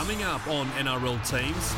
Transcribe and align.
coming 0.00 0.22
up 0.22 0.48
on 0.48 0.66
NRL 0.78 1.20
teams. 1.28 1.74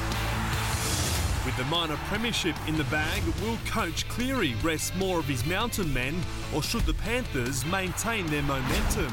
With 1.45 1.57
the 1.57 1.65
minor 1.65 1.97
premiership 2.07 2.55
in 2.69 2.77
the 2.77 2.85
bag, 2.85 3.21
will 3.43 3.59
Coach 3.67 4.09
Cleary 4.09 4.55
rest 4.63 4.95
more 4.95 5.19
of 5.19 5.25
his 5.25 5.45
mountain 5.45 5.93
men, 5.93 6.15
or 6.55 6.63
should 6.63 6.83
the 6.83 6.95
Panthers 6.95 7.67
maintain 7.67 8.25
their 8.27 8.45
momentum? 8.45 9.13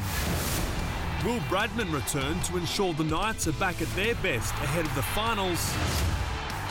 Will 1.26 1.40
Bradman 1.50 1.92
return 1.92 2.40
to 2.42 2.58
ensure 2.58 2.94
the 2.94 3.04
Knights 3.04 3.48
are 3.48 3.54
back 3.54 3.82
at 3.82 3.88
their 3.96 4.14
best 4.14 4.54
ahead 4.54 4.86
of 4.86 4.94
the 4.94 5.02
finals? 5.02 5.74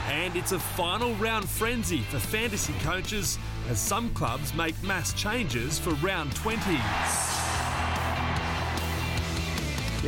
And 0.09 0.36
it's 0.36 0.52
a 0.52 0.61
final 0.61 1.14
round 1.16 1.48
frenzy 1.48 2.02
for 2.02 2.20
fantasy 2.20 2.75
coaches 2.84 3.36
as 3.68 3.80
some 3.80 4.11
clubs 4.14 4.55
make 4.55 4.80
mass 4.84 5.12
changes 5.12 5.77
for 5.80 5.91
round 5.95 6.36
20. 6.36 7.48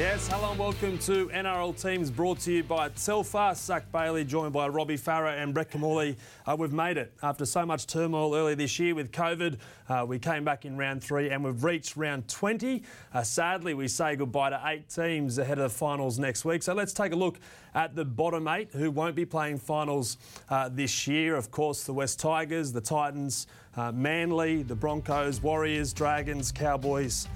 Yes, 0.01 0.29
hello 0.29 0.53
and 0.53 0.59
welcome 0.59 0.97
to 1.01 1.27
NRL 1.29 1.79
Teams 1.79 2.11
brought 2.11 2.41
to 2.41 2.53
you 2.55 2.65
by 2.65 2.89
Telstra. 2.89 3.55
Zac 3.55 3.93
Bailey 3.93 4.25
joined 4.25 4.55
by 4.55 4.67
Robbie 4.67 4.97
Farah 4.97 5.43
and 5.43 5.53
Brett 5.53 5.71
Kimmorley. 5.71 6.17
Uh, 6.47 6.57
we've 6.59 6.73
made 6.73 6.97
it. 6.97 7.13
After 7.23 7.45
so 7.45 7.67
much 7.67 7.87
turmoil 7.87 8.35
earlier 8.35 8.55
this 8.55 8.79
year 8.79 8.95
with 8.95 9.13
COVID, 9.13 9.59
uh, 9.91 10.07
we 10.09 10.19
came 10.19 10.43
back 10.43 10.65
in 10.65 10.79
round 10.79 11.05
three 11.05 11.29
and 11.29 11.45
we've 11.45 11.63
reached 11.63 11.99
round 11.99 12.27
20. 12.29 12.83
Uh, 13.13 13.23
sadly, 13.23 13.75
we 13.75 13.89
say 13.89 14.17
goodbye 14.17 14.49
to 14.49 14.63
eight 14.65 14.89
teams 14.89 15.37
ahead 15.37 15.59
of 15.59 15.71
the 15.71 15.79
finals 15.79 16.19
next 16.19 16.47
week. 16.47 16.63
So 16.63 16.73
let's 16.73 16.95
take 16.95 17.13
a 17.13 17.17
look 17.17 17.39
at 17.75 17.95
the 17.95 18.07
bottom 18.07 18.49
eight 18.49 18.71
who 18.73 18.91
won't 18.91 19.15
be 19.15 19.27
playing 19.27 19.59
finals 19.59 20.17
uh, 20.49 20.71
this 20.71 21.07
year. 21.07 21.37
Of 21.37 21.51
course, 21.51 21.85
the 21.85 21.93
West 21.93 22.19
Tigers, 22.19 22.73
the 22.73 22.81
Titans, 22.81 23.49
uh, 23.77 23.93
Manly, 23.93 24.63
the 24.63 24.75
Broncos, 24.75 25.43
Warriors, 25.43 25.93
Dragons, 25.93 26.51
Cowboys 26.53 27.29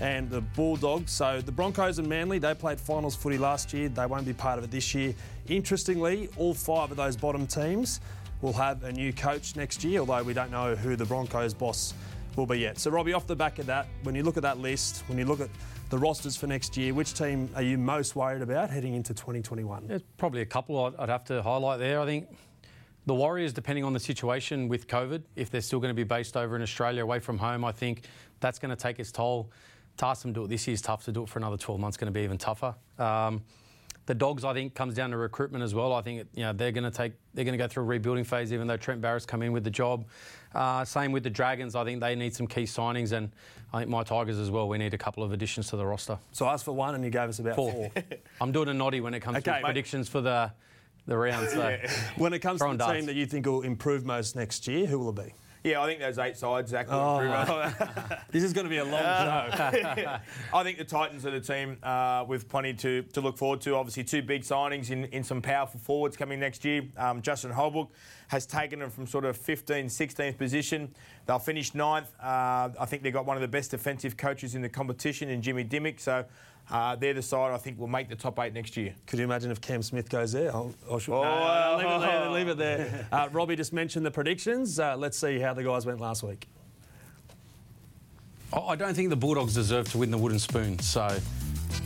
and 0.00 0.30
the 0.30 0.40
Bulldogs. 0.40 1.12
So 1.12 1.40
the 1.40 1.52
Broncos 1.52 1.98
and 1.98 2.08
Manly, 2.08 2.38
they 2.38 2.54
played 2.54 2.80
finals 2.80 3.14
footy 3.14 3.38
last 3.38 3.72
year. 3.72 3.88
They 3.88 4.06
won't 4.06 4.26
be 4.26 4.32
part 4.32 4.58
of 4.58 4.64
it 4.64 4.70
this 4.70 4.94
year. 4.94 5.14
Interestingly, 5.48 6.28
all 6.36 6.54
five 6.54 6.90
of 6.90 6.96
those 6.96 7.16
bottom 7.16 7.46
teams 7.46 8.00
will 8.40 8.52
have 8.52 8.82
a 8.84 8.92
new 8.92 9.12
coach 9.12 9.56
next 9.56 9.84
year, 9.84 10.00
although 10.00 10.22
we 10.22 10.34
don't 10.34 10.50
know 10.50 10.74
who 10.74 10.96
the 10.96 11.04
Broncos 11.04 11.54
boss 11.54 11.94
will 12.36 12.46
be 12.46 12.58
yet. 12.58 12.78
So, 12.78 12.90
Robbie, 12.90 13.12
off 13.12 13.26
the 13.26 13.36
back 13.36 13.58
of 13.58 13.66
that, 13.66 13.86
when 14.02 14.14
you 14.14 14.22
look 14.22 14.36
at 14.36 14.42
that 14.42 14.58
list, 14.58 15.04
when 15.06 15.18
you 15.18 15.24
look 15.24 15.40
at 15.40 15.50
the 15.90 15.98
rosters 15.98 16.36
for 16.36 16.46
next 16.46 16.76
year, 16.76 16.94
which 16.94 17.14
team 17.14 17.48
are 17.54 17.62
you 17.62 17.78
most 17.78 18.16
worried 18.16 18.42
about 18.42 18.70
heading 18.70 18.94
into 18.94 19.14
2021? 19.14 19.86
There's 19.86 20.02
probably 20.16 20.40
a 20.40 20.46
couple 20.46 20.82
I'd, 20.84 20.96
I'd 20.96 21.08
have 21.08 21.24
to 21.26 21.42
highlight 21.42 21.78
there. 21.78 22.00
I 22.00 22.06
think 22.06 22.28
the 23.06 23.14
Warriors, 23.14 23.52
depending 23.52 23.84
on 23.84 23.92
the 23.92 24.00
situation 24.00 24.68
with 24.68 24.86
COVID, 24.86 25.22
if 25.36 25.50
they're 25.50 25.60
still 25.60 25.80
going 25.80 25.90
to 25.90 25.94
be 25.94 26.04
based 26.04 26.36
over 26.36 26.56
in 26.56 26.62
Australia 26.62 27.02
away 27.02 27.18
from 27.18 27.36
home, 27.36 27.64
I 27.64 27.72
think 27.72 28.04
that's 28.40 28.58
going 28.58 28.70
to 28.70 28.76
take 28.76 29.00
its 29.00 29.12
toll 29.12 29.50
to 30.02 30.08
ask 30.08 30.22
them 30.22 30.34
to 30.34 30.40
do 30.40 30.44
it 30.44 30.48
this 30.48 30.66
year 30.66 30.74
is 30.74 30.82
tough. 30.82 31.04
To 31.04 31.12
do 31.12 31.22
it 31.22 31.28
for 31.28 31.38
another 31.38 31.56
12 31.56 31.80
months 31.80 31.96
going 31.96 32.12
to 32.12 32.18
be 32.18 32.24
even 32.24 32.38
tougher. 32.38 32.74
Um, 32.98 33.42
the 34.06 34.14
dogs, 34.14 34.44
I 34.44 34.52
think, 34.52 34.74
comes 34.74 34.94
down 34.94 35.12
to 35.12 35.16
recruitment 35.16 35.62
as 35.62 35.76
well. 35.76 35.92
I 35.92 36.02
think 36.02 36.26
you 36.34 36.42
know 36.42 36.52
they're 36.52 36.72
going 36.72 36.84
to 36.84 36.90
take 36.90 37.12
they're 37.34 37.44
going 37.44 37.56
to 37.56 37.64
go 37.64 37.68
through 37.68 37.84
a 37.84 37.86
rebuilding 37.86 38.24
phase, 38.24 38.52
even 38.52 38.66
though 38.66 38.76
Trent 38.76 39.00
Barrett's 39.00 39.24
come 39.24 39.42
in 39.42 39.52
with 39.52 39.62
the 39.62 39.70
job. 39.70 40.04
Uh, 40.54 40.84
same 40.84 41.12
with 41.12 41.22
the 41.22 41.30
Dragons. 41.30 41.76
I 41.76 41.84
think 41.84 42.00
they 42.00 42.16
need 42.16 42.34
some 42.34 42.48
key 42.48 42.64
signings, 42.64 43.12
and 43.12 43.30
I 43.72 43.78
think 43.78 43.90
my 43.90 44.02
Tigers 44.02 44.38
as 44.38 44.50
well. 44.50 44.68
We 44.68 44.76
need 44.76 44.92
a 44.92 44.98
couple 44.98 45.22
of 45.22 45.32
additions 45.32 45.68
to 45.68 45.76
the 45.76 45.86
roster. 45.86 46.18
So 46.32 46.46
I 46.46 46.54
asked 46.54 46.64
for 46.64 46.72
one, 46.72 46.96
and 46.96 47.04
you 47.04 47.10
gave 47.10 47.28
us 47.28 47.38
about 47.38 47.54
four. 47.54 47.70
four. 47.72 47.90
I'm 48.40 48.50
doing 48.50 48.68
a 48.68 48.74
noddy 48.74 49.00
when 49.00 49.14
it 49.14 49.20
comes 49.20 49.38
okay, 49.38 49.58
to 49.58 49.64
predictions 49.64 50.08
for 50.08 50.20
the 50.20 50.50
the 51.06 51.16
round. 51.16 51.48
So 51.48 51.58
yeah. 51.68 51.88
when 52.16 52.32
it 52.32 52.40
comes 52.40 52.60
to 52.60 52.76
the 52.76 52.92
team 52.92 53.06
that 53.06 53.14
you 53.14 53.26
think 53.26 53.46
will 53.46 53.62
improve 53.62 54.04
most 54.04 54.34
next 54.34 54.66
year, 54.66 54.86
who 54.86 54.98
will 54.98 55.10
it 55.10 55.26
be? 55.26 55.34
Yeah, 55.64 55.80
I 55.80 55.86
think 55.86 56.00
those 56.00 56.18
eight 56.18 56.36
sides, 56.36 56.72
Zac. 56.72 56.88
Oh. 56.90 57.72
this 58.30 58.42
is 58.42 58.52
going 58.52 58.64
to 58.64 58.70
be 58.70 58.78
a 58.78 58.84
long 58.84 58.94
uh, 58.94 59.94
show. 59.94 60.18
I 60.54 60.64
think 60.64 60.78
the 60.78 60.84
Titans 60.84 61.24
are 61.24 61.30
the 61.30 61.40
team 61.40 61.78
uh, 61.84 62.24
with 62.26 62.48
plenty 62.48 62.74
to, 62.74 63.02
to 63.02 63.20
look 63.20 63.38
forward 63.38 63.60
to. 63.62 63.76
Obviously, 63.76 64.02
two 64.02 64.22
big 64.22 64.42
signings 64.42 64.90
in, 64.90 65.04
in 65.06 65.22
some 65.22 65.40
powerful 65.40 65.78
forwards 65.78 66.16
coming 66.16 66.40
next 66.40 66.64
year. 66.64 66.82
Um, 66.96 67.22
Justin 67.22 67.52
Holbrook 67.52 67.92
has 68.26 68.44
taken 68.44 68.80
them 68.80 68.90
from 68.90 69.06
sort 69.06 69.24
of 69.24 69.38
15th, 69.38 69.84
16th 69.84 70.36
position. 70.36 70.92
They'll 71.26 71.38
finish 71.38 71.74
ninth. 71.74 72.12
Uh, 72.20 72.70
I 72.80 72.86
think 72.86 73.04
they've 73.04 73.12
got 73.12 73.26
one 73.26 73.36
of 73.36 73.42
the 73.42 73.48
best 73.48 73.70
defensive 73.70 74.16
coaches 74.16 74.56
in 74.56 74.62
the 74.62 74.68
competition 74.68 75.28
in 75.28 75.42
Jimmy 75.42 75.64
Dymock. 75.64 76.00
So 76.00 76.24
uh, 76.70 76.96
they're 76.96 77.14
the 77.14 77.22
side 77.22 77.52
I 77.52 77.58
think 77.58 77.78
will 77.78 77.86
make 77.86 78.08
the 78.08 78.16
top 78.16 78.38
eight 78.38 78.54
next 78.54 78.76
year. 78.76 78.94
Could 79.06 79.18
you 79.18 79.24
imagine 79.24 79.50
if 79.50 79.60
Cam 79.60 79.82
Smith 79.82 80.08
goes 80.08 80.32
there? 80.32 80.54
I'll, 80.54 80.74
I'll 80.90 80.98
shoot, 80.98 81.12
oh, 81.12 81.22
no, 81.22 81.76
leave, 81.78 81.86
it 81.86 82.00
there, 82.00 82.30
leave 82.30 82.48
it 82.48 82.58
there. 82.58 83.08
Uh, 83.12 83.28
Robbie 83.32 83.56
just 83.56 83.72
mentioned 83.72 84.06
the 84.06 84.10
predictions. 84.10 84.78
Uh, 84.78 84.96
let's 84.96 85.18
see 85.18 85.38
how 85.38 85.52
the 85.52 85.62
guys 85.62 85.84
went 85.84 86.00
last 86.00 86.22
week. 86.22 86.46
I 88.52 88.76
don't 88.76 88.94
think 88.94 89.08
the 89.10 89.16
Bulldogs 89.16 89.54
deserve 89.54 89.90
to 89.92 89.98
win 89.98 90.10
the 90.10 90.18
wooden 90.18 90.38
spoon, 90.38 90.78
so 90.78 91.18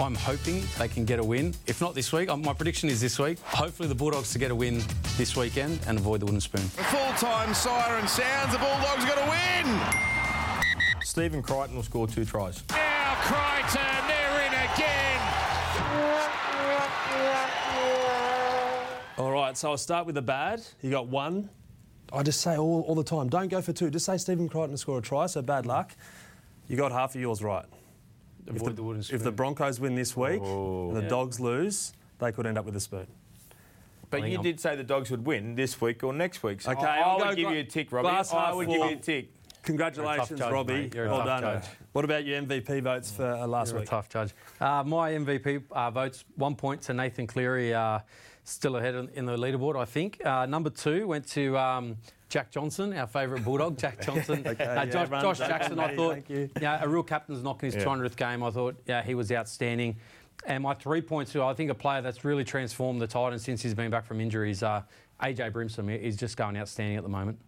I'm 0.00 0.14
hoping 0.16 0.62
they 0.78 0.88
can 0.88 1.04
get 1.04 1.20
a 1.20 1.24
win. 1.24 1.54
If 1.66 1.80
not 1.80 1.94
this 1.94 2.12
week, 2.12 2.28
um, 2.28 2.42
my 2.42 2.52
prediction 2.52 2.88
is 2.88 3.00
this 3.00 3.18
week. 3.18 3.38
Hopefully, 3.40 3.88
the 3.88 3.94
Bulldogs 3.94 4.32
to 4.32 4.38
get 4.38 4.50
a 4.50 4.54
win 4.54 4.82
this 5.16 5.36
weekend 5.36 5.78
and 5.86 5.98
avoid 5.98 6.20
the 6.20 6.26
wooden 6.26 6.40
spoon. 6.40 6.62
The 6.62 6.84
full-time 6.84 7.54
siren 7.54 8.08
sounds. 8.08 8.52
The 8.52 8.58
Bulldogs 8.58 9.04
got 9.04 9.16
to 9.16 9.30
win. 9.30 11.02
Stephen 11.02 11.42
Crichton 11.42 11.76
will 11.76 11.82
score 11.82 12.06
two 12.06 12.24
tries. 12.24 12.62
Now 12.70 13.14
Crichton, 13.20 13.80
they're 14.08 14.15
in 14.15 14.15
again. 14.76 15.20
All 19.18 19.32
right, 19.32 19.56
so 19.56 19.70
I'll 19.70 19.78
start 19.78 20.06
with 20.06 20.14
the 20.14 20.22
bad. 20.22 20.62
You 20.82 20.90
got 20.90 21.08
one. 21.08 21.48
I 22.12 22.22
just 22.22 22.40
say 22.40 22.56
all, 22.56 22.82
all 22.86 22.94
the 22.94 23.02
time, 23.02 23.28
don't 23.28 23.48
go 23.48 23.60
for 23.60 23.72
two. 23.72 23.90
Just 23.90 24.06
say 24.06 24.16
Stephen 24.18 24.48
Crichton 24.48 24.70
to 24.70 24.78
score 24.78 24.98
a 24.98 25.02
try, 25.02 25.26
so 25.26 25.42
bad 25.42 25.66
luck. 25.66 25.92
You 26.68 26.76
got 26.76 26.92
half 26.92 27.14
of 27.14 27.20
yours 27.20 27.42
right. 27.42 27.64
If 28.46 28.62
the, 28.62 28.70
the 28.70 29.08
if 29.12 29.22
the, 29.24 29.32
Broncos 29.32 29.80
win 29.80 29.96
this 29.96 30.16
week 30.16 30.40
oh, 30.40 30.88
and 30.88 30.96
the 30.96 31.02
yeah. 31.02 31.08
Dogs 31.08 31.40
lose, 31.40 31.92
they 32.20 32.30
could 32.30 32.46
end 32.46 32.56
up 32.58 32.64
with 32.64 32.76
a 32.76 32.80
spoon. 32.80 33.08
But 34.08 34.28
you 34.28 34.36
I'm... 34.36 34.42
did 34.42 34.60
say 34.60 34.76
the 34.76 34.84
Dogs 34.84 35.10
would 35.10 35.26
win 35.26 35.56
this 35.56 35.80
week 35.80 36.04
or 36.04 36.12
next 36.12 36.44
week. 36.44 36.60
So 36.60 36.70
okay, 36.70 36.86
I, 36.86 37.00
I 37.00 37.28
would 37.28 37.36
give 37.36 37.50
you 37.50 37.58
a 37.58 37.64
tick, 37.64 37.90
Robbie. 37.90 38.08
I 38.08 38.52
would 38.52 38.68
give 38.68 38.76
you 38.76 38.84
a 38.84 38.96
tick. 38.96 39.30
Congratulations, 39.66 40.38
judge, 40.38 40.52
Robbie. 40.52 40.90
well 40.94 41.24
done. 41.24 41.42
Judge. 41.42 41.64
What 41.92 42.04
about 42.04 42.24
your 42.24 42.40
MVP 42.40 42.82
votes 42.82 43.10
for 43.10 43.26
uh, 43.26 43.46
last 43.48 43.72
You're 43.72 43.80
week? 43.80 43.88
Tough 43.88 44.08
judge. 44.08 44.32
Uh, 44.60 44.84
my 44.86 45.10
MVP 45.10 45.64
uh, 45.72 45.90
votes 45.90 46.24
one 46.36 46.54
point 46.54 46.80
to 46.82 46.94
Nathan 46.94 47.26
Cleary, 47.26 47.74
uh, 47.74 47.98
still 48.44 48.76
ahead 48.76 48.94
in 49.14 49.26
the 49.26 49.36
leaderboard, 49.36 49.76
I 49.76 49.84
think. 49.84 50.24
Uh, 50.24 50.46
number 50.46 50.70
two 50.70 51.08
went 51.08 51.26
to 51.30 51.58
um, 51.58 51.96
Jack 52.28 52.52
Johnson, 52.52 52.92
our 52.96 53.08
favourite 53.08 53.44
bulldog, 53.44 53.76
Jack 53.78 54.00
Johnson. 54.00 54.44
okay, 54.46 54.64
uh, 54.64 54.86
Josh, 54.86 55.08
yeah, 55.10 55.20
Josh 55.20 55.38
Jackson, 55.38 55.80
I 55.80 55.96
thought, 55.96 56.22
yeah, 56.28 56.84
a 56.84 56.88
real 56.88 57.02
captain's 57.02 57.42
knocking 57.42 57.72
his 57.72 57.74
yeah. 57.74 57.84
200th 57.84 58.16
game. 58.16 58.44
I 58.44 58.50
thought, 58.50 58.76
yeah, 58.86 59.02
he 59.02 59.16
was 59.16 59.32
outstanding. 59.32 59.96
And 60.46 60.62
my 60.62 60.74
three 60.74 61.00
points, 61.00 61.32
to 61.32 61.42
I 61.42 61.54
think 61.54 61.72
a 61.72 61.74
player 61.74 62.02
that's 62.02 62.24
really 62.24 62.44
transformed 62.44 63.00
the 63.00 63.06
Titans 63.08 63.42
since 63.42 63.62
he's 63.62 63.74
been 63.74 63.90
back 63.90 64.06
from 64.06 64.20
injuries, 64.20 64.62
uh, 64.62 64.82
AJ 65.20 65.52
Brimson. 65.52 65.88
He's 65.88 66.16
just 66.16 66.36
going 66.36 66.56
outstanding 66.56 66.96
at 66.96 67.02
the 67.02 67.08
moment. 67.08 67.40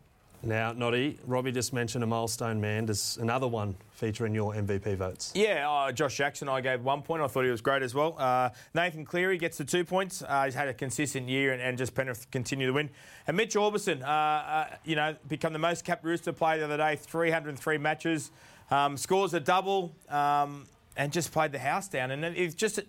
Now, 0.43 0.72
Noddy, 0.72 1.19
Robbie 1.26 1.50
just 1.50 1.72
mentioned 1.72 2.04
a 2.04 2.06
milestone 2.06 2.60
man. 2.60 2.87
Does 2.87 3.16
another 3.21 3.49
one 3.49 3.75
feature 3.91 4.25
in 4.25 4.34
your 4.34 4.54
MVP 4.54 4.97
votes? 4.97 5.32
Yeah, 5.34 5.69
uh, 5.69 5.91
Josh 5.91 6.16
Jackson, 6.16 6.49
I 6.49 6.60
gave 6.60 6.84
one 6.84 7.03
point. 7.03 7.22
I 7.22 7.26
thought 7.26 7.44
he 7.44 7.50
was 7.50 7.60
great 7.60 7.82
as 7.82 7.93
well. 7.93 8.15
Uh, 8.16 8.50
Nathan 8.72 9.04
Cleary 9.04 9.37
gets 9.37 9.59
the 9.59 9.65
two 9.65 9.84
points. 9.84 10.22
Uh, 10.22 10.44
he's 10.44 10.54
had 10.54 10.69
a 10.69 10.75
consistent 10.75 11.28
year 11.28 11.53
and, 11.53 11.60
and, 11.60 11.77
just 11.77 11.94
Penrith 11.94 12.31
continue 12.31 12.69
to 12.69 12.72
win. 12.72 12.91
And 13.27 13.37
Mitch 13.37 13.54
Aubusson, 13.54 14.03
uh, 14.03 14.06
uh, 14.06 14.66
you 14.84 14.94
know, 14.94 15.16
become 15.27 15.53
the 15.53 15.59
most 15.59 15.84
capped 15.84 16.04
Rooster 16.04 16.32
player 16.32 16.59
the 16.59 16.65
other 16.66 16.77
day, 16.77 16.97
303 16.97 17.78
matches, 17.78 18.31
um, 18.71 18.97
scores 18.97 19.34
a 19.34 19.41
double, 19.41 19.93
um, 20.09 20.66
and 20.97 21.12
just 21.12 21.32
played 21.32 21.50
the 21.50 21.59
house 21.59 21.88
down. 21.88 22.12
And 22.12 22.25
it's 22.25 22.54
just 22.54 22.81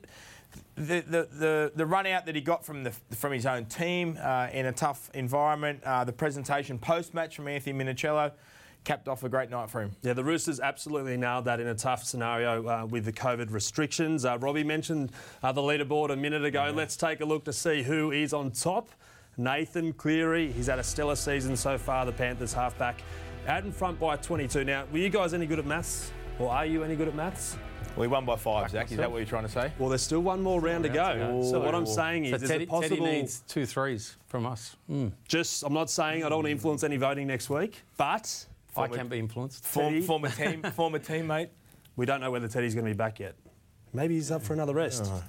the, 0.75 1.01
the, 1.01 1.27
the, 1.31 1.71
the, 1.75 1.85
run 1.85 2.07
out 2.07 2.25
that 2.25 2.35
he 2.35 2.41
got 2.41 2.65
from, 2.65 2.83
the, 2.83 2.91
from 3.11 3.33
his 3.33 3.45
own 3.45 3.65
team 3.65 4.17
uh, 4.21 4.47
in 4.51 4.65
a 4.65 4.71
tough 4.71 5.09
environment, 5.13 5.83
uh, 5.83 6.03
the 6.03 6.13
presentation 6.13 6.79
post 6.79 7.13
match 7.13 7.35
from 7.35 7.47
Anthony 7.47 7.83
Minichiello 7.83 8.31
capped 8.85 9.07
off 9.07 9.23
a 9.23 9.29
great 9.29 9.49
night 9.49 9.69
for 9.69 9.81
him. 9.81 9.91
Yeah, 10.01 10.13
the 10.13 10.23
Roosters 10.23 10.59
absolutely 10.59 11.17
nailed 11.17 11.45
that 11.45 11.59
in 11.59 11.67
a 11.67 11.75
tough 11.75 12.03
scenario 12.03 12.65
uh, 12.67 12.85
with 12.85 13.05
the 13.05 13.11
COVID 13.11 13.51
restrictions. 13.51 14.25
Uh, 14.25 14.37
Robbie 14.39 14.63
mentioned 14.63 15.11
uh, 15.43 15.51
the 15.51 15.61
leaderboard 15.61 16.11
a 16.11 16.15
minute 16.15 16.45
ago. 16.45 16.65
Yeah. 16.65 16.71
Let's 16.71 16.95
take 16.95 17.19
a 17.19 17.25
look 17.25 17.43
to 17.45 17.53
see 17.53 17.83
who 17.83 18.11
is 18.11 18.33
on 18.33 18.51
top. 18.51 18.89
Nathan 19.37 19.93
Cleary, 19.93 20.51
he's 20.51 20.67
had 20.67 20.79
a 20.79 20.83
stellar 20.83 21.15
season 21.15 21.55
so 21.55 21.77
far, 21.77 22.05
the 22.05 22.11
Panthers 22.11 22.53
halfback. 22.53 23.01
Out 23.47 23.63
in 23.63 23.71
front 23.71 23.99
by 23.99 24.15
22. 24.15 24.63
Now, 24.63 24.85
were 24.91 24.97
you 24.97 25.09
guys 25.09 25.33
any 25.33 25.45
good 25.45 25.59
at 25.59 25.65
maths? 25.65 26.11
Or 26.39 26.51
are 26.51 26.65
you 26.65 26.83
any 26.83 26.95
good 26.95 27.09
at 27.09 27.15
maths? 27.15 27.57
We 27.97 28.07
won 28.07 28.23
by 28.23 28.37
five, 28.37 28.69
Zac. 28.71 28.89
Is 28.91 28.97
that 28.97 29.11
what 29.11 29.17
you're 29.17 29.25
trying 29.25 29.43
to 29.43 29.51
say? 29.51 29.73
Well, 29.77 29.89
there's 29.89 30.01
still 30.01 30.21
one 30.21 30.41
more 30.41 30.61
round 30.61 30.83
to 30.83 30.89
go. 30.89 31.41
So 31.43 31.59
what 31.59 31.75
I'm 31.75 31.85
saying 31.85 32.25
is, 32.25 32.31
so 32.31 32.47
Teddy, 32.47 32.63
is 32.63 32.67
it 32.67 32.69
possible? 32.69 32.97
Teddy 32.97 33.11
needs 33.11 33.41
two 33.47 33.65
threes 33.65 34.15
from 34.27 34.45
us. 34.45 34.77
Mm. 34.89 35.11
Just, 35.27 35.63
I'm 35.63 35.73
not 35.73 35.89
saying 35.89 36.23
I 36.23 36.29
don't 36.29 36.37
want 36.37 36.45
to 36.45 36.51
influence 36.51 36.83
any 36.85 36.95
voting 36.95 37.27
next 37.27 37.49
week, 37.49 37.81
but 37.97 38.45
former, 38.69 38.93
I 38.93 38.97
can 38.97 39.09
be 39.09 39.19
influenced. 39.19 39.65
Form, 39.65 40.01
former 40.03 40.29
team, 40.29 40.61
former 40.75 40.99
teammate. 40.99 41.49
We 41.97 42.05
don't 42.05 42.21
know 42.21 42.31
whether 42.31 42.47
Teddy's 42.47 42.73
going 42.73 42.85
to 42.85 42.91
be 42.91 42.97
back 42.97 43.19
yet. 43.19 43.35
Maybe 43.91 44.15
he's 44.15 44.31
up 44.31 44.43
for 44.43 44.53
another 44.53 44.73
rest. 44.73 45.03
Oh. 45.05 45.23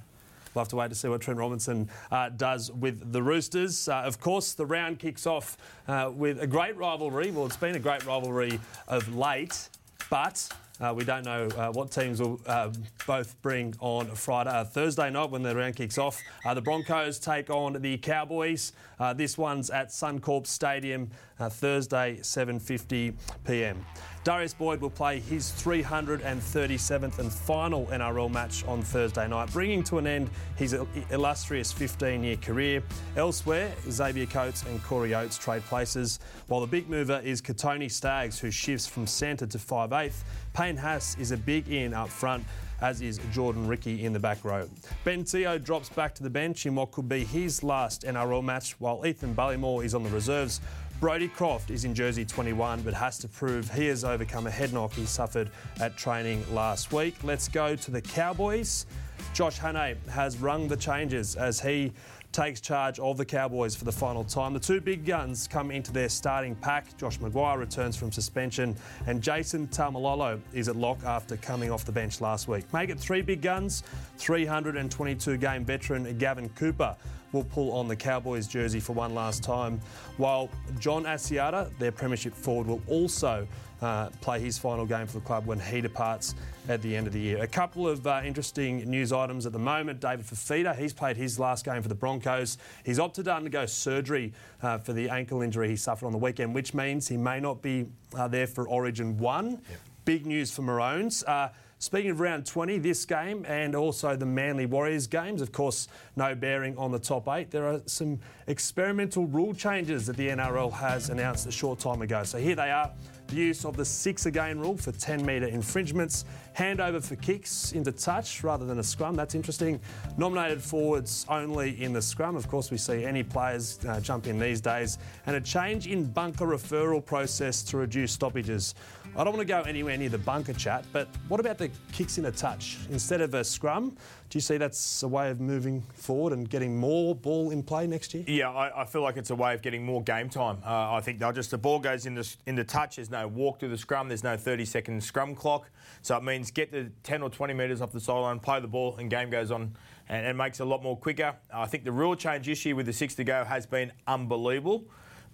We'll 0.54 0.62
have 0.62 0.68
to 0.68 0.76
wait 0.76 0.90
to 0.90 0.94
see 0.96 1.08
what 1.08 1.20
Trent 1.20 1.38
Robinson 1.38 1.88
uh, 2.10 2.28
does 2.28 2.70
with 2.70 3.12
the 3.12 3.22
Roosters. 3.22 3.88
Uh, 3.88 3.96
of 3.96 4.20
course, 4.20 4.52
the 4.52 4.66
round 4.66 4.98
kicks 4.98 5.26
off 5.26 5.56
uh, 5.88 6.10
with 6.12 6.40
a 6.40 6.46
great 6.46 6.76
rivalry. 6.76 7.30
Well, 7.30 7.46
it's 7.46 7.56
been 7.56 7.76
a 7.76 7.80
great 7.80 8.04
rivalry 8.04 8.60
of 8.88 9.14
late, 9.14 9.68
but 10.08 10.48
Uh, 10.80 10.94
we 10.96 11.04
don't 11.04 11.24
know 11.24 11.46
uh, 11.56 11.70
what 11.72 11.90
teams 11.90 12.20
will 12.22 12.40
uh, 12.46 12.70
both 13.06 13.40
bring 13.42 13.74
on 13.80 14.06
Friday, 14.14 14.50
uh, 14.50 14.64
Thursday 14.64 15.10
night 15.10 15.30
when 15.30 15.42
the 15.42 15.54
round 15.54 15.76
kicks 15.76 15.98
off. 15.98 16.22
Uh, 16.44 16.54
the 16.54 16.62
Broncos 16.62 17.18
take 17.18 17.50
on 17.50 17.74
the 17.74 17.98
Cowboys. 17.98 18.72
Uh, 18.98 19.12
this 19.12 19.36
one's 19.36 19.68
at 19.68 19.88
Suncorp 19.88 20.46
Stadium 20.46 21.10
Thursday, 21.38 22.18
7:50 22.20 23.14
p.m. 23.46 23.84
Darius 24.22 24.52
Boyd 24.52 24.82
will 24.82 24.90
play 24.90 25.18
his 25.18 25.50
337th 25.52 27.18
and 27.18 27.32
final 27.32 27.86
NRL 27.86 28.30
match 28.30 28.66
on 28.66 28.82
Thursday 28.82 29.26
night, 29.26 29.50
bringing 29.50 29.82
to 29.84 29.96
an 29.96 30.06
end 30.06 30.28
his 30.56 30.76
illustrious 31.10 31.72
15 31.72 32.22
year 32.22 32.36
career. 32.36 32.82
Elsewhere, 33.16 33.72
Xavier 33.88 34.26
Coates 34.26 34.62
and 34.64 34.82
Corey 34.84 35.14
Oates 35.14 35.38
trade 35.38 35.62
places, 35.62 36.20
while 36.48 36.60
the 36.60 36.66
big 36.66 36.90
mover 36.90 37.22
is 37.24 37.40
Kotoni 37.40 37.90
Staggs, 37.90 38.38
who 38.38 38.50
shifts 38.50 38.86
from 38.86 39.06
centre 39.06 39.46
to 39.46 39.56
5'8. 39.56 40.12
Payne 40.52 40.76
Haas 40.76 41.16
is 41.18 41.30
a 41.30 41.36
big 41.38 41.68
in 41.68 41.94
up 41.94 42.10
front 42.10 42.44
as 42.82 43.00
is 43.00 43.20
Jordan 43.32 43.66
Riki 43.66 44.04
in 44.04 44.12
the 44.12 44.18
back 44.18 44.44
row. 44.44 44.68
Ben 45.04 45.24
Teo 45.24 45.58
drops 45.58 45.88
back 45.88 46.14
to 46.14 46.22
the 46.22 46.30
bench 46.30 46.66
in 46.66 46.74
what 46.74 46.92
could 46.92 47.08
be 47.08 47.24
his 47.24 47.62
last 47.62 48.02
NRL 48.02 48.42
match, 48.42 48.72
while 48.80 49.04
Ethan 49.06 49.34
Bullemor 49.34 49.84
is 49.84 49.94
on 49.94 50.02
the 50.02 50.10
reserves. 50.10 50.60
Brodie 51.00 51.28
Croft 51.28 51.70
is 51.70 51.86
in 51.86 51.94
jersey 51.94 52.26
21 52.26 52.82
but 52.82 52.92
has 52.92 53.16
to 53.16 53.26
prove 53.26 53.72
he 53.72 53.86
has 53.86 54.04
overcome 54.04 54.46
a 54.46 54.50
head 54.50 54.74
knock 54.74 54.92
he 54.92 55.06
suffered 55.06 55.48
at 55.80 55.96
training 55.96 56.44
last 56.52 56.92
week. 56.92 57.14
Let's 57.22 57.48
go 57.48 57.74
to 57.74 57.90
the 57.90 58.02
Cowboys. 58.02 58.84
Josh 59.32 59.58
Hannay 59.58 59.96
has 60.10 60.36
rung 60.36 60.68
the 60.68 60.76
changes 60.76 61.36
as 61.36 61.58
he 61.58 61.92
takes 62.32 62.60
charge 62.60 62.98
of 62.98 63.16
the 63.16 63.24
Cowboys 63.24 63.74
for 63.74 63.84
the 63.84 63.92
final 63.92 64.24
time. 64.24 64.52
The 64.52 64.60
two 64.60 64.80
big 64.80 65.04
guns 65.04 65.48
come 65.48 65.70
into 65.70 65.92
their 65.92 66.08
starting 66.08 66.54
pack. 66.54 66.96
Josh 66.96 67.18
McGuire 67.18 67.58
returns 67.58 67.96
from 67.96 68.12
suspension, 68.12 68.76
and 69.06 69.20
Jason 69.20 69.66
Taumalolo 69.68 70.40
is 70.52 70.68
at 70.68 70.76
lock 70.76 71.02
after 71.04 71.36
coming 71.36 71.70
off 71.70 71.84
the 71.84 71.92
bench 71.92 72.20
last 72.20 72.48
week. 72.48 72.72
Make 72.72 72.90
it 72.90 72.98
three 73.00 73.22
big 73.22 73.42
guns. 73.42 73.82
322 74.18 75.36
game 75.38 75.64
veteran 75.64 76.16
Gavin 76.18 76.48
Cooper 76.50 76.94
will 77.32 77.44
pull 77.44 77.72
on 77.72 77.88
the 77.88 77.96
Cowboys 77.96 78.46
jersey 78.46 78.80
for 78.80 78.92
one 78.92 79.14
last 79.14 79.42
time, 79.42 79.80
while 80.16 80.48
John 80.78 81.04
Asiata, 81.04 81.70
their 81.78 81.92
premiership 81.92 82.34
forward, 82.34 82.66
will 82.66 82.82
also 82.88 83.46
uh, 83.82 84.08
play 84.20 84.40
his 84.40 84.58
final 84.58 84.86
game 84.86 85.06
for 85.06 85.14
the 85.14 85.24
club 85.24 85.46
when 85.46 85.58
he 85.58 85.80
departs 85.80 86.34
at 86.68 86.82
the 86.82 86.94
end 86.94 87.06
of 87.06 87.12
the 87.12 87.20
year. 87.20 87.42
A 87.42 87.46
couple 87.46 87.88
of 87.88 88.06
uh, 88.06 88.20
interesting 88.24 88.78
news 88.88 89.12
items 89.12 89.46
at 89.46 89.52
the 89.52 89.58
moment. 89.58 90.00
David 90.00 90.26
Fifita, 90.26 90.76
he's 90.76 90.92
played 90.92 91.16
his 91.16 91.38
last 91.38 91.64
game 91.64 91.82
for 91.82 91.88
the 91.88 91.94
Broncos. 91.94 92.58
He's 92.84 92.98
opted 92.98 93.24
to 93.26 93.34
undergo 93.34 93.66
surgery 93.66 94.32
uh, 94.62 94.78
for 94.78 94.92
the 94.92 95.08
ankle 95.08 95.42
injury 95.42 95.68
he 95.68 95.76
suffered 95.76 96.06
on 96.06 96.12
the 96.12 96.18
weekend, 96.18 96.54
which 96.54 96.74
means 96.74 97.08
he 97.08 97.16
may 97.16 97.40
not 97.40 97.62
be 97.62 97.86
uh, 98.14 98.28
there 98.28 98.46
for 98.46 98.68
Origin 98.68 99.16
1. 99.18 99.50
Yep. 99.50 99.60
Big 100.04 100.26
news 100.26 100.50
for 100.50 100.62
Maroons. 100.62 101.24
Uh, 101.24 101.50
Speaking 101.82 102.10
of 102.10 102.20
round 102.20 102.44
20, 102.44 102.76
this 102.76 103.06
game 103.06 103.46
and 103.48 103.74
also 103.74 104.14
the 104.14 104.26
Manly 104.26 104.66
Warriors 104.66 105.06
games, 105.06 105.40
of 105.40 105.50
course, 105.50 105.88
no 106.14 106.34
bearing 106.34 106.76
on 106.76 106.92
the 106.92 106.98
top 106.98 107.26
eight. 107.28 107.50
There 107.50 107.66
are 107.66 107.80
some 107.86 108.18
experimental 108.48 109.24
rule 109.24 109.54
changes 109.54 110.06
that 110.06 110.18
the 110.18 110.28
NRL 110.28 110.70
has 110.74 111.08
announced 111.08 111.46
a 111.46 111.50
short 111.50 111.78
time 111.78 112.02
ago. 112.02 112.22
So 112.22 112.36
here 112.36 112.54
they 112.54 112.70
are 112.70 112.90
use 113.32 113.64
of 113.64 113.76
the 113.76 113.84
six 113.84 114.26
again 114.26 114.58
rule 114.58 114.76
for 114.76 114.92
10 114.92 115.24
metre 115.24 115.46
infringements, 115.46 116.24
handover 116.56 117.02
for 117.02 117.16
kicks 117.16 117.72
into 117.72 117.92
touch 117.92 118.42
rather 118.42 118.64
than 118.64 118.78
a 118.78 118.82
scrum. 118.82 119.16
That's 119.16 119.34
interesting. 119.34 119.80
Nominated 120.16 120.62
forwards 120.62 121.26
only 121.28 121.82
in 121.82 121.92
the 121.92 122.02
scrum. 122.02 122.36
Of 122.36 122.48
course, 122.48 122.70
we 122.70 122.76
see 122.76 123.04
any 123.04 123.22
players 123.22 123.78
uh, 123.88 124.00
jump 124.00 124.26
in 124.26 124.38
these 124.38 124.60
days. 124.60 124.98
And 125.26 125.36
a 125.36 125.40
change 125.40 125.86
in 125.86 126.04
bunker 126.04 126.46
referral 126.46 127.04
process 127.04 127.62
to 127.64 127.76
reduce 127.76 128.12
stoppages. 128.12 128.74
I 129.16 129.24
don't 129.24 129.34
want 129.34 129.46
to 129.46 129.52
go 129.52 129.62
anywhere 129.62 129.96
near 129.96 130.08
the 130.08 130.18
bunker 130.18 130.52
chat, 130.52 130.84
but 130.92 131.08
what 131.26 131.40
about 131.40 131.58
the 131.58 131.70
kicks 131.92 132.18
in 132.18 132.26
a 132.26 132.32
touch? 132.32 132.78
Instead 132.90 133.20
of 133.20 133.34
a 133.34 133.42
scrum, 133.42 133.96
do 134.30 134.38
you 134.38 134.40
see 134.40 134.58
that's 134.58 135.02
a 135.02 135.08
way 135.08 135.28
of 135.28 135.40
moving 135.40 135.82
forward 135.92 136.32
and 136.32 136.48
getting 136.48 136.78
more 136.78 137.16
ball 137.16 137.50
in 137.50 137.64
play 137.64 137.88
next 137.88 138.14
year? 138.14 138.22
Yeah, 138.28 138.50
I, 138.50 138.82
I 138.82 138.84
feel 138.84 139.02
like 139.02 139.16
it's 139.16 139.30
a 139.30 139.34
way 139.34 139.54
of 139.54 139.60
getting 139.60 139.84
more 139.84 140.02
game 140.04 140.28
time. 140.28 140.58
Uh, 140.64 140.92
I 140.92 141.00
think 141.00 141.18
they'll 141.18 141.32
just, 141.32 141.50
the 141.50 141.58
ball 141.58 141.80
goes 141.80 142.06
into, 142.06 142.24
into 142.46 142.62
touch, 142.62 142.96
there's 142.96 143.10
no 143.10 143.26
walk 143.26 143.58
through 143.58 143.70
the 143.70 143.78
scrum, 143.78 144.06
there's 144.06 144.22
no 144.22 144.36
30 144.36 144.64
second 144.64 145.02
scrum 145.02 145.34
clock. 145.34 145.68
So 146.02 146.16
it 146.16 146.22
means 146.22 146.52
get 146.52 146.70
the 146.70 146.92
10 147.02 147.22
or 147.22 147.28
20 147.28 147.54
metres 147.54 147.82
off 147.82 147.90
the 147.90 147.98
sideline, 147.98 148.38
play 148.38 148.60
the 148.60 148.68
ball, 148.68 148.96
and 148.98 149.10
game 149.10 149.30
goes 149.30 149.50
on 149.50 149.76
and 150.08 150.26
it 150.26 150.36
makes 150.36 150.60
it 150.60 150.62
a 150.62 150.66
lot 150.66 150.82
more 150.82 150.96
quicker. 150.96 151.34
I 151.52 151.66
think 151.66 151.84
the 151.84 151.92
rule 151.92 152.14
change 152.14 152.46
this 152.46 152.64
year 152.64 152.76
with 152.76 152.86
the 152.86 152.92
six 152.92 153.16
to 153.16 153.24
go 153.24 153.44
has 153.44 153.66
been 153.66 153.90
unbelievable, 154.06 154.84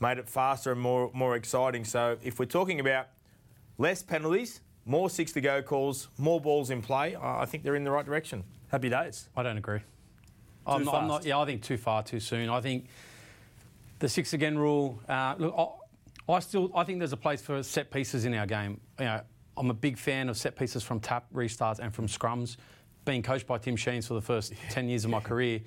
made 0.01 0.17
it 0.17 0.29
faster 0.29 0.73
and 0.73 0.81
more, 0.81 1.11
more 1.13 1.37
exciting. 1.37 1.85
So 1.85 2.17
if 2.23 2.39
we're 2.39 2.47
talking 2.47 2.81
about 2.81 3.09
less 3.77 4.03
penalties, 4.03 4.61
more 4.87 5.11
six 5.11 5.33
to 5.33 5.43
go 5.43 5.61
calls, 5.61 6.09
more 6.17 6.41
balls 6.41 6.71
in 6.71 6.81
play. 6.81 7.15
I 7.21 7.45
think 7.45 7.63
they're 7.63 7.75
in 7.75 7.85
the 7.85 7.91
right 7.91 8.07
direction. 8.07 8.45
Happy 8.69 8.89
days. 8.89 9.29
I 9.37 9.43
don't 9.43 9.59
agree. 9.59 9.81
I'm 10.67 10.85
not, 10.85 10.95
I'm 10.95 11.09
not, 11.09 11.25
yeah, 11.25 11.39
I 11.39 11.45
think 11.45 11.63
too 11.63 11.77
far 11.77 12.03
too 12.03 12.19
soon. 12.19 12.49
I 12.51 12.61
think 12.61 12.87
the 14.01 14.09
six 14.09 14.33
again 14.33 14.59
rule. 14.59 15.01
Uh, 15.09 15.35
look, 15.39 15.55
I, 16.29 16.33
I, 16.33 16.41
still 16.41 16.73
I 16.75 16.83
think 16.83 16.99
there's 16.99 17.13
a 17.13 17.17
place 17.17 17.41
for 17.41 17.63
set 17.63 17.91
pieces 17.91 18.25
in 18.25 18.35
our 18.35 18.47
game. 18.47 18.81
You 18.99 19.05
know, 19.05 19.21
I'm 19.57 19.71
a 19.71 19.75
big 19.75 19.97
fan 19.97 20.29
of 20.29 20.37
set 20.37 20.57
pieces 20.57 20.83
from 20.83 20.99
tap 20.99 21.27
restarts 21.33 21.79
and 21.79 21.95
from 21.95 22.09
scrums. 22.09 22.57
Being 23.05 23.23
coached 23.23 23.47
by 23.47 23.59
Tim 23.59 23.77
Sheens 23.77 24.09
for 24.09 24.15
the 24.15 24.21
first 24.21 24.51
yeah. 24.51 24.59
ten 24.71 24.89
years 24.89 25.05
of 25.05 25.11
my 25.11 25.21
career, 25.21 25.61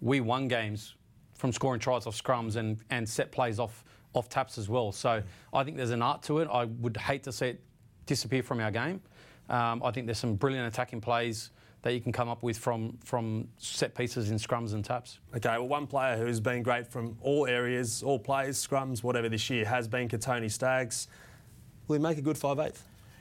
we 0.00 0.20
won 0.20 0.46
games 0.46 0.94
from 1.34 1.50
scoring 1.52 1.80
tries 1.80 2.06
off 2.06 2.20
scrums 2.20 2.54
and, 2.54 2.78
and 2.90 3.08
set 3.08 3.32
plays 3.32 3.58
off 3.58 3.84
off 4.14 4.28
taps 4.28 4.58
as 4.58 4.68
well. 4.68 4.92
So 4.92 5.20
I 5.52 5.64
think 5.64 5.76
there's 5.76 5.90
an 5.90 6.02
art 6.02 6.22
to 6.24 6.38
it. 6.38 6.48
I 6.50 6.66
would 6.66 6.96
hate 6.96 7.24
to 7.24 7.32
see 7.32 7.46
it 7.48 7.60
disappear 8.06 8.44
from 8.44 8.60
our 8.60 8.70
game. 8.70 9.00
Um, 9.48 9.82
I 9.84 9.90
think 9.90 10.06
there's 10.06 10.18
some 10.18 10.36
brilliant 10.36 10.72
attacking 10.72 11.00
plays 11.00 11.50
that 11.84 11.92
you 11.92 12.00
can 12.00 12.12
come 12.12 12.30
up 12.30 12.42
with 12.42 12.56
from 12.56 12.96
from 13.04 13.46
set 13.58 13.94
pieces 13.94 14.30
in 14.30 14.38
scrums 14.38 14.72
and 14.72 14.82
taps. 14.82 15.18
Okay, 15.36 15.50
well, 15.50 15.68
one 15.68 15.86
player 15.86 16.16
who's 16.16 16.40
been 16.40 16.62
great 16.62 16.86
from 16.86 17.16
all 17.20 17.46
areas, 17.46 18.02
all 18.02 18.18
plays, 18.18 18.56
scrums, 18.56 19.02
whatever 19.02 19.28
this 19.28 19.50
year, 19.50 19.66
has 19.66 19.86
been 19.86 20.08
Kotoni 20.08 20.50
Staggs. 20.50 21.08
Will 21.86 21.96
he 21.96 22.02
make 22.02 22.16
a 22.16 22.22
good 22.22 22.36
5'8"? 22.36 22.74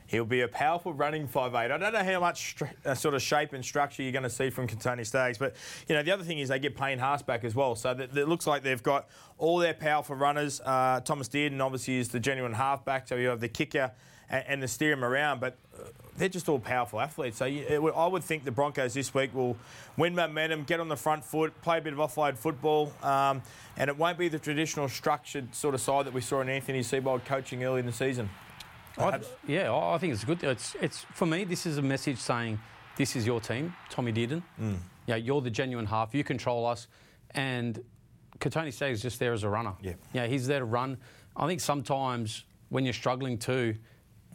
He'll 0.08 0.24
be 0.24 0.42
a 0.42 0.48
powerful 0.48 0.94
running 0.94 1.28
5'8". 1.28 1.56
I 1.56 1.78
don't 1.78 1.92
know 1.92 2.04
how 2.06 2.22
much 2.22 2.56
uh, 2.86 2.96
sort 2.96 3.16
of 3.16 3.22
shape 3.22 3.52
and 3.52 3.66
structure 3.66 4.02
you're 4.02 4.14
going 4.14 4.24
to 4.24 4.30
see 4.30 4.50
from 4.50 4.66
Kotoni 4.66 5.06
Staggs, 5.06 5.38
but 5.38 5.58
you 5.90 5.96
know 5.96 6.02
the 6.02 6.12
other 6.12 6.24
thing 6.24 6.40
is 6.40 6.48
they 6.48 6.58
get 6.58 6.78
Payne 6.78 7.00
Haas 7.00 7.22
back 7.22 7.44
as 7.44 7.54
well, 7.54 7.76
so 7.76 7.92
it 7.92 8.14
looks 8.14 8.48
like 8.48 8.64
they've 8.64 8.82
got 8.82 9.10
all 9.38 9.58
their 9.58 9.74
powerful 9.74 10.16
runners. 10.16 10.62
Uh, 10.62 11.02
Thomas 11.02 11.28
Dearden 11.28 11.60
obviously 11.60 11.98
is 11.98 12.08
the 12.08 12.20
genuine 12.20 12.54
halfback, 12.54 13.10
so 13.10 13.16
you 13.16 13.28
have 13.28 13.42
the 13.42 13.50
kicker 13.50 13.92
and, 14.30 14.46
and 14.48 14.64
the 14.64 14.70
steer 14.70 14.94
him 14.94 15.04
around, 15.04 15.42
but 15.42 15.58
uh, 15.78 15.88
they're 16.18 16.30
just 16.30 16.48
all 16.50 16.60
powerful 16.60 17.00
athletes. 17.00 17.38
So 17.38 17.46
you, 17.46 17.92
I 17.92 18.08
would 18.08 18.24
think 18.24 18.44
the 18.44 18.52
Broncos 18.52 18.94
this 18.94 19.14
week 19.14 19.34
will 19.34 19.58
win 19.98 20.16
momentum, 20.16 20.64
get 20.64 20.80
on 20.80 20.88
the 20.88 20.96
front 20.96 21.24
foot, 21.26 21.60
play 21.62 21.80
a 21.80 21.82
bit 21.82 21.94
of 21.94 22.00
offload 22.00 22.38
football, 22.38 22.94
um, 23.02 23.42
and 23.78 23.90
it 23.90 23.98
won't 23.98 24.18
be 24.18 24.28
the 24.28 24.40
traditional 24.40 24.88
structured 24.88 25.54
sort 25.56 25.74
of 25.74 25.82
side 25.82 26.06
that 26.06 26.14
we 26.14 26.22
saw 26.22 26.42
in 26.42 26.50
Anthony 26.50 26.82
Seibold 26.82 27.26
coaching 27.26 27.64
early 27.64 27.80
in 27.80 27.86
the 27.86 27.92
season. 27.92 28.30
I, 28.98 29.20
yeah, 29.48 29.74
I 29.74 29.98
think 29.98 30.14
it's 30.14 30.24
good. 30.24 30.44
It's, 30.44 30.76
it's 30.80 31.00
for 31.14 31.26
me. 31.26 31.46
This 31.46 31.66
is 31.66 31.80
a 31.80 31.82
message 31.82 32.20
saying 32.20 32.60
this 32.96 33.16
is 33.16 33.26
your 33.26 33.42
team, 33.42 33.74
Tommy 33.90 34.14
Dearden. 34.14 34.44
Mm. 34.62 34.78
Yeah, 35.08 35.16
you're 35.16 35.42
the 35.42 35.50
genuine 35.50 35.88
half. 35.88 36.14
You 36.14 36.24
control 36.24 36.66
us, 36.68 36.88
and 37.32 37.84
Kotoni 38.40 38.72
Staggs 38.72 39.00
is 39.00 39.02
just 39.02 39.20
there 39.20 39.34
as 39.34 39.44
a 39.44 39.50
runner. 39.50 39.74
Yeah, 39.82 39.94
yeah, 40.14 40.28
he's 40.28 40.46
there 40.46 40.60
to 40.60 40.66
run. 40.66 40.98
I 41.36 41.48
think 41.48 41.60
sometimes 41.60 42.44
when 42.70 42.84
you're 42.84 42.94
struggling 42.94 43.40
too, 43.40 43.76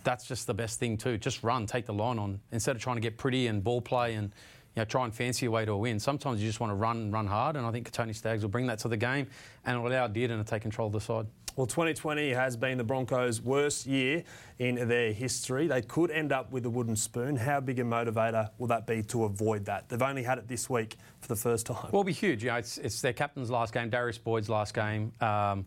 that's 0.05 0.27
just 0.27 0.47
the 0.47 0.55
best 0.55 0.79
thing 0.79 0.97
too. 0.97 1.19
Just 1.19 1.43
run, 1.43 1.67
take 1.67 1.87
the 1.87 1.95
line 1.95 2.19
on 2.19 2.41
instead 2.53 2.77
of 2.77 2.83
trying 2.83 2.97
to 2.97 3.03
get 3.03 3.17
pretty 3.17 3.47
and 3.47 3.63
ball 3.63 3.81
play 3.81 4.15
and 4.15 4.33
you 4.75 4.81
know, 4.81 4.85
try 4.85 5.05
and 5.05 5.15
fancy 5.15 5.47
a 5.47 5.51
way 5.51 5.65
to 5.65 5.73
a 5.73 5.77
win. 5.79 5.99
Sometimes 5.99 6.41
you 6.41 6.49
just 6.49 6.61
want 6.61 6.71
to 6.71 6.75
run 6.75 6.99
and 6.99 7.13
run 7.13 7.27
hard, 7.27 7.57
and 7.57 7.67
I 7.67 7.73
think 7.73 7.91
Tony 7.91 8.13
Staggs 8.13 8.43
will 8.43 8.51
bring 8.51 8.67
that 8.69 8.79
to 8.81 8.89
the 8.89 8.97
game 8.97 9.27
and 9.65 9.83
will 9.83 9.91
allow 9.91 10.07
Dearden 10.07 10.39
to 10.39 10.45
take 10.45 10.63
control 10.63 10.87
of 10.87 10.93
the 10.93 11.01
side. 11.01 11.27
Well, 11.57 11.67
2020 11.67 12.31
has 12.31 12.57
been 12.57 12.79
the 12.79 12.85
Broncos' 12.85 13.43
worst 13.43 13.85
year 13.87 14.23
in 14.61 14.87
their 14.87 15.13
history. 15.13 15.67
They 15.67 15.83
could 15.83 16.13
end 16.13 16.31
up 16.31 16.53
with 16.53 16.65
a 16.67 16.71
wooden 16.71 16.95
spoon. 16.95 17.35
How 17.35 17.59
big 17.59 17.81
a 17.81 17.83
motivator 17.83 18.51
will 18.59 18.69
that 18.69 18.87
be 18.87 19.03
to 19.03 19.25
avoid 19.25 19.65
that? 19.65 19.89
They've 19.89 20.01
only 20.01 20.23
had 20.23 20.39
it 20.39 20.47
this 20.47 20.71
week 20.71 20.95
for 21.21 21.27
the 21.27 21.35
first 21.35 21.67
time. 21.67 21.79
Well, 21.83 21.89
it'll 21.89 22.05
be 22.05 22.13
huge. 22.13 22.45
You 22.45 22.51
know, 22.51 22.59
it's, 22.59 22.79
it's 22.79 23.01
their 23.01 23.13
captain's 23.13 23.51
last 23.51 23.75
game, 23.75 23.91
Darius 23.91 24.19
Boyd's 24.19 24.49
last 24.49 24.73
game. 24.73 25.11
Um, 25.21 25.67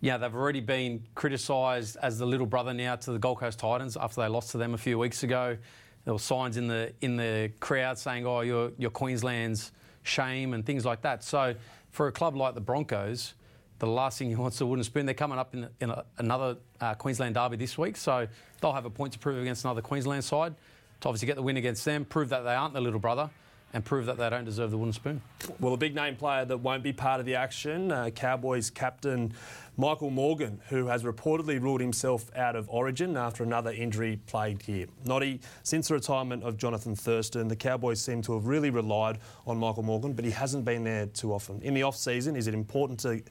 yeah, 0.00 0.16
they've 0.16 0.34
already 0.34 0.60
been 0.60 1.04
criticised 1.14 1.96
as 2.02 2.18
the 2.18 2.26
little 2.26 2.46
brother 2.46 2.72
now 2.72 2.96
to 2.96 3.12
the 3.12 3.18
Gold 3.18 3.38
Coast 3.38 3.58
Titans 3.58 3.96
after 3.96 4.22
they 4.22 4.28
lost 4.28 4.50
to 4.52 4.58
them 4.58 4.72
a 4.72 4.78
few 4.78 4.98
weeks 4.98 5.22
ago. 5.22 5.56
There 6.04 6.14
were 6.14 6.20
signs 6.20 6.56
in 6.56 6.66
the 6.68 6.92
in 7.02 7.16
the 7.16 7.52
crowd 7.60 7.98
saying, 7.98 8.26
"Oh, 8.26 8.40
you're, 8.40 8.72
you're 8.78 8.90
Queensland's 8.90 9.72
shame" 10.02 10.54
and 10.54 10.64
things 10.64 10.86
like 10.86 11.02
that. 11.02 11.22
So, 11.22 11.54
for 11.90 12.06
a 12.06 12.12
club 12.12 12.34
like 12.34 12.54
the 12.54 12.62
Broncos, 12.62 13.34
the 13.78 13.86
last 13.86 14.18
thing 14.18 14.30
you 14.30 14.38
want 14.38 14.54
is 14.54 14.60
a 14.62 14.66
wooden 14.66 14.84
spoon. 14.84 15.04
They're 15.04 15.14
coming 15.14 15.38
up 15.38 15.54
in, 15.54 15.68
in 15.80 15.90
a, 15.90 16.04
another 16.16 16.56
uh, 16.80 16.94
Queensland 16.94 17.34
derby 17.34 17.56
this 17.56 17.76
week, 17.76 17.98
so 17.98 18.26
they'll 18.60 18.72
have 18.72 18.86
a 18.86 18.90
point 18.90 19.12
to 19.12 19.18
prove 19.18 19.42
against 19.42 19.64
another 19.64 19.82
Queensland 19.82 20.24
side 20.24 20.54
to 21.00 21.08
obviously 21.08 21.26
get 21.26 21.36
the 21.36 21.42
win 21.42 21.56
against 21.56 21.84
them, 21.84 22.04
prove 22.04 22.28
that 22.30 22.42
they 22.42 22.54
aren't 22.54 22.74
the 22.74 22.80
little 22.80 23.00
brother, 23.00 23.30
and 23.72 23.84
prove 23.84 24.06
that 24.06 24.16
they 24.16 24.28
don't 24.28 24.44
deserve 24.44 24.70
the 24.70 24.78
wooden 24.78 24.92
spoon. 24.92 25.20
Well, 25.60 25.74
a 25.74 25.76
big 25.76 25.94
name 25.94 26.16
player 26.16 26.44
that 26.44 26.58
won't 26.58 26.82
be 26.82 26.92
part 26.92 27.20
of 27.20 27.26
the 27.26 27.36
action, 27.36 27.92
uh, 27.92 28.10
Cowboys 28.10 28.70
captain 28.70 29.32
Michael 29.76 30.10
Morgan, 30.10 30.60
who 30.68 30.86
has 30.88 31.04
reportedly 31.04 31.60
ruled 31.60 31.80
himself 31.80 32.30
out 32.36 32.56
of 32.56 32.68
Origin 32.68 33.16
after 33.16 33.42
another 33.42 33.70
injury 33.70 34.18
plagued 34.26 34.62
here. 34.62 34.86
Noddy, 35.06 35.40
since 35.62 35.88
the 35.88 35.94
retirement 35.94 36.42
of 36.42 36.58
Jonathan 36.58 36.94
Thurston, 36.94 37.48
the 37.48 37.56
Cowboys 37.56 38.00
seem 38.00 38.20
to 38.22 38.34
have 38.34 38.46
really 38.46 38.70
relied 38.70 39.18
on 39.46 39.56
Michael 39.56 39.84
Morgan, 39.84 40.12
but 40.12 40.24
he 40.24 40.30
hasn't 40.32 40.64
been 40.64 40.84
there 40.84 41.06
too 41.06 41.32
often. 41.32 41.62
In 41.62 41.72
the 41.72 41.82
off 41.82 41.96
season, 41.96 42.36
is 42.36 42.46
it 42.46 42.54
important 42.54 43.00
to 43.00 43.22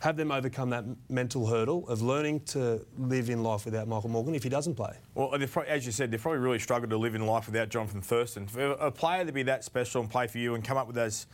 have 0.00 0.16
them 0.16 0.30
overcome 0.30 0.70
that 0.70 0.84
mental 1.08 1.46
hurdle 1.46 1.88
of 1.88 2.02
learning 2.02 2.40
to 2.40 2.84
live 2.96 3.30
in 3.30 3.42
life 3.42 3.64
without 3.64 3.88
Michael 3.88 4.10
Morgan 4.10 4.34
if 4.34 4.42
he 4.42 4.48
doesn't 4.48 4.74
play? 4.74 4.96
Well, 5.14 5.34
as 5.66 5.86
you 5.86 5.92
said, 5.92 6.10
they've 6.10 6.20
probably 6.20 6.40
really 6.40 6.58
struggled 6.58 6.90
to 6.90 6.96
live 6.96 7.14
in 7.14 7.26
life 7.26 7.46
without 7.46 7.68
Jonathan 7.68 8.00
Thurston. 8.00 8.46
For 8.46 8.72
a 8.72 8.90
player 8.90 9.24
to 9.24 9.32
be 9.32 9.42
that 9.44 9.64
special 9.64 10.00
and 10.00 10.10
play 10.10 10.26
for 10.26 10.38
you 10.38 10.54
and 10.54 10.62
come 10.62 10.76
up 10.76 10.86
with 10.86 10.96
those 10.96 11.26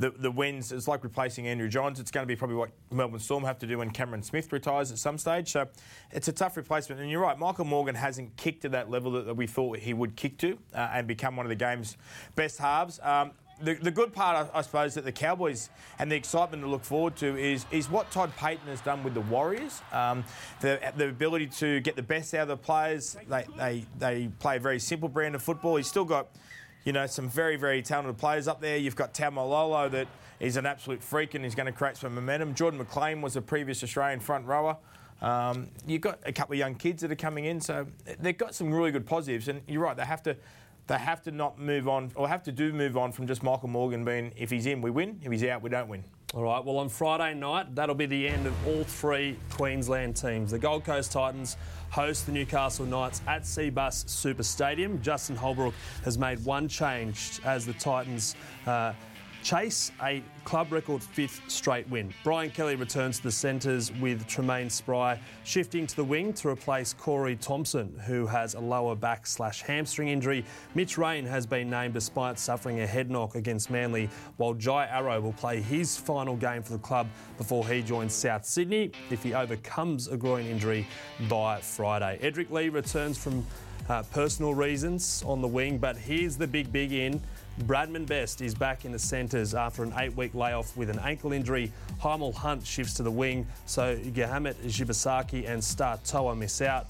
the, 0.00 0.10
the 0.10 0.30
wins, 0.30 0.72
it's 0.72 0.88
like 0.88 1.04
replacing 1.04 1.46
Andrew 1.46 1.68
Johns. 1.68 2.00
It's 2.00 2.10
going 2.10 2.22
to 2.22 2.26
be 2.26 2.34
probably 2.34 2.56
what 2.56 2.70
Melbourne 2.90 3.20
Storm 3.20 3.44
have 3.44 3.58
to 3.58 3.66
do 3.66 3.78
when 3.78 3.90
Cameron 3.90 4.22
Smith 4.22 4.50
retires 4.50 4.90
at 4.90 4.98
some 4.98 5.18
stage. 5.18 5.48
So 5.52 5.68
it's 6.10 6.26
a 6.26 6.32
tough 6.32 6.56
replacement. 6.56 7.00
And 7.00 7.10
you're 7.10 7.20
right, 7.20 7.38
Michael 7.38 7.66
Morgan 7.66 7.94
hasn't 7.94 8.34
kicked 8.36 8.62
to 8.62 8.70
that 8.70 8.90
level 8.90 9.12
that 9.12 9.36
we 9.36 9.46
thought 9.46 9.78
he 9.78 9.92
would 9.92 10.16
kick 10.16 10.38
to 10.38 10.58
uh, 10.74 10.88
and 10.94 11.06
become 11.06 11.36
one 11.36 11.44
of 11.44 11.50
the 11.50 11.56
game's 11.56 11.98
best 12.34 12.58
halves. 12.58 12.98
Um, 13.02 13.32
the, 13.62 13.74
the 13.74 13.90
good 13.90 14.12
part, 14.12 14.48
I, 14.54 14.58
I, 14.58 14.62
suppose, 14.62 14.94
that 14.94 15.04
the 15.04 15.12
Cowboys 15.12 15.70
and 15.98 16.10
the 16.10 16.16
excitement 16.16 16.62
to 16.62 16.68
look 16.68 16.84
forward 16.84 17.16
to 17.16 17.36
is 17.36 17.66
is 17.70 17.90
what 17.90 18.10
Todd 18.10 18.32
Payten 18.38 18.66
has 18.66 18.80
done 18.80 19.04
with 19.04 19.14
the 19.14 19.20
Warriors. 19.22 19.82
Um, 19.92 20.24
the, 20.60 20.80
the 20.96 21.08
ability 21.08 21.46
to 21.58 21.80
get 21.80 21.96
the 21.96 22.02
best 22.02 22.34
out 22.34 22.42
of 22.42 22.48
the 22.48 22.56
players. 22.56 23.16
They, 23.28 23.44
they, 23.56 23.84
they 23.98 24.28
play 24.38 24.56
a 24.56 24.60
very 24.60 24.78
simple 24.78 25.08
brand 25.08 25.34
of 25.34 25.42
football. 25.42 25.76
He's 25.76 25.88
still 25.88 26.04
got, 26.04 26.28
you 26.84 26.92
know, 26.92 27.06
some 27.06 27.28
very, 27.28 27.56
very 27.56 27.82
talented 27.82 28.18
players 28.18 28.48
up 28.48 28.60
there. 28.60 28.76
You've 28.76 28.96
got 28.96 29.14
Taumalolo 29.14 29.90
that 29.90 30.08
is 30.40 30.56
an 30.56 30.66
absolute 30.66 31.02
freak 31.02 31.34
and 31.34 31.44
he's 31.44 31.54
going 31.54 31.66
to 31.66 31.72
create 31.72 31.96
some 31.96 32.14
momentum. 32.14 32.54
Jordan 32.54 32.78
McLean 32.78 33.20
was 33.20 33.36
a 33.36 33.42
previous 33.42 33.82
Australian 33.84 34.20
front 34.20 34.46
rower. 34.46 34.76
Um, 35.20 35.68
you've 35.86 36.00
got 36.00 36.18
a 36.24 36.32
couple 36.32 36.54
of 36.54 36.58
young 36.58 36.74
kids 36.74 37.02
that 37.02 37.12
are 37.12 37.16
coming 37.16 37.44
in, 37.44 37.60
so 37.60 37.86
they've 38.20 38.36
got 38.36 38.54
some 38.54 38.72
really 38.72 38.90
good 38.90 39.06
positives. 39.06 39.48
And 39.48 39.60
you're 39.68 39.82
right, 39.82 39.96
they 39.96 40.04
have 40.04 40.22
to 40.22 40.36
they 40.90 40.98
have 40.98 41.22
to 41.22 41.30
not 41.30 41.56
move 41.56 41.86
on, 41.86 42.10
or 42.16 42.28
have 42.28 42.42
to 42.42 42.50
do 42.50 42.72
move 42.72 42.96
on 42.96 43.12
from 43.12 43.28
just 43.28 43.44
Michael 43.44 43.68
Morgan 43.68 44.04
being 44.04 44.32
if 44.36 44.50
he's 44.50 44.66
in, 44.66 44.82
we 44.82 44.90
win. 44.90 45.20
If 45.22 45.30
he's 45.30 45.44
out, 45.44 45.62
we 45.62 45.70
don't 45.70 45.86
win. 45.88 46.02
All 46.34 46.42
right, 46.42 46.64
well, 46.64 46.78
on 46.78 46.88
Friday 46.88 47.32
night, 47.32 47.76
that'll 47.76 47.94
be 47.94 48.06
the 48.06 48.26
end 48.26 48.44
of 48.44 48.66
all 48.66 48.82
three 48.82 49.36
Queensland 49.50 50.16
teams. 50.16 50.50
The 50.50 50.58
Gold 50.58 50.84
Coast 50.84 51.12
Titans 51.12 51.56
host 51.90 52.26
the 52.26 52.32
Newcastle 52.32 52.86
Knights 52.86 53.22
at 53.28 53.42
Cbus 53.42 54.08
Super 54.08 54.42
Stadium. 54.42 55.00
Justin 55.00 55.36
Holbrook 55.36 55.74
has 56.04 56.18
made 56.18 56.44
one 56.44 56.66
change 56.66 57.38
as 57.44 57.64
the 57.64 57.72
Titans. 57.74 58.34
Uh, 58.66 58.92
chase 59.42 59.90
a 60.02 60.22
club 60.44 60.72
record 60.72 61.02
fifth 61.02 61.40
straight 61.48 61.88
win. 61.88 62.12
Brian 62.24 62.50
Kelly 62.50 62.76
returns 62.76 63.18
to 63.18 63.24
the 63.24 63.32
centres 63.32 63.92
with 64.00 64.26
Treymain 64.26 64.70
Spry 64.70 65.18
shifting 65.44 65.86
to 65.86 65.96
the 65.96 66.04
wing 66.04 66.32
to 66.34 66.48
replace 66.48 66.92
Corey 66.92 67.36
Thompson, 67.36 67.98
who 68.06 68.26
has 68.26 68.54
a 68.54 68.60
lower 68.60 68.94
back 68.94 69.26
slash 69.26 69.62
hamstring 69.62 70.08
injury. 70.08 70.44
Mitch 70.74 70.98
Rein 70.98 71.24
has 71.24 71.46
been 71.46 71.70
named 71.70 71.94
despite 71.94 72.38
suffering 72.38 72.80
a 72.80 72.86
head 72.86 73.10
knock 73.10 73.34
against 73.34 73.70
Manly, 73.70 74.08
while 74.36 74.54
Jai 74.54 74.86
Arrow 74.86 75.20
will 75.20 75.32
play 75.32 75.60
his 75.60 75.96
final 75.96 76.36
game 76.36 76.62
for 76.62 76.72
the 76.72 76.78
club 76.78 77.06
before 77.38 77.66
he 77.66 77.82
joins 77.82 78.14
South 78.14 78.44
Sydney 78.44 78.92
if 79.10 79.22
he 79.22 79.34
overcomes 79.34 80.08
a 80.08 80.16
groin 80.16 80.46
injury 80.46 80.86
by 81.28 81.60
Friday. 81.60 82.18
Edrick 82.22 82.50
Lee 82.50 82.68
returns 82.68 83.16
from 83.16 83.44
uh, 83.88 84.02
personal 84.12 84.54
reasons 84.54 85.22
on 85.26 85.40
the 85.40 85.48
wing, 85.48 85.78
but 85.78 85.96
here's 85.96 86.36
the 86.36 86.46
big, 86.46 86.70
big 86.72 86.92
in. 86.92 87.20
Bradman 87.66 88.06
Best 88.06 88.40
is 88.40 88.54
back 88.54 88.84
in 88.84 88.92
the 88.92 88.98
centres 88.98 89.54
after 89.54 89.82
an 89.82 89.92
eight 89.98 90.14
week 90.16 90.34
layoff 90.34 90.76
with 90.76 90.88
an 90.88 90.98
ankle 91.00 91.32
injury. 91.32 91.70
Hymel 92.00 92.34
Hunt 92.34 92.66
shifts 92.66 92.94
to 92.94 93.02
the 93.02 93.10
wing, 93.10 93.46
so 93.66 93.96
Gehamat 93.96 94.54
Shibasaki 94.64 95.48
and 95.48 95.62
Star 95.62 95.98
Toa 96.04 96.34
miss 96.34 96.62
out. 96.62 96.86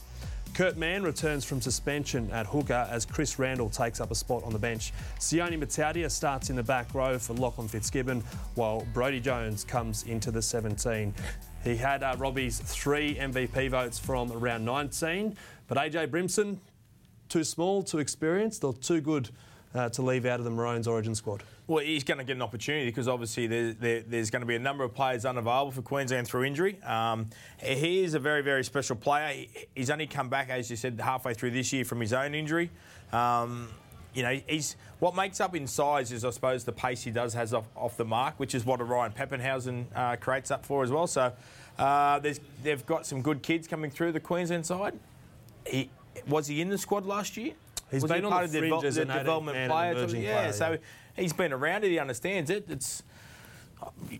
Kurt 0.55 0.77
Mann 0.77 1.03
returns 1.03 1.45
from 1.45 1.61
suspension 1.61 2.31
at 2.33 2.47
hooker 2.47 2.87
as 2.91 3.07
Chris 3.07 3.39
Randall 3.39 3.71
takes 3.71 4.01
up 4.01 4.11
a 4.11 4.15
spot 4.15 4.43
on 4.45 4.53
the 4.53 4.59
bench. 4.59 4.93
Sione 5.19 5.59
Matautia 5.59 6.11
starts 6.11 6.51
in 6.51 6.57
the 6.57 6.63
back 6.63 6.93
row 6.95 7.19
for 7.19 7.35
Lachlan 7.35 7.69
Fitzgibbon, 7.69 8.23
while 8.55 8.87
Brodie 8.93 9.21
Jones 9.21 9.65
comes 9.65 10.03
into 10.05 10.31
the 10.31 10.43
17. 10.43 11.15
He 11.63 11.77
had 11.77 12.03
uh, 12.03 12.17
Robbie's 12.19 12.59
three 12.59 13.15
MVP 13.15 13.71
votes 13.71 13.99
from 13.99 14.31
round 14.33 14.65
19, 14.65 15.37
but 15.69 15.79
AJ 15.79 16.11
Brimson, 16.11 16.59
too 17.29 17.45
small, 17.45 17.83
too 17.83 17.99
experienced, 17.99 18.65
or 18.65 18.73
too 18.73 19.01
good 19.01 19.31
uh, 19.75 19.89
to 19.91 20.03
leave 20.03 20.27
out 20.27 20.41
of 20.41 20.45
the 20.45 20.51
Maroons 20.51 20.89
Origin 20.89 21.15
squad? 21.15 21.43
Well, 21.67 21.85
he's 21.85 22.05
going 22.05 22.19
to 22.19 22.25
get 22.25 22.37
an 22.37 22.43
opportunity 22.43 22.87
because 22.87 23.07
obviously 23.07 23.47
there, 23.47 23.73
there, 23.73 24.01
there's 24.01 24.31
going 24.31 24.41
to 24.41 24.47
be 24.47 24.57
a 24.57 24.61
number 24.61 24.83
of 24.83 24.95
players 24.95 25.25
unavailable 25.25 25.71
for 25.71 25.83
Queensland 25.83 26.27
through 26.27 26.45
injury. 26.45 26.83
Um, 26.83 27.31
he 27.63 28.03
is 28.03 28.15
a 28.15 28.19
very, 28.19 28.43
very 28.43 28.65
special 28.65 28.97
player. 28.97 29.47
He's 29.75 29.91
only 29.91 30.07
come 30.07 30.29
back, 30.29 30.51
as 30.51 30.71
you 30.71 30.77
said, 30.77 31.01
halfway 31.01 31.35
through 31.35 31.53
this 31.53 31.73
year 31.73 31.85
from 31.85 32.01
his 32.01 32.13
own 32.13 32.35
injury. 32.35 32.71
Um, 33.13 33.69
you 34.15 34.25
know, 34.25 34.41
he's 34.49 34.75
what 34.99 35.15
makes 35.15 35.41
up 35.41 35.55
in 35.55 35.67
size 35.67 36.11
is, 36.11 36.25
I 36.25 36.31
suppose, 36.31 36.65
the 36.65 36.73
pace 36.73 37.03
he 37.03 37.13
does 37.13 37.33
has 37.35 37.55
off, 37.55 37.67
off 37.77 37.97
the 37.97 38.05
mark, 38.05 38.35
which 38.39 38.55
is 38.55 38.67
what 38.67 38.87
Ryan 38.87 39.13
Papenhuyzen 39.13 39.85
uh, 39.95 40.17
creates 40.17 40.51
up 40.51 40.67
for 40.67 40.83
as 40.83 40.91
well. 40.91 41.07
So 41.07 41.33
uh, 41.79 42.21
they've 42.63 42.85
got 42.87 43.07
some 43.07 43.23
good 43.23 43.43
kids 43.43 43.69
coming 43.69 43.91
through 43.91 44.13
the 44.13 44.21
Queensland 44.21 44.67
side. 44.67 44.99
He, 45.65 45.91
was 46.27 46.49
he 46.49 46.61
in 46.61 46.69
the 46.69 46.79
squad 46.79 47.07
last 47.07 47.37
year? 47.37 47.53
He's 47.91 48.03
was 48.03 48.11
been 48.11 48.25
he 48.25 48.31
part 48.31 48.45
of 48.45 48.53
the, 48.53 48.61
devel- 48.61 48.83
the 48.83 49.05
development 49.05 49.71
player. 49.71 50.07
To, 50.07 50.19
yeah, 50.19 50.41
player, 50.41 50.53
so 50.53 50.71
yeah. 50.73 50.77
he's 51.17 51.33
been 51.33 51.53
around 51.53 51.85
it. 51.85 51.91
He 51.91 51.99
understands 51.99 52.51
it. 52.51 52.67
It's 52.69 53.03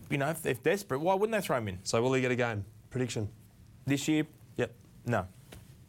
you 0.09 0.17
know, 0.17 0.29
if 0.29 0.41
they're 0.41 0.53
desperate, 0.53 0.99
why 0.99 1.13
wouldn't 1.13 1.39
they 1.39 1.45
throw 1.45 1.57
him 1.57 1.67
in? 1.67 1.79
So 1.83 2.01
will 2.01 2.13
he 2.13 2.21
get 2.21 2.31
a 2.31 2.35
game? 2.35 2.65
Prediction 2.89 3.29
this 3.85 4.07
year? 4.07 4.25
Yep. 4.57 4.73
No. 5.05 5.27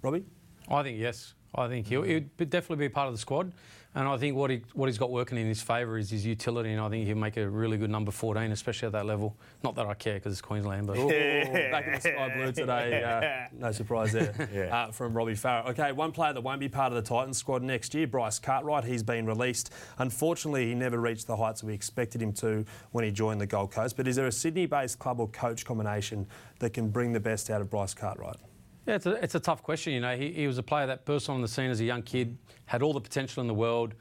Robbie? 0.02 0.24
I 0.68 0.82
think 0.82 0.98
yes. 0.98 1.34
I 1.54 1.68
think 1.68 1.87
he'll, 1.87 2.02
he'll 2.02 2.21
definitely 2.38 2.76
be 2.76 2.88
part 2.88 3.09
of 3.09 3.14
the 3.14 3.18
squad. 3.18 3.52
And 3.94 4.09
I 4.09 4.16
think 4.16 4.37
what 4.37 4.50
he 4.50 4.62
what 4.73 4.88
he's 4.88 4.97
got 4.97 5.11
working 5.11 5.37
in 5.37 5.47
his 5.47 5.61
favour 5.61 5.99
is 5.99 6.09
his 6.09 6.25
utility, 6.25 6.71
and 6.73 6.80
I 6.80 6.88
think 6.88 7.06
he'll 7.06 7.14
make 7.14 7.37
a 7.37 7.47
really 7.47 7.76
good 7.76 7.90
number 7.90 8.11
14, 8.11 8.50
especially 8.50 8.87
at 8.87 8.92
that 8.92 9.04
level. 9.04 9.37
Not 9.62 9.75
that 9.75 9.85
I 9.87 9.92
care 9.92 10.14
because 10.14 10.32
it's 10.32 10.40
Queensland, 10.40 10.87
but 10.87 10.97
Ooh, 10.97 11.09
back 11.71 11.87
in 11.87 11.92
the 11.92 12.00
sky 12.00 12.32
blue 12.35 12.52
today. 12.52 13.02
Uh, 13.02 13.54
no 13.59 13.71
surprise 13.71 14.12
there 14.12 14.49
yeah. 14.54 14.75
uh, 14.75 14.92
from 14.92 15.12
Robbie 15.12 15.35
Farah. 15.35 15.68
Okay, 15.71 15.92
one 15.92 16.11
player 16.11 16.32
that 16.32 16.40
won't 16.40 16.61
be 16.61 16.71
part 16.71 16.90
of 16.90 16.97
the 16.97 17.06
Titans 17.06 17.37
squad 17.37 17.62
next 17.62 17.92
year, 17.92 18.06
Bryce 18.06 18.38
Cartwright. 18.38 18.85
He's 18.85 19.02
been 19.02 19.26
released. 19.26 19.71
Unfortunately, 19.99 20.66
he 20.66 20.75
never 20.75 20.99
reached 20.99 21.26
the 21.26 21.37
heights 21.37 21.62
we 21.62 21.75
expected 21.75 22.23
him 22.23 22.32
to 22.35 22.64
when 22.92 23.04
he 23.04 23.11
joined 23.11 23.42
the 23.42 23.47
Gold 23.47 23.73
Coast. 23.73 23.99
But 23.99 24.09
is 24.09 24.16
there 24.16 24.26
a 24.26 24.32
Sydney-based 24.32 24.99
club 24.99 25.21
or 25.21 25.28
coach 25.28 25.66
combination 25.66 26.26
that 26.61 26.73
can 26.73 26.88
bring 26.88 27.12
the 27.12 27.21
best 27.21 27.50
out 27.50 27.61
of 27.61 27.68
Bryce 27.68 27.92
Cartwright? 27.92 28.37
Yeah, 28.86 28.96
it's 28.96 29.06
a, 29.06 29.12
it's 29.22 29.34
a 29.34 29.40
tough 29.40 29.62
question. 29.62 29.92
You 29.92 30.00
know, 30.00 30.16
he, 30.16 30.32
he 30.32 30.46
was 30.46 30.58
a 30.58 30.62
player 30.62 30.86
that 30.88 31.04
burst 31.04 31.28
on 31.28 31.40
the 31.40 31.48
scene 31.48 31.70
as 31.70 31.80
a 31.80 31.84
young 31.84 32.02
kid, 32.02 32.36
had 32.66 32.82
all 32.82 32.92
the 32.92 33.00
potential 33.00 33.40
in 33.40 33.46
the 33.46 33.54
world. 33.54 33.94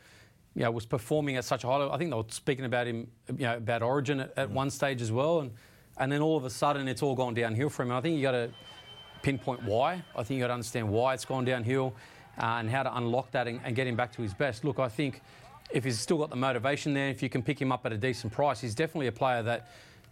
You 0.56 0.64
know, 0.64 0.72
was 0.72 0.86
performing 0.86 1.38
at 1.38 1.46
such 1.46 1.64
a 1.64 1.68
high 1.68 1.78
level. 1.78 1.94
I 1.94 1.98
think 1.98 2.10
they 2.10 2.18
were 2.18 2.26
speaking 2.28 2.66
about 2.66 2.88
him, 2.88 3.08
you 3.30 3.46
know, 3.46 3.58
about 3.58 3.82
Origin 3.84 4.20
at, 4.20 4.38
at 4.38 4.50
mm. 4.50 4.54
one 4.54 4.70
stage 4.70 5.02
as 5.02 5.12
well, 5.12 5.40
and 5.40 5.52
and 5.98 6.12
then 6.12 6.22
all 6.22 6.36
of 6.36 6.44
a 6.46 6.50
sudden 6.50 6.88
it's 6.88 7.02
all 7.02 7.16
gone 7.16 7.34
downhill 7.34 7.70
for 7.70 7.84
him. 7.84 7.90
And 7.90 7.98
I 7.98 8.02
think 8.02 8.18
you 8.18 8.22
got 8.22 8.32
to 8.32 8.50
pinpoint 9.22 9.64
why. 9.64 10.04
I 10.16 10.24
think 10.24 10.38
you 10.38 10.44
got 10.44 10.48
to 10.48 10.54
understand 10.54 10.90
why 10.90 11.14
it's 11.14 11.24
gone 11.24 11.46
downhill, 11.46 11.94
uh, 12.38 12.58
and 12.60 12.70
how 12.70 12.84
to 12.84 12.98
unlock 12.98 13.32
that 13.32 13.48
and, 13.48 13.62
and 13.64 13.76
get 13.76 13.88
him 13.88 13.96
back 13.96 14.12
to 14.14 14.22
his 14.22 14.34
best. 14.34 14.66
Look, 14.66 14.80
I 14.80 14.90
think 14.90 15.22
if 15.72 15.86
he's 15.86 16.00
still 16.00 16.18
got 16.18 16.30
the 16.30 16.36
motivation 16.36 16.94
there, 16.94 17.08
if 17.08 17.24
you 17.24 17.30
can 17.30 17.42
pick 17.42 17.62
him 17.62 17.72
up 17.72 17.86
at 17.86 17.94
a 17.94 17.98
decent 17.98 18.34
price, 18.34 18.60
he's 18.60 18.76
definitely 18.76 19.08
a 19.08 19.12
player 19.14 19.42
that 19.44 19.70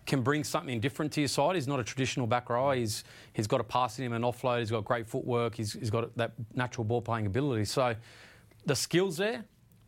can 0.09 0.23
bring 0.23 0.43
something 0.43 0.79
different 0.79 1.13
to 1.13 1.21
your 1.21 1.27
side. 1.27 1.55
He's 1.55 1.67
not 1.67 1.79
a 1.79 1.83
traditional 1.83 2.27
back 2.27 2.49
rower. 2.49 2.75
He's 2.75 3.03
he's 3.31 3.47
got 3.47 3.61
a 3.61 3.63
pass 3.63 3.99
in 3.99 4.05
him 4.05 4.13
and 4.13 4.25
offload. 4.25 4.59
He's 4.59 4.71
got 4.71 4.83
great 4.83 5.07
footwork. 5.07 5.55
He's, 5.55 5.73
he's 5.73 5.91
got 5.91 6.17
that 6.17 6.33
natural 6.55 6.83
ball 6.83 7.01
playing 7.01 7.27
ability. 7.27 7.65
So 7.65 7.95
the 8.65 8.75
skills 8.75 9.17
there, 9.17 9.45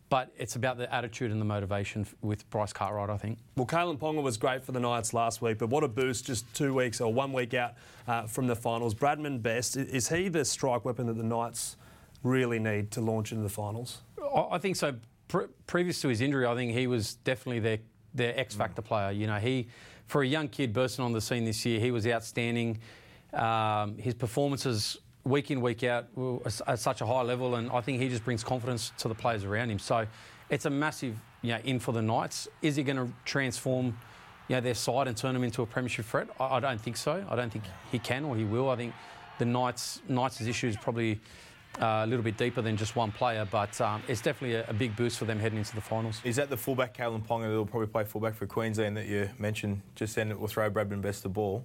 but 0.08 0.30
it's 0.36 0.54
about 0.54 0.78
the 0.78 0.92
attitude 0.94 1.32
and 1.32 1.40
the 1.40 1.44
motivation 1.44 2.06
with 2.20 2.48
Bryce 2.50 2.72
Cartwright, 2.72 3.10
I 3.10 3.16
think. 3.16 3.38
Well, 3.56 3.66
Kalyn 3.66 3.98
Ponga 3.98 4.22
was 4.22 4.36
great 4.36 4.62
for 4.62 4.72
the 4.72 4.78
Knights 4.78 5.12
last 5.12 5.42
week, 5.42 5.58
but 5.58 5.70
what 5.70 5.82
a 5.82 5.88
boost 5.88 6.26
just 6.26 6.44
two 6.54 6.72
weeks 6.72 7.00
or 7.00 7.12
one 7.12 7.32
week 7.32 7.54
out 7.54 7.74
uh, 8.06 8.26
from 8.26 8.46
the 8.46 8.54
finals. 8.54 8.94
Bradman 8.94 9.42
Best, 9.42 9.76
is 9.76 10.08
he 10.08 10.28
the 10.28 10.44
strike 10.44 10.84
weapon 10.84 11.06
that 11.06 11.16
the 11.16 11.24
Knights 11.24 11.76
really 12.22 12.60
need 12.60 12.92
to 12.92 13.00
launch 13.00 13.32
into 13.32 13.42
the 13.42 13.48
finals? 13.48 14.02
I 14.52 14.58
think 14.58 14.76
so. 14.76 14.94
Pre- 15.26 15.46
previous 15.66 16.00
to 16.02 16.08
his 16.08 16.20
injury, 16.20 16.46
I 16.46 16.54
think 16.54 16.72
he 16.72 16.86
was 16.86 17.14
definitely 17.14 17.60
their, 17.60 17.78
their 18.14 18.38
X 18.38 18.54
factor 18.54 18.82
mm. 18.82 18.86
player. 18.86 19.10
You 19.10 19.26
know, 19.26 19.38
he 19.38 19.68
for 20.12 20.22
a 20.22 20.26
young 20.26 20.46
kid 20.46 20.74
bursting 20.74 21.02
on 21.02 21.12
the 21.12 21.22
scene 21.22 21.46
this 21.46 21.64
year, 21.64 21.80
he 21.80 21.90
was 21.90 22.06
outstanding. 22.06 22.78
Um, 23.32 23.96
his 23.96 24.12
performances 24.12 24.98
week 25.24 25.50
in, 25.50 25.62
week 25.62 25.84
out 25.84 26.04
at 26.66 26.78
such 26.78 27.00
a 27.00 27.06
high 27.06 27.22
level, 27.22 27.54
and 27.54 27.70
I 27.70 27.80
think 27.80 27.98
he 27.98 28.10
just 28.10 28.22
brings 28.22 28.44
confidence 28.44 28.92
to 28.98 29.08
the 29.08 29.14
players 29.14 29.44
around 29.44 29.70
him. 29.70 29.78
So 29.78 30.06
it's 30.50 30.66
a 30.66 30.70
massive 30.70 31.16
you 31.40 31.52
know, 31.52 31.60
in 31.64 31.80
for 31.80 31.92
the 31.92 32.02
Knights. 32.02 32.46
Is 32.60 32.76
he 32.76 32.82
going 32.82 32.98
to 32.98 33.10
transform 33.24 33.96
you 34.48 34.56
know, 34.56 34.60
their 34.60 34.74
side 34.74 35.08
and 35.08 35.16
turn 35.16 35.32
them 35.32 35.44
into 35.44 35.62
a 35.62 35.66
premiership 35.66 36.04
threat? 36.04 36.28
I, 36.38 36.56
I, 36.56 36.60
don't 36.60 36.78
think 36.78 36.98
so. 36.98 37.24
I 37.30 37.34
don't 37.34 37.50
think 37.50 37.64
he 37.90 37.98
can 37.98 38.26
or 38.26 38.36
he 38.36 38.44
will. 38.44 38.68
I 38.68 38.76
think 38.76 38.92
the 39.38 39.46
Knights 39.46 40.02
Knights' 40.08 40.42
issue 40.42 40.68
is 40.68 40.76
probably 40.76 41.20
uh, 41.80 42.02
a 42.04 42.06
little 42.06 42.22
bit 42.22 42.36
deeper 42.36 42.60
than 42.60 42.76
just 42.76 42.96
one 42.96 43.12
player, 43.12 43.46
but 43.50 43.80
um, 43.80 44.02
it's 44.08 44.20
definitely 44.20 44.56
a, 44.56 44.68
a, 44.68 44.74
big 44.74 44.94
boost 44.96 45.18
for 45.18 45.24
them 45.24 45.38
heading 45.38 45.58
into 45.58 45.74
the 45.74 45.80
finals. 45.80 46.20
Is 46.24 46.36
that 46.36 46.50
the 46.50 46.56
fullback, 46.56 46.96
Kalyn 46.96 47.26
Ponga, 47.26 47.50
that 47.50 47.56
will 47.56 47.66
probably 47.66 47.88
play 47.88 48.04
fullback 48.04 48.34
for 48.34 48.46
Queensland 48.46 48.96
that 48.96 49.06
you 49.06 49.30
mentioned 49.38 49.80
just 49.94 50.14
then 50.14 50.30
It 50.30 50.38
will 50.38 50.48
throw 50.48 50.70
Bradman 50.70 51.00
Best 51.00 51.22
the 51.22 51.28
ball? 51.28 51.64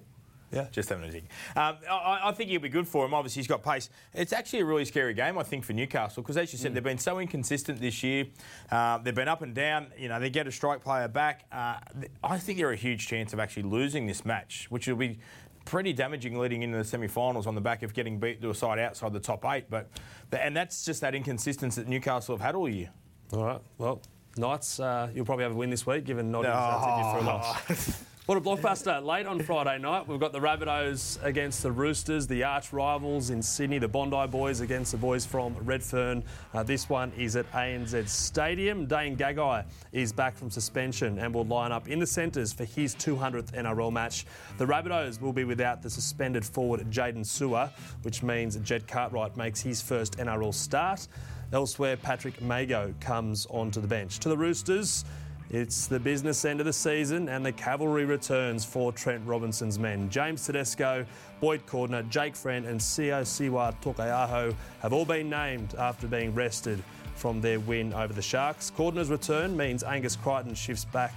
Yeah. 0.50 0.66
Just 0.72 0.88
having 0.88 1.06
a 1.06 1.12
dig. 1.12 1.24
Um, 1.56 1.76
I, 1.90 2.20
I, 2.24 2.32
think 2.32 2.48
he'll 2.48 2.60
be 2.60 2.70
good 2.70 2.88
for 2.88 3.04
him. 3.04 3.12
Obviously, 3.12 3.40
he's 3.40 3.46
got 3.46 3.62
pace. 3.62 3.90
It's 4.14 4.32
actually 4.32 4.60
a 4.60 4.64
really 4.64 4.86
scary 4.86 5.12
game, 5.12 5.36
I 5.36 5.42
think, 5.42 5.64
for 5.64 5.74
Newcastle 5.74 6.22
because, 6.22 6.38
as 6.38 6.52
you 6.52 6.58
said, 6.58 6.70
mm. 6.70 6.74
they've 6.74 6.82
been 6.82 6.98
so 6.98 7.18
inconsistent 7.18 7.80
this 7.80 8.02
year. 8.02 8.26
Uh, 8.70 8.96
they've 8.98 9.14
been 9.14 9.28
up 9.28 9.42
and 9.42 9.54
down. 9.54 9.88
You 9.98 10.08
know, 10.08 10.18
they 10.18 10.30
get 10.30 10.46
a 10.46 10.52
strike 10.52 10.82
player 10.82 11.06
back. 11.06 11.44
Uh, 11.52 11.76
I 12.24 12.38
think 12.38 12.58
they're 12.58 12.70
a 12.70 12.76
huge 12.76 13.06
chance 13.06 13.34
of 13.34 13.40
actually 13.40 13.64
losing 13.64 14.06
this 14.06 14.24
match, 14.24 14.68
which 14.70 14.88
will 14.88 14.96
be 14.96 15.18
pretty 15.68 15.92
damaging 15.92 16.38
leading 16.38 16.62
into 16.62 16.78
the 16.78 16.84
semi-finals 16.84 17.46
on 17.46 17.54
the 17.54 17.60
back 17.60 17.82
of 17.82 17.92
getting 17.92 18.18
beat 18.18 18.40
to 18.40 18.48
a 18.48 18.54
side 18.54 18.78
outside 18.78 19.12
the 19.12 19.20
top 19.20 19.44
eight. 19.44 19.66
But 19.68 19.88
and 20.32 20.56
that's 20.56 20.84
just 20.84 21.02
that 21.02 21.14
inconsistency 21.14 21.82
that 21.82 21.88
Newcastle 21.88 22.34
have 22.34 22.44
had 22.44 22.54
all 22.54 22.68
year. 22.68 22.90
All 23.32 23.44
right. 23.44 23.60
Well, 23.76 24.00
Knights, 24.38 24.80
uh, 24.80 25.10
you'll 25.14 25.26
probably 25.26 25.42
have 25.42 25.52
a 25.52 25.56
win 25.56 25.68
this 25.68 25.86
week, 25.86 26.04
given 26.04 26.30
Nottingham's 26.30 26.56
oh. 26.58 27.12
for 27.12 27.18
a 27.18 27.26
loss. 27.26 28.02
What 28.28 28.36
a 28.36 28.42
blockbuster. 28.42 29.02
Late 29.02 29.24
on 29.24 29.40
Friday 29.40 29.78
night, 29.78 30.06
we've 30.06 30.20
got 30.20 30.32
the 30.32 30.38
Rabbitohs 30.38 31.24
against 31.24 31.62
the 31.62 31.72
Roosters, 31.72 32.26
the 32.26 32.44
arch 32.44 32.74
rivals 32.74 33.30
in 33.30 33.40
Sydney, 33.40 33.78
the 33.78 33.88
Bondi 33.88 34.26
boys 34.26 34.60
against 34.60 34.92
the 34.92 34.98
boys 34.98 35.24
from 35.24 35.56
Redfern. 35.62 36.22
Uh, 36.52 36.62
this 36.62 36.90
one 36.90 37.10
is 37.16 37.36
at 37.36 37.50
ANZ 37.52 38.06
Stadium. 38.06 38.84
Dane 38.84 39.16
Gagai 39.16 39.64
is 39.92 40.12
back 40.12 40.36
from 40.36 40.50
suspension 40.50 41.18
and 41.18 41.32
will 41.32 41.46
line 41.46 41.72
up 41.72 41.88
in 41.88 41.98
the 41.98 42.06
centres 42.06 42.52
for 42.52 42.66
his 42.66 42.94
200th 42.96 43.52
NRL 43.52 43.90
match. 43.90 44.26
The 44.58 44.66
Rabbitohs 44.66 45.22
will 45.22 45.32
be 45.32 45.44
without 45.44 45.80
the 45.80 45.88
suspended 45.88 46.44
forward 46.44 46.82
Jaydn 46.90 47.24
Su'A, 47.24 47.70
which 48.02 48.22
means 48.22 48.56
Jed 48.56 48.86
Cartwright 48.86 49.38
makes 49.38 49.62
his 49.62 49.80
first 49.80 50.18
NRL 50.18 50.52
start. 50.52 51.08
Elsewhere, 51.50 51.96
Patrick 51.96 52.42
Mago 52.42 52.92
comes 53.00 53.46
onto 53.46 53.80
the 53.80 53.88
bench. 53.88 54.18
To 54.18 54.28
the 54.28 54.36
Roosters, 54.36 55.06
it's 55.50 55.86
the 55.86 55.98
business 55.98 56.44
end 56.44 56.60
of 56.60 56.66
the 56.66 56.72
season 56.72 57.28
and 57.28 57.44
the 57.44 57.52
cavalry 57.52 58.04
returns 58.04 58.66
for 58.66 58.92
Trent 58.92 59.26
Robinson's 59.26 59.78
men. 59.78 60.10
James 60.10 60.44
Tedesco, 60.44 61.06
Boyd 61.40 61.64
Cordner, 61.66 62.06
Jake 62.10 62.36
Friend 62.36 62.66
and 62.66 62.78
Sio 62.78 63.22
Siua 63.22 63.74
Taukeiaho 63.80 64.54
have 64.82 64.92
all 64.92 65.06
been 65.06 65.30
named 65.30 65.74
after 65.78 66.06
being 66.06 66.34
rested 66.34 66.82
from 67.14 67.40
their 67.40 67.60
win 67.60 67.94
over 67.94 68.12
the 68.12 68.22
Sharks. 68.22 68.70
Cordner's 68.76 69.08
return 69.08 69.56
means 69.56 69.82
Angus 69.82 70.16
Crichton 70.16 70.54
shifts 70.54 70.84
back 70.84 71.14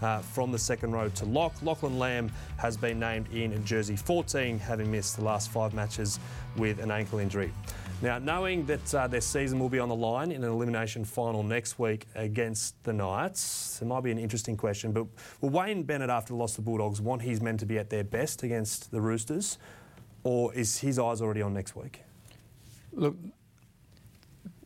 uh, 0.00 0.20
from 0.20 0.52
the 0.52 0.58
second 0.58 0.92
row 0.92 1.08
to 1.08 1.24
lock. 1.24 1.52
Lachlan 1.62 1.98
Lam 1.98 2.30
has 2.58 2.76
been 2.76 3.00
named 3.00 3.32
in 3.32 3.64
jersey 3.64 3.96
14, 3.96 4.60
having 4.60 4.90
missed 4.90 5.16
the 5.16 5.24
last 5.24 5.50
five 5.50 5.74
matches 5.74 6.20
with 6.56 6.78
an 6.78 6.92
ankle 6.92 7.18
injury. 7.18 7.52
Now, 8.02 8.18
knowing 8.18 8.66
that 8.66 8.92
uh, 8.92 9.06
their 9.06 9.20
season 9.20 9.60
will 9.60 9.68
be 9.68 9.78
on 9.78 9.88
the 9.88 9.94
line 9.94 10.32
in 10.32 10.42
an 10.42 10.50
elimination 10.50 11.04
final 11.04 11.44
next 11.44 11.78
week 11.78 12.08
against 12.16 12.82
the 12.82 12.92
Knights, 12.92 13.78
it 13.80 13.84
might 13.84 14.02
be 14.02 14.10
an 14.10 14.18
interesting 14.18 14.56
question. 14.56 14.90
But 14.90 15.06
will 15.40 15.50
Wayne 15.50 15.84
Bennett, 15.84 16.10
after 16.10 16.32
the 16.32 16.36
loss 16.36 16.54
to 16.54 16.56
the 16.56 16.64
Bulldogs, 16.64 17.00
want 17.00 17.22
his 17.22 17.40
men 17.40 17.56
to 17.58 17.64
be 17.64 17.78
at 17.78 17.90
their 17.90 18.02
best 18.02 18.42
against 18.42 18.90
the 18.90 19.00
Roosters, 19.00 19.56
or 20.24 20.52
is 20.52 20.78
his 20.78 20.98
eyes 20.98 21.22
already 21.22 21.42
on 21.42 21.54
next 21.54 21.76
week? 21.76 22.02
Look, 22.92 23.14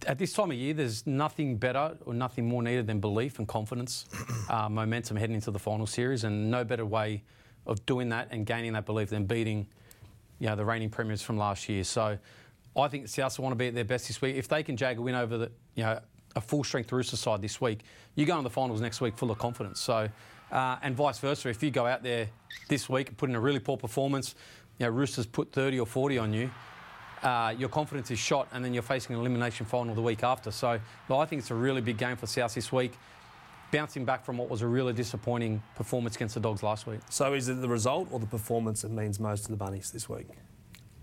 at 0.06 0.16
this 0.16 0.32
time 0.32 0.50
of 0.50 0.56
year, 0.56 0.72
there's 0.72 1.06
nothing 1.06 1.58
better 1.58 1.94
or 2.06 2.14
nothing 2.14 2.48
more 2.48 2.62
needed 2.62 2.86
than 2.86 3.00
belief 3.00 3.38
and 3.38 3.46
confidence, 3.46 4.06
uh, 4.48 4.70
momentum 4.70 5.14
heading 5.18 5.34
into 5.34 5.50
the 5.50 5.58
final 5.58 5.86
series, 5.86 6.24
and 6.24 6.50
no 6.50 6.64
better 6.64 6.86
way 6.86 7.22
of 7.66 7.84
doing 7.84 8.08
that 8.08 8.28
and 8.30 8.46
gaining 8.46 8.72
that 8.72 8.86
belief 8.86 9.10
than 9.10 9.26
beating, 9.26 9.66
you 10.38 10.46
know, 10.46 10.56
the 10.56 10.64
reigning 10.64 10.88
premiers 10.88 11.20
from 11.20 11.36
last 11.36 11.68
year. 11.68 11.84
So 11.84 12.16
I 12.76 12.88
think 12.88 13.06
Souths 13.06 13.38
want 13.38 13.52
to 13.52 13.56
be 13.56 13.68
at 13.68 13.74
their 13.74 13.84
best 13.84 14.08
this 14.08 14.20
week. 14.20 14.36
If 14.36 14.48
they 14.48 14.62
can 14.62 14.76
jag 14.76 14.98
a 14.98 15.02
win 15.02 15.14
over 15.14 15.38
the, 15.38 15.50
you 15.74 15.84
know, 15.84 15.98
a 16.34 16.40
full 16.40 16.62
strength 16.62 16.92
Rooster 16.92 17.16
side 17.16 17.40
this 17.40 17.60
week, 17.60 17.80
you 18.14 18.26
go 18.26 18.36
in 18.38 18.44
the 18.44 18.50
finals 18.50 18.80
next 18.80 19.00
week 19.00 19.16
full 19.16 19.30
of 19.30 19.38
confidence. 19.38 19.80
So, 19.80 20.08
uh, 20.52 20.76
and 20.82 20.94
vice 20.94 21.18
versa. 21.18 21.48
If 21.48 21.62
you 21.62 21.70
go 21.70 21.86
out 21.86 22.02
there 22.02 22.28
this 22.68 22.88
week 22.88 23.08
and 23.08 23.16
put 23.16 23.30
in 23.30 23.36
a 23.36 23.40
really 23.40 23.58
poor 23.58 23.76
performance, 23.76 24.34
you 24.78 24.86
know, 24.86 24.92
Roosters 24.92 25.26
put 25.26 25.52
30 25.52 25.80
or 25.80 25.86
40 25.86 26.18
on 26.18 26.34
you, 26.34 26.50
uh, 27.22 27.54
your 27.56 27.70
confidence 27.70 28.10
is 28.10 28.18
shot, 28.18 28.46
and 28.52 28.64
then 28.64 28.74
you're 28.74 28.82
facing 28.82 29.14
an 29.14 29.20
elimination 29.20 29.64
final 29.64 29.94
the 29.94 30.02
week 30.02 30.22
after. 30.22 30.50
So, 30.50 30.78
well, 31.08 31.20
I 31.20 31.24
think 31.24 31.40
it's 31.40 31.50
a 31.50 31.54
really 31.54 31.80
big 31.80 31.96
game 31.96 32.16
for 32.16 32.26
South 32.26 32.54
this 32.54 32.70
week. 32.70 32.92
Bouncing 33.72 34.04
back 34.04 34.24
from 34.24 34.36
what 34.36 34.48
was 34.48 34.62
a 34.62 34.66
really 34.66 34.92
disappointing 34.92 35.60
performance 35.74 36.14
against 36.14 36.34
the 36.34 36.40
Dogs 36.40 36.62
last 36.62 36.86
week. 36.86 37.00
So, 37.10 37.32
is 37.32 37.48
it 37.48 37.60
the 37.60 37.68
result 37.68 38.08
or 38.12 38.20
the 38.20 38.26
performance 38.26 38.82
that 38.82 38.92
means 38.92 39.18
most 39.18 39.46
to 39.46 39.50
the 39.50 39.56
Bunnies 39.56 39.90
this 39.90 40.08
week? 40.08 40.28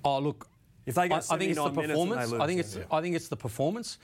Oh, 0.06 0.20
look, 0.20 0.48
if 0.86 0.96
they 0.96 1.08
get 1.08 1.26
I, 1.30 1.36
I 1.36 1.38
think 1.38 1.52
it's 1.52 1.64
the 1.64 1.70
performance. 1.70 2.32
Lose, 2.32 2.42
I 2.42 2.48
think 2.48 2.60
it's. 2.60 2.76
Yeah. 2.76 2.84
I 2.92 3.02
think 3.02 3.16
it's 3.16 3.28
the 3.28 3.38
performance. 3.38 3.98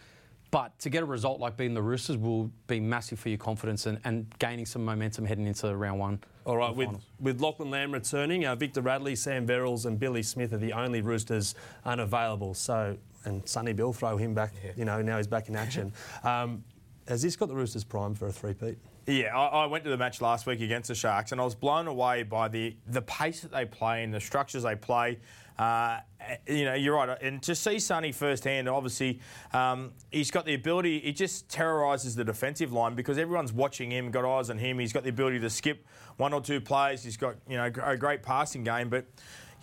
But 0.52 0.78
to 0.80 0.90
get 0.90 1.04
a 1.04 1.06
result 1.06 1.40
like 1.40 1.58
beating 1.58 1.76
the 1.76 1.82
Roosters 1.82 2.18
will 2.18 2.50
be 2.66 2.80
massive 2.80 3.20
for 3.20 3.30
your 3.30 3.38
confidence 3.38 3.86
and, 3.86 4.00
and 4.04 4.26
gaining 4.40 4.66
some 4.66 4.84
momentum 4.84 5.26
heading 5.26 5.46
into 5.46 5.76
round 5.76 6.00
one. 6.00 6.20
All 6.46 6.58
right, 6.58 6.76
with, 6.76 6.90
with 7.20 7.40
Lachlan 7.40 7.70
Lam 7.70 7.92
returning, 7.92 8.46
uh, 8.46 8.56
Victor 8.56 8.82
Radley, 8.82 9.16
Sam 9.16 9.46
Verrills, 9.46 9.86
and 9.86 10.00
Billy 10.00 10.24
Smith 10.24 10.52
are 10.52 10.58
the 10.58 10.74
only 10.74 11.02
Roosters 11.02 11.54
unavailable. 11.86 12.56
So, 12.56 12.98
and 13.26 13.48
Sonny 13.48 13.74
Bill 13.74 13.94
throw 13.94 14.18
him 14.18 14.34
back. 14.34 14.54
Yeah. 14.64 14.72
You 14.76 14.86
know, 14.86 15.04
now 15.04 15.18
he's 15.18 15.28
back 15.28 15.50
in 15.50 15.56
action. 15.56 15.94
Um, 16.24 16.64
has 17.08 17.24
this 17.24 17.36
got 17.36 17.48
the 17.48 17.56
Roosters 17.56 17.84
prime 17.84 18.14
for 18.14 18.28
a 18.28 18.32
three-peat? 18.32 18.78
Yeah, 19.10 19.36
I, 19.36 19.64
I, 19.64 19.66
went 19.66 19.84
to 19.86 19.90
the 19.90 19.98
match 19.98 20.22
last 20.22 20.46
week 20.46 20.62
against 20.62 20.90
the 20.90 20.94
Sharks, 20.94 21.32
and 21.32 21.42
I 21.42 21.44
was 21.44 21.56
blown 21.56 21.88
away 21.88 22.22
by 22.22 22.48
the 22.48 22.76
the 22.86 23.02
pace 23.02 23.42
that 23.42 23.52
they 23.52 23.66
play 23.66 24.04
and 24.04 24.14
the 24.14 24.22
structures 24.22 24.62
they 24.62 24.76
play. 24.76 25.18
Uh, 25.58 26.00
you 26.48 26.64
know, 26.64 26.76
you're 26.76 26.96
right. 26.96 27.18
And 27.20 27.42
to 27.44 27.56
see 27.56 27.80
Sonny 27.80 28.12
firsthand, 28.12 28.70
obviously, 28.70 29.20
um, 29.52 29.94
he's 30.12 30.30
got 30.30 30.46
the 30.46 30.54
ability, 30.54 31.00
he 31.00 31.12
just 31.12 31.50
terrorises 31.50 32.16
the 32.16 32.24
defensive 32.24 32.72
line 32.72 32.94
because 32.94 33.18
everyone's 33.18 33.52
watching 33.52 33.92
him, 33.92 34.12
got 34.12 34.26
eyes 34.26 34.52
on 34.52 34.60
him. 34.60 34.78
He's 34.78 34.94
got 34.94 35.04
the 35.04 35.10
ability 35.10 35.40
to 35.40 35.50
skip 35.50 35.86
one 36.18 36.32
or 36.32 36.40
two 36.40 36.62
plays. 36.62 37.04
He's 37.04 37.18
got, 37.18 37.36
you 37.50 37.58
know, 37.58 37.72
a 37.84 37.98
great 37.98 38.22
passing 38.22 38.64
game. 38.64 38.90
But 38.90 39.08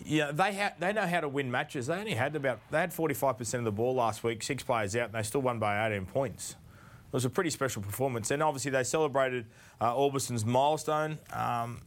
yeah, 0.05 0.31
they 0.31 0.53
ha- 0.55 0.73
they 0.77 0.91
know 0.91 1.07
how 1.07 1.21
to 1.21 1.29
win 1.29 1.49
matches. 1.49 1.87
They 1.87 1.95
only 1.95 2.15
had 2.15 2.35
about 2.35 2.59
they 2.69 2.79
had 2.79 2.91
45% 2.91 3.53
of 3.55 3.63
the 3.63 3.71
ball 3.71 3.95
last 3.95 4.25
week, 4.25 4.43
six 4.43 4.61
players 4.61 4.93
out, 4.97 5.05
and 5.05 5.13
they 5.13 5.23
still 5.23 5.41
won 5.41 5.57
by 5.57 5.87
18 5.87 6.05
points. 6.05 6.57
It 7.07 7.13
was 7.13 7.25
a 7.25 7.29
pretty 7.29 7.49
special 7.49 7.81
performance, 7.81 8.31
and 8.31 8.43
obviously 8.43 8.71
they 8.71 8.83
celebrated 8.83 9.45
uh, 9.79 9.95
Aubusson's 9.95 10.45
milestone. 10.45 11.17
Um, 11.31 11.81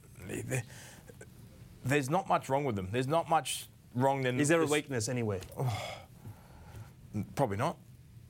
there's 1.84 2.08
not 2.08 2.26
much 2.26 2.48
wrong 2.48 2.64
with 2.64 2.74
them. 2.74 2.88
There's 2.90 3.06
not 3.06 3.28
much 3.28 3.68
wrong 3.94 4.22
then. 4.22 4.40
Is 4.40 4.48
there 4.48 4.62
a 4.62 4.66
weakness 4.66 5.08
anywhere? 5.08 5.40
probably 7.34 7.58
not. 7.58 7.76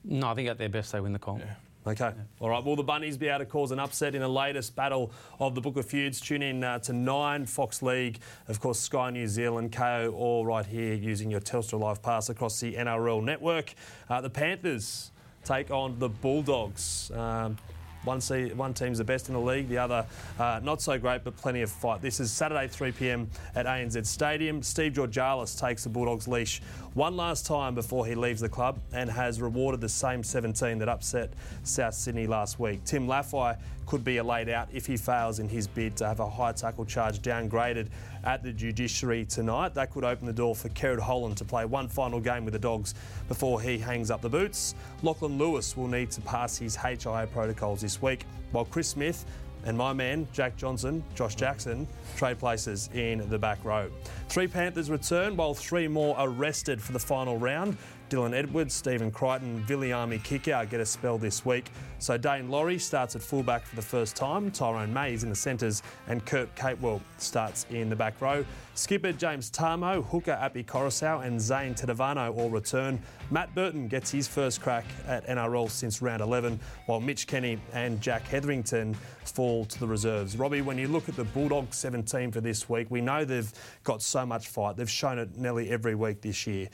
No, 0.04 0.28
I 0.28 0.34
think 0.34 0.48
at 0.48 0.58
their 0.58 0.68
best 0.68 0.92
they 0.92 1.00
win 1.00 1.12
the 1.12 1.18
comp. 1.18 1.40
Yeah. 1.40 1.54
Okay. 1.86 2.12
Yeah. 2.16 2.22
All 2.40 2.50
right. 2.50 2.62
Will 2.62 2.76
the 2.76 2.82
Bunnies 2.82 3.16
be 3.16 3.28
able 3.28 3.38
to 3.40 3.46
cause 3.46 3.70
an 3.70 3.78
upset 3.78 4.14
in 4.14 4.20
the 4.20 4.28
latest 4.28 4.76
battle 4.76 5.12
of 5.38 5.54
the 5.54 5.60
Book 5.60 5.76
of 5.76 5.86
Feuds? 5.86 6.20
Tune 6.20 6.42
in 6.42 6.62
uh, 6.62 6.78
to 6.80 6.92
Nine, 6.92 7.46
Fox 7.46 7.82
League, 7.82 8.20
of 8.48 8.60
course, 8.60 8.78
Sky 8.78 9.10
New 9.10 9.26
Zealand, 9.26 9.72
Kayo, 9.72 10.12
all 10.12 10.44
right 10.44 10.66
here 10.66 10.94
using 10.94 11.30
your 11.30 11.40
Telstra 11.40 11.78
Live 11.78 12.02
Pass 12.02 12.28
across 12.28 12.60
the 12.60 12.74
NRL 12.74 13.22
network. 13.22 13.72
Uh, 14.08 14.20
the 14.20 14.30
Panthers 14.30 15.10
take 15.44 15.70
on 15.70 15.98
the 15.98 16.08
Bulldogs. 16.08 17.10
Um, 17.14 17.56
one, 18.04 18.20
one 18.56 18.72
team's 18.72 18.98
the 18.98 19.04
best 19.04 19.28
in 19.28 19.34
the 19.34 19.40
league, 19.40 19.68
the 19.68 19.78
other 19.78 20.06
uh, 20.38 20.60
not 20.62 20.80
so 20.80 20.98
great, 20.98 21.22
but 21.22 21.36
plenty 21.36 21.60
of 21.62 21.70
fight. 21.70 22.00
This 22.00 22.18
is 22.18 22.30
Saturday, 22.30 22.66
3 22.66 22.92
p.m. 22.92 23.28
at 23.54 23.66
ANZ 23.66 24.06
Stadium. 24.06 24.62
Steve 24.62 24.94
Georgalis 24.94 25.58
takes 25.58 25.84
the 25.84 25.90
Bulldogs 25.90 26.26
leash 26.26 26.62
one 26.94 27.16
last 27.16 27.46
time 27.46 27.74
before 27.74 28.04
he 28.04 28.14
leaves 28.14 28.40
the 28.40 28.48
club 28.48 28.80
and 28.92 29.08
has 29.08 29.40
rewarded 29.40 29.80
the 29.80 29.88
same 29.88 30.24
17 30.24 30.78
that 30.78 30.88
upset 30.88 31.32
South 31.62 31.94
Sydney 31.94 32.26
last 32.26 32.58
week. 32.58 32.82
Tim 32.84 33.06
Lafai 33.06 33.56
could 33.86 34.02
be 34.02 34.16
a 34.16 34.24
laid 34.24 34.48
out 34.48 34.68
if 34.72 34.86
he 34.86 34.96
fails 34.96 35.38
in 35.38 35.48
his 35.48 35.66
bid 35.66 35.96
to 35.96 36.06
have 36.06 36.20
a 36.20 36.28
high 36.28 36.52
tackle 36.52 36.84
charge 36.84 37.20
downgraded 37.20 37.88
at 38.24 38.42
the 38.42 38.52
judiciary 38.52 39.24
tonight. 39.24 39.74
That 39.74 39.90
could 39.90 40.04
open 40.04 40.26
the 40.26 40.32
door 40.32 40.54
for 40.54 40.68
Kerrod 40.70 41.00
Holland 41.00 41.36
to 41.38 41.44
play 41.44 41.64
one 41.64 41.88
final 41.88 42.20
game 42.20 42.44
with 42.44 42.52
the 42.52 42.58
Dogs 42.58 42.94
before 43.28 43.60
he 43.60 43.78
hangs 43.78 44.10
up 44.10 44.20
the 44.20 44.28
boots. 44.28 44.74
Lachlan 45.02 45.38
Lewis 45.38 45.76
will 45.76 45.88
need 45.88 46.10
to 46.12 46.20
pass 46.22 46.58
his 46.58 46.76
HIA 46.76 47.28
protocols 47.32 47.80
this 47.80 48.02
week, 48.02 48.26
while 48.52 48.64
Chris 48.64 48.88
Smith 48.88 49.24
and 49.64 49.76
my 49.76 49.92
man, 49.92 50.26
Jack 50.32 50.56
Johnson, 50.56 51.02
Josh 51.14 51.34
Jackson, 51.34 51.86
trade 52.16 52.38
places 52.38 52.88
in 52.94 53.28
the 53.28 53.38
back 53.38 53.64
row. 53.64 53.90
Three 54.28 54.46
Panthers 54.46 54.90
return, 54.90 55.36
while 55.36 55.54
three 55.54 55.88
more 55.88 56.16
are 56.16 56.28
rested 56.28 56.80
for 56.80 56.92
the 56.92 56.98
final 56.98 57.36
round. 57.36 57.76
Dylan 58.10 58.34
Edwards, 58.34 58.74
Stephen 58.74 59.12
Crichton, 59.12 59.64
Viliami 59.68 60.20
Kikau 60.20 60.68
get 60.68 60.80
a 60.80 60.84
spell 60.84 61.16
this 61.16 61.46
week. 61.46 61.70
So 62.00 62.18
Daine 62.18 62.50
Laurie 62.50 62.78
starts 62.78 63.14
at 63.14 63.22
fullback 63.22 63.64
for 63.64 63.76
the 63.76 63.82
first 63.82 64.16
time, 64.16 64.50
Tyrone 64.50 64.92
May 64.92 65.12
in 65.12 65.28
the 65.28 65.34
centres, 65.34 65.82
and 66.08 66.24
Kurt 66.26 66.52
Capewell 66.56 67.00
starts 67.18 67.66
in 67.70 67.88
the 67.88 67.94
back 67.96 68.20
row. 68.20 68.44
Skipper 68.74 69.12
James 69.12 69.50
Tamou, 69.50 70.04
hooker 70.06 70.32
Api 70.32 70.64
Koroisau, 70.64 71.24
and 71.24 71.40
Zane 71.40 71.74
Tetevano 71.74 72.36
all 72.36 72.50
return. 72.50 73.00
Matt 73.30 73.54
Burton 73.54 73.86
gets 73.86 74.10
his 74.10 74.26
first 74.26 74.60
crack 74.60 74.86
at 75.06 75.26
NRL 75.26 75.70
since 75.70 76.02
round 76.02 76.20
11, 76.22 76.58
while 76.86 76.98
Mitch 76.98 77.26
Kenny 77.26 77.58
and 77.72 78.00
Jack 78.00 78.26
Hetherington 78.26 78.96
fall 79.24 79.64
to 79.66 79.78
the 79.78 79.86
reserves. 79.86 80.36
Robbie, 80.36 80.62
when 80.62 80.78
you 80.78 80.88
look 80.88 81.08
at 81.08 81.16
the 81.16 81.24
Bulldogs 81.24 81.76
17 81.76 82.32
for 82.32 82.40
this 82.40 82.68
week, 82.68 82.90
we 82.90 83.00
know 83.00 83.24
they've 83.24 83.52
got 83.84 84.02
so 84.02 84.26
much 84.26 84.48
fight. 84.48 84.76
They've 84.76 84.90
shown 84.90 85.18
it 85.18 85.36
nearly 85.36 85.70
every 85.70 85.94
week 85.94 86.22
this 86.22 86.46
year. 86.46 86.68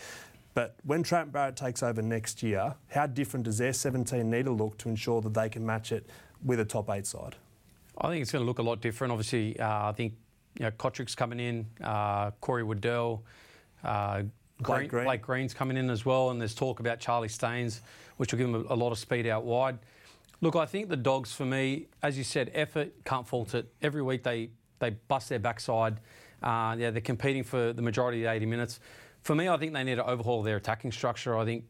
But 0.57 0.75
when 0.85 1.03
Trent 1.03 1.33
Barrett 1.33 1.55
takes 1.55 1.83
over 1.83 2.01
next 2.01 2.43
year, 2.43 2.75
how 2.89 3.07
different 3.07 3.45
does 3.45 3.59
their 3.59 3.75
17 3.75 4.31
need 4.31 4.47
to 4.47 4.53
look 4.53 4.79
to 4.79 4.89
ensure 4.89 5.21
that 5.21 5.35
they 5.35 5.51
can 5.51 5.67
match 5.67 5.93
it 5.93 6.07
with 6.43 6.59
a 6.61 6.65
top 6.65 6.89
eight 6.89 7.05
side? 7.05 7.37
I 7.99 8.09
think 8.09 8.23
it's 8.23 8.33
going 8.33 8.43
to 8.43 8.47
look 8.47 8.59
a 8.59 8.63
lot 8.63 8.81
different. 8.81 9.13
Obviously, 9.13 9.61
uh, 9.61 9.91
I 9.91 9.93
think 9.93 10.15
you 10.59 10.65
know, 10.65 10.71
Kotrick's 10.71 11.15
coming 11.15 11.41
in, 11.41 11.67
uh, 11.85 12.31
Corey 12.41 12.63
Waddell, 12.63 13.23
uh, 13.85 14.23
Blake 14.61 14.89
Green. 14.89 15.05
Blake 15.05 15.21
Green's 15.21 15.53
coming 15.53 15.77
in 15.77 15.91
as 15.91 16.07
well, 16.07 16.31
and 16.31 16.41
there's 16.41 16.55
talk 16.55 16.81
about 16.81 17.01
Charlie 17.01 17.29
Staines, 17.29 17.83
which 18.17 18.33
will 18.33 18.39
give 18.39 18.49
him 18.49 18.55
a, 18.55 18.73
a 18.73 18.77
lot 18.77 18.93
of 18.93 18.99
speed 18.99 19.27
out 19.27 19.45
wide. 19.45 19.79
Look, 20.41 20.57
I 20.57 20.65
think 20.65 20.89
the 20.89 20.97
dogs 20.97 21.35
for 21.35 21.45
me, 21.45 21.89
as 22.03 22.17
you 22.17 22.25
said, 22.25 22.51
effort 22.55 22.95
can't 23.05 23.29
fault 23.29 23.55
it. 23.55 23.71
Every 23.83 24.01
week 24.01 24.23
they 24.23 24.49
they 24.79 24.91
bust 25.09 25.29
their 25.29 25.39
backside. 25.39 26.01
Uh, 26.43 26.77
yeah, 26.79 26.91
they're 26.91 27.03
competing 27.03 27.43
for 27.43 27.75
the 27.75 27.83
majority 27.83 28.23
of 28.23 28.31
the 28.31 28.33
80 28.33 28.47
minutes. 28.47 28.81
For 29.27 29.35
me, 29.35 29.49
I 29.49 29.57
think 29.57 29.73
they 29.73 29.83
need 29.83 29.97
to 29.97 30.07
overhaul 30.07 30.45
their 30.45 30.55
attacking 30.55 30.93
structure. 30.93 31.37
I 31.37 31.45
think 31.45 31.65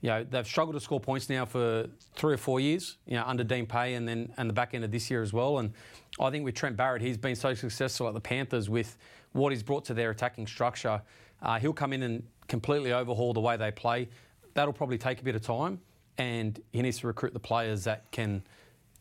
you 0.00 0.08
know, 0.08 0.24
they've 0.24 0.46
struggled 0.46 0.76
to 0.76 0.80
score 0.80 0.98
points 0.98 1.28
now 1.28 1.44
for 1.44 1.88
three 2.14 2.32
or 2.32 2.38
four 2.38 2.58
years, 2.58 2.96
you 3.06 3.16
know, 3.16 3.24
under 3.26 3.44
Dean 3.44 3.66
Pay 3.66 3.92
and 3.96 4.08
then 4.08 4.32
and 4.38 4.48
the 4.48 4.54
back 4.54 4.72
end 4.72 4.82
of 4.82 4.90
this 4.90 5.10
year 5.10 5.20
as 5.20 5.30
well. 5.30 5.58
And 5.58 5.74
I 6.18 6.30
think 6.30 6.46
with 6.46 6.54
Trent 6.54 6.74
Barrett, 6.74 7.02
he's 7.02 7.18
been 7.18 7.36
so 7.36 7.52
successful 7.52 8.08
at 8.08 8.14
the 8.14 8.20
Panthers 8.20 8.70
with 8.70 8.96
what 9.32 9.52
he's 9.52 9.62
brought 9.62 9.84
to 9.84 9.92
their 9.92 10.08
attacking 10.08 10.46
structure. 10.46 11.02
Uh, 11.42 11.58
he'll 11.58 11.74
come 11.74 11.92
in 11.92 12.02
and 12.02 12.22
completely 12.48 12.94
overhaul 12.94 13.34
the 13.34 13.40
way 13.40 13.58
they 13.58 13.70
play. 13.70 14.08
That'll 14.54 14.72
probably 14.72 14.96
take 14.96 15.20
a 15.20 15.22
bit 15.22 15.34
of 15.34 15.42
time, 15.42 15.78
and 16.16 16.58
he 16.72 16.80
needs 16.80 17.00
to 17.00 17.08
recruit 17.08 17.34
the 17.34 17.40
players 17.40 17.84
that 17.84 18.10
can 18.10 18.42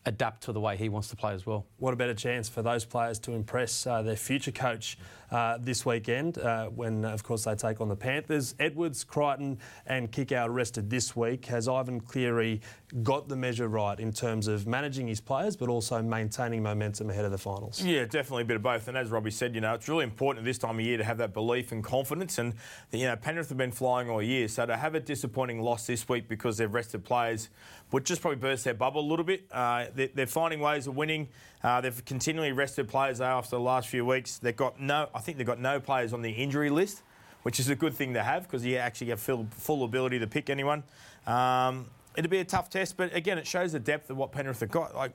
adapt 0.05 0.43
to 0.43 0.51
the 0.51 0.59
way 0.59 0.75
he 0.75 0.89
wants 0.89 1.07
to 1.07 1.15
play 1.15 1.33
as 1.33 1.45
well. 1.45 1.65
What 1.77 1.93
a 1.93 1.95
better 1.95 2.13
chance 2.13 2.49
for 2.49 2.61
those 2.61 2.83
players 2.83 3.19
to 3.19 3.31
impress 3.31 3.87
uh, 3.87 4.01
their 4.01 4.17
future 4.17 4.51
coach 4.51 4.97
uh, 5.35 5.57
this 5.59 5.85
weekend 5.85 6.37
uh, 6.37 6.67
when, 6.67 7.03
of 7.03 7.21
course, 7.21 7.43
they 7.43 7.53
take 7.55 7.81
on 7.81 7.89
the 7.89 7.95
Panthers. 7.95 8.55
Edwards, 8.57 9.03
Crichton, 9.03 9.59
and 9.85 10.09
Kikau 10.09 10.47
rested 10.49 10.89
this 10.89 11.13
week. 11.13 11.47
Has 11.47 11.67
Ivan 11.67 11.99
Cleary 11.99 12.61
got 13.03 13.27
the 13.27 13.35
measure 13.35 13.67
right 13.67 13.99
in 13.99 14.13
terms 14.13 14.47
of 14.47 14.65
managing 14.65 15.07
his 15.07 15.19
players 15.19 15.57
but 15.57 15.67
also 15.67 16.01
maintaining 16.01 16.63
momentum 16.63 17.09
ahead 17.09 17.25
of 17.25 17.31
the 17.31 17.37
finals? 17.37 17.83
Yeah, 17.83 18.05
definitely 18.05 18.43
a 18.43 18.45
bit 18.45 18.55
of 18.55 18.63
both. 18.63 18.87
And 18.87 18.95
as 18.95 19.09
Robbie 19.09 19.29
said, 19.29 19.53
you 19.55 19.59
know, 19.59 19.73
it's 19.73 19.89
really 19.89 20.05
important 20.05 20.43
at 20.43 20.45
this 20.45 20.57
time 20.57 20.79
of 20.79 20.85
year 20.85 20.95
to 20.95 21.03
have 21.03 21.17
that 21.17 21.33
belief 21.33 21.73
and 21.73 21.83
confidence. 21.83 22.37
And, 22.37 22.53
you 22.93 23.03
know, 23.03 23.17
Penrith 23.17 23.49
have 23.49 23.57
been 23.57 23.73
flying 23.73 24.09
all 24.09 24.21
year. 24.21 24.47
So 24.47 24.65
to 24.65 24.77
have 24.77 24.95
a 24.95 25.01
disappointing 25.01 25.61
loss 25.61 25.85
this 25.85 26.07
week 26.07 26.29
because 26.29 26.59
they've 26.59 26.73
rested 26.73 27.03
players 27.03 27.49
would 27.91 28.05
just 28.05 28.21
probably 28.21 28.37
burst 28.37 28.63
their 28.63 28.73
bubble 28.73 29.01
a 29.01 29.09
little 29.09 29.25
bit. 29.25 29.47
Uh, 29.51 29.87
they're, 29.93 30.27
finding 30.27 30.59
ways 30.61 30.87
of 30.87 30.95
winning. 30.95 31.27
Uh, 31.65 31.81
they've 31.81 32.05
continually 32.05 32.51
rested 32.51 32.87
players 32.87 33.19
after 33.19 33.55
the 33.55 33.59
last 33.59 33.87
few 33.87 34.05
weeks. 34.05 34.37
They've 34.37 34.55
got 34.55 34.79
no, 34.79 35.09
I 35.15 35.19
think 35.19 35.39
they've 35.39 35.47
got 35.47 35.59
no 35.59 35.79
players 35.79 36.13
on 36.13 36.21
the 36.21 36.29
injury 36.29 36.69
list, 36.69 37.01
which 37.41 37.59
is 37.59 37.69
a 37.69 37.75
good 37.75 37.95
thing 37.95 38.13
to 38.13 38.21
have 38.21 38.43
because 38.43 38.63
you 38.63 38.77
actually 38.77 39.09
have 39.09 39.19
full, 39.19 39.47
full 39.49 39.83
ability 39.83 40.19
to 40.19 40.27
pick 40.27 40.51
anyone. 40.51 40.83
Um, 41.25 41.87
it'll 42.15 42.29
be 42.29 42.37
a 42.37 42.45
tough 42.45 42.69
test, 42.69 42.97
but 42.97 43.15
again, 43.15 43.39
it 43.39 43.47
shows 43.47 43.71
the 43.71 43.79
depth 43.79 44.11
of 44.11 44.17
what 44.17 44.31
Penrith 44.31 44.59
have 44.59 44.69
got. 44.69 44.93
Like 44.93 45.13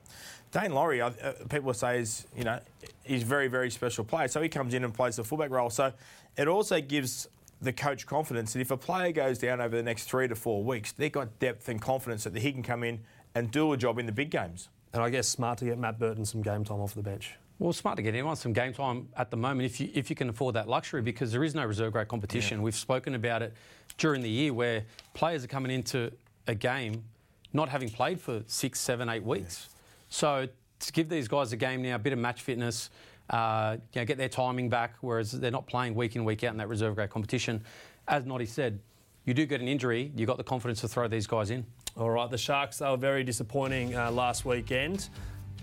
Daine 0.51 0.73
Laurie, 0.73 1.01
uh, 1.01 1.13
people 1.49 1.73
say 1.73 2.01
is 2.01 2.27
you 2.37 2.43
know 2.43 2.59
he's 3.05 3.23
very 3.23 3.47
very 3.47 3.71
special 3.71 4.03
player, 4.03 4.27
so 4.27 4.43
he 4.43 4.49
comes 4.49 4.75
in 4.75 4.83
and 4.83 4.93
plays 4.93 5.15
the 5.15 5.25
fullback 5.25 5.51
role. 5.51 5.71
So 5.71 5.93
it 6.37 6.49
also 6.49 6.81
gives 6.81 7.29
the 7.63 7.73
coach 7.73 8.09
confidence 8.09 8.55
that 8.55 8.61
if 8.61 8.73
a 8.73 8.77
player 8.77 9.13
goes 9.13 9.39
down 9.39 9.61
over 9.61 9.77
the 9.77 9.85
next 9.85 10.11
three 10.11 10.27
to 10.27 10.35
four 10.35 10.65
weeks, 10.65 10.91
they've 10.91 11.13
got 11.13 11.39
depth 11.39 11.69
and 11.69 11.81
confidence 11.81 12.25
that 12.25 12.37
he 12.37 12.51
can 12.51 12.65
come 12.65 12.83
in 12.83 13.03
and 13.37 13.53
do 13.53 13.73
a 13.73 13.77
job 13.77 14.01
in 14.01 14.07
the 14.07 14.13
big 14.13 14.31
games. 14.31 14.69
And 14.93 15.03
I 15.03 15.11
guess 15.11 15.29
smart 15.29 15.59
to 15.59 15.65
get 15.65 15.79
Matt 15.79 15.99
Burton 15.99 16.25
some 16.25 16.43
game 16.43 16.65
time 16.65 16.81
off 16.81 16.95
the 16.95 17.03
bench. 17.03 17.35
Well, 17.59 17.73
smart 17.73 17.97
to 17.97 18.03
get 18.03 18.15
anyone 18.15 18.37
some 18.37 18.53
game 18.53 18.73
time 18.73 19.09
at 19.17 19.31
the 19.31 19.37
moment 19.37 19.67
if 19.67 19.81
you 19.81 19.91
if 19.95 20.09
you 20.09 20.17
can 20.17 20.31
afford 20.31 20.55
that 20.55 20.69
luxury 20.69 21.03
because 21.03 21.31
there 21.31 21.45
is 21.45 21.55
no 21.55 21.65
reserve 21.65 21.93
grade 21.93 22.09
competition. 22.09 22.59
Yeah. 22.59 22.65
We've 22.65 22.75
spoken 22.75 23.15
about 23.15 23.43
it 23.43 23.53
during 23.99 24.23
the 24.23 24.31
year 24.31 24.55
where 24.55 24.85
players 25.13 25.45
are 25.45 25.49
coming 25.49 25.71
into 25.71 26.11
a 26.47 26.55
game 26.55 27.05
not 27.53 27.69
having 27.69 27.91
played 27.91 28.21
for 28.21 28.43
six, 28.47 28.81
seven, 28.81 29.09
eight 29.09 29.25
weeks. 29.25 29.69
Yes. 29.69 29.77
So 30.09 30.49
to 30.81 30.93
give 30.93 31.09
these 31.09 31.29
guys 31.29 31.53
a 31.53 31.57
game 31.57 31.83
now, 31.83 31.97
a 31.97 31.99
bit 31.99 32.13
of 32.13 32.19
match 32.19 32.43
fitness, 32.43 32.91
uh, 33.29 33.77
you 33.93 34.01
know, 34.01 34.07
get 34.07 34.19
their 34.19 34.29
timing 34.29 34.69
back, 34.69 34.95
whereas 35.01 35.33
they're 35.33 35.51
not 35.51 35.67
playing 35.67 35.95
week 35.95 36.17
in, 36.17 36.25
week 36.25 36.43
out 36.45 36.53
in 36.53 36.59
that 36.59 36.69
reserve 36.69 36.95
grade 36.95 37.11
competition. 37.11 37.63
As 38.09 38.25
Noddy 38.25 38.47
said, 38.47 38.81
you 39.25 39.35
do 39.35 39.47
get 39.47 39.61
an 39.61 39.69
injury, 39.69 40.13
you've 40.17 40.27
got 40.27 40.39
the 40.39 40.45
confidence 40.45 40.81
to 40.81 40.89
throw 40.89 41.07
these 41.07 41.27
guys 41.27 41.51
in. 41.51 41.65
All 41.97 42.11
right, 42.11 42.31
the 42.31 42.39
Sharks, 42.39 42.79
they 42.79 42.89
were 42.89 42.97
very 42.97 43.25
disappointing 43.25 43.97
uh, 43.97 44.11
last 44.11 44.45
weekend. 44.45 45.09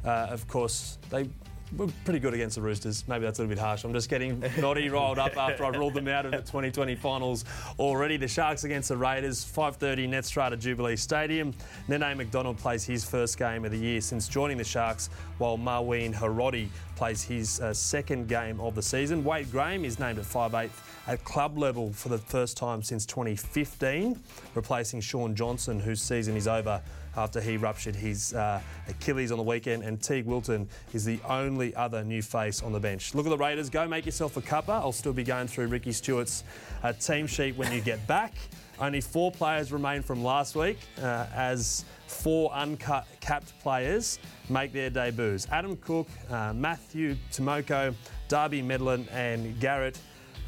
Uh, 0.06 0.28
of 0.30 0.48
course, 0.48 1.00
they 1.10 1.30
were 1.76 1.88
pretty 2.06 2.20
good 2.20 2.34
against 2.34 2.56
the 2.56 2.62
Roosters. 2.62 3.04
Maybe 3.08 3.26
that's 3.26 3.40
a 3.40 3.42
little 3.42 3.56
bit 3.56 3.62
harsh. 3.62 3.84
I'm 3.84 3.94
just 3.94 4.10
getting 4.10 4.44
Noddy 4.60 4.90
rolled 4.92 5.20
up 5.20 5.36
after 5.38 5.66
I 5.66 5.70
ruled 5.70 5.94
them 5.94 6.08
out 6.08 6.26
of 6.26 6.32
the 6.32 6.38
2020 6.38 6.96
finals 6.96 7.46
already. 7.80 8.18
The 8.18 8.28
Sharks 8.28 8.64
against 8.64 8.90
the 8.90 8.98
Raiders, 8.98 9.44
5.30 9.44 10.08
Netstrata 10.08 10.58
Jubilee 10.58 10.96
Stadium. 10.96 11.54
Nene 11.88 12.16
McDonald 12.18 12.58
plays 12.58 12.86
his 12.86 13.04
first 13.04 13.38
game 13.38 13.66
of 13.66 13.72
the 13.72 13.78
year 13.78 14.02
since 14.02 14.28
joining 14.28 14.58
the 14.58 14.64
Sharks, 14.64 15.10
while 15.38 15.58
Marwin 15.58 16.14
Hiroti 16.14 16.70
plays 16.96 17.22
his 17.22 17.60
uh, 17.60 17.74
second 17.74 18.28
game 18.28 18.60
of 18.60 18.74
the 18.74 18.82
season. 18.82 19.24
Wade 19.24 19.52
Graham 19.52 19.86
is 19.86 20.00
named 20.00 20.20
at 20.20 20.26
5'8 20.26 20.70
at 21.08 21.24
club 21.24 21.58
level 21.58 21.94
for 21.94 22.10
the 22.10 22.18
first 22.18 22.58
time 22.58 22.82
since 22.82 23.06
2015, 23.06 24.20
replacing 24.56 25.02
Shaun 25.02 25.36
Johnson, 25.36 25.80
whose 25.80 26.02
season 26.02 26.36
is 26.36 26.48
over 26.48 26.82
after 27.18 27.42
he 27.42 27.58
ruptured 27.58 27.96
his 27.96 28.34
uh, 28.34 28.62
Achilles 28.88 29.32
on 29.32 29.38
the 29.38 29.44
weekend. 29.44 29.84
And 29.84 30.00
Teig 30.00 30.26
Wilton 30.26 30.70
is 30.94 31.04
the 31.04 31.20
only 31.28 31.76
other 31.76 32.04
new 32.04 32.22
face 32.22 32.64
on 32.64 32.72
the 32.72 32.80
bench. 32.80 33.16
Look 33.16 33.26
at 33.26 33.30
the 33.30 33.38
Raiders. 33.38 33.70
Go 33.70 33.88
make 33.88 34.06
yourself 34.06 34.38
a 34.38 34.42
cuppa. 34.42 34.70
I'll 34.70 34.92
still 34.92 35.14
be 35.14 35.24
going 35.24 35.48
through 35.48 35.68
Ricky 35.68 35.92
Stuart's 35.92 36.44
uh, 36.84 36.94
team 36.94 37.28
sheet 37.28 37.58
when 37.58 37.72
you 37.74 37.82
get 37.82 38.06
back. 38.08 38.34
Only 38.80 39.02
four 39.02 39.32
players 39.32 39.72
remain 39.72 40.04
from 40.04 40.24
last 40.24 40.56
week 40.56 40.78
uh, 41.02 41.26
as 41.34 41.84
four 42.06 42.52
uncapped 42.54 43.60
players 43.60 44.20
make 44.50 44.72
their 44.72 44.92
debuts. 44.92 45.48
Adam 45.52 45.76
Cook, 45.78 46.08
uh, 46.30 46.54
Matthew 46.54 47.16
Timoko, 47.32 47.96
Darby 48.28 48.62
Medlin, 48.62 49.08
and 49.12 49.60
Garrett 49.60 50.00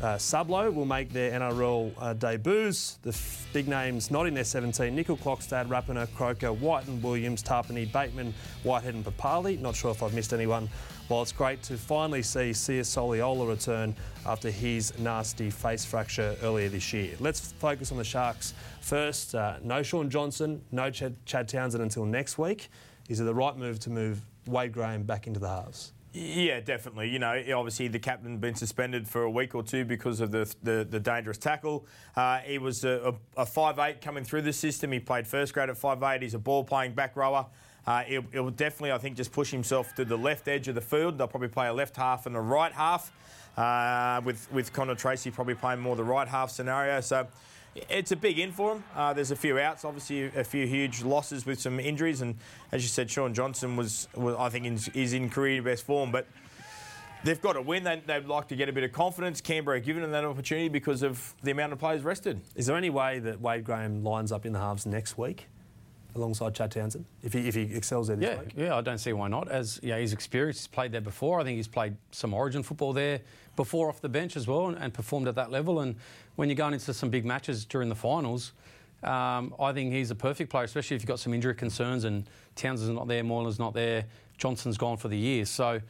uh, 0.02 0.16
Sublo 0.16 0.74
will 0.74 0.86
make 0.86 1.12
their 1.12 1.38
NRL 1.38 1.94
uh, 1.98 2.14
debuts. 2.14 3.00
The 3.02 3.10
f- 3.10 3.48
big 3.52 3.68
names 3.68 4.10
not 4.10 4.28
in 4.28 4.34
their 4.34 4.46
17 4.46 4.96
Nicoll-Klokstad, 4.96 5.68
Rapana, 5.68 6.08
Croker, 6.16 6.54
White 6.54 6.88
and 6.88 7.04
Williams, 7.04 7.44
Tapine, 7.44 7.92
Bateman, 7.92 8.34
Whitehead 8.64 8.96
and 8.96 9.04
Papali. 9.04 9.60
Not 9.60 9.76
sure 9.76 9.92
if 9.92 10.02
I've 10.02 10.14
missed 10.14 10.32
anyone. 10.32 10.70
While 11.10 11.24
it's 11.24 11.32
great 11.32 11.62
to 11.64 11.76
finally 11.76 12.22
see 12.22 12.54
Sia 12.54 12.84
Soliola 12.84 13.48
return 13.48 13.96
after 14.26 14.50
his 14.50 14.98
nasty 15.00 15.50
face 15.50 15.84
fracture 15.84 16.36
earlier 16.44 16.70
this 16.70 16.94
year. 16.94 17.16
Let's 17.20 17.52
focus 17.54 17.92
on 17.92 17.98
the 17.98 18.04
Sharks 18.04 18.54
first. 18.82 19.36
Uh, 19.36 19.58
no 19.64 19.84
Shaun 19.84 20.10
Johnson, 20.10 20.62
no 20.72 20.90
Chad, 20.92 21.16
Chad 21.26 21.50
Townsend 21.50 21.84
until 21.84 22.06
next 22.06 22.38
week. 22.38 22.70
Is 23.10 23.20
it 23.20 23.24
the 23.24 23.34
right 23.34 23.58
move 23.58 23.80
to 23.80 23.90
move 23.90 24.22
Wade 24.46 24.72
Graham 24.72 25.04
back 25.04 25.28
into 25.28 25.40
the 25.40 25.50
halves? 25.50 25.94
Yeah, 26.12 26.60
definitely. 26.60 27.10
You 27.10 27.20
know, 27.20 27.40
obviously 27.56 27.88
the 27.88 28.00
captain 28.00 28.38
been 28.40 28.56
suspended 28.56 29.08
for 29.08 29.24
a 29.24 29.30
week 29.30 29.54
or 29.54 29.62
two 29.62 29.86
because 29.86 30.22
of 30.22 30.32
the 30.32 30.52
the, 30.64 30.88
the 30.90 31.00
dangerous 31.00 31.38
tackle. 31.38 31.86
Uh, 32.16 32.40
he 32.40 32.58
was 32.58 32.84
a, 32.84 33.14
five 33.46 33.78
eight 33.78 34.02
coming 34.02 34.24
through 34.24 34.42
the 34.42 34.54
system. 34.54 34.92
He 34.92 35.00
played 35.00 35.28
first 35.28 35.54
grade 35.54 35.70
at 35.70 35.78
five 35.78 36.02
eight. 36.02 36.24
He's 36.24 36.34
a 36.34 36.40
ball 36.40 36.64
playing 36.64 36.94
back 36.94 37.16
rower. 37.16 37.46
Uh, 37.86 38.04
it, 38.08 38.24
it 38.32 38.40
will 38.40 38.50
definitely, 38.50 38.92
I 38.92 38.98
think, 38.98 39.18
just 39.18 39.32
push 39.32 39.52
himself 39.52 39.96
to 39.96 40.06
the 40.06 40.18
left 40.18 40.48
edge 40.48 40.68
of 40.68 40.76
the 40.76 40.82
field. 40.82 41.18
They'll 41.18 41.28
probably 41.28 41.48
play 41.48 41.68
a 41.68 41.74
left 41.74 41.96
half 41.96 42.26
and 42.26 42.36
a 42.36 42.42
right 42.42 42.74
half, 42.74 43.12
uh, 43.56 44.22
with 44.26 44.52
with 44.52 44.74
Connor 44.74 44.96
Tracey 44.96 45.30
probably 45.30 45.56
playing 45.56 45.80
more 45.80 45.96
the 45.96 46.04
right 46.04 46.28
half 46.28 46.50
scenario. 46.50 47.02
So 47.02 47.28
it's 47.76 48.12
a 48.12 48.16
big 48.16 48.40
in 48.40 48.52
for 48.52 48.74
him. 48.74 48.84
Uh, 48.96 49.14
there's 49.14 49.32
a 49.32 49.36
few 49.36 49.58
outs, 49.60 49.86
obviously 49.86 50.26
a 50.26 50.44
few 50.44 50.66
huge 50.66 51.04
losses 51.04 51.46
with 51.46 51.60
some 51.60 51.80
injuries, 51.80 52.22
and 52.22 52.36
as 52.72 52.84
you 52.84 52.90
said, 52.90 53.10
Shaun 53.10 53.34
Johnson 53.34 53.76
was, 53.76 54.08
was 54.16 54.36
I 54.38 54.50
think, 54.50 54.66
in, 54.66 54.80
is 54.94 55.14
in 55.14 55.30
career 55.30 55.62
best 55.62 55.86
form, 55.86 56.12
but. 56.12 56.28
They've 57.22 57.42
got 57.42 57.54
to 57.54 57.62
win. 57.62 57.84
They, 57.84 58.02
would 58.08 58.30
like 58.30 58.48
to 58.48 58.56
get 58.56 58.70
a 58.70 58.72
bit 58.72 58.86
of 58.86 58.94
confidence. 58.94 59.42
Canberra 59.42 59.82
given 59.82 60.04
them 60.04 60.12
that 60.14 60.24
opportunity 60.24 60.70
because 60.70 61.04
of 61.04 61.36
the 61.44 61.52
amount 61.52 61.74
of 61.74 61.80
players 61.80 62.02
rested. 62.02 62.40
Is 62.56 62.66
there 62.66 62.78
any 62.78 62.90
way 62.90 63.20
that 63.20 63.42
Wade 63.42 63.66
Graham 63.66 64.06
lines 64.06 64.32
up 64.32 64.46
in 64.46 64.54
the 64.54 64.60
halves 64.60 64.86
next 64.86 65.18
week? 65.18 65.48
alongside 66.16 66.56
Chad 66.56 66.72
Townsend 66.72 67.06
if 67.24 67.34
he, 67.34 67.48
if 67.48 67.56
he 67.56 67.62
excels 67.62 68.08
there 68.08 68.16
this 68.18 68.30
yeah, 68.30 68.40
week? 68.40 68.54
Yeah, 68.56 68.76
I 68.76 68.82
don't 68.82 68.98
see 68.98 69.14
why 69.14 69.28
not. 69.28 69.50
As 69.50 69.80
yeah, 69.84 70.00
he's 70.00 70.14
experienced, 70.14 70.62
he's 70.62 70.68
played 70.68 70.92
there 70.92 71.02
before. 71.02 71.40
I 71.40 71.44
think 71.44 71.58
he's 71.58 71.68
played 71.68 71.96
some 72.12 72.34
Origin 72.34 72.64
football 72.64 72.94
there 72.94 73.22
before 73.56 73.90
off 73.90 74.02
the 74.02 74.10
bench 74.10 74.36
as 74.36 74.48
well 74.48 74.68
and, 74.68 74.78
and 74.78 74.94
performed 74.94 75.28
at 75.28 75.36
that 75.36 75.52
level. 75.52 75.80
And 75.82 75.96
when 76.40 76.48
you're 76.48 76.56
going 76.56 76.74
into 76.74 76.94
some 76.94 77.10
big 77.10 77.26
matches 77.26 77.66
during 77.66 77.90
the 77.90 77.96
finals, 77.96 78.54
um, 79.04 79.54
I 79.60 79.74
think 79.74 79.92
he's 79.92 80.10
a 80.10 80.16
perfect 80.16 80.50
player, 80.50 80.64
especially 80.64 80.96
if 80.96 81.02
you've 81.02 81.08
got 81.08 81.20
some 81.20 81.34
injury 81.34 81.54
concerns 81.54 82.06
and 82.06 82.30
Townsend's 82.56 82.96
not 82.96 83.10
there, 83.10 83.26
Moylan's 83.26 83.60
not 83.60 83.74
there, 83.74 84.06
Johnson's 84.38 84.78
gone 84.78 84.96
for 84.96 85.10
the 85.10 85.18
year. 85.18 85.44
So 85.44 85.82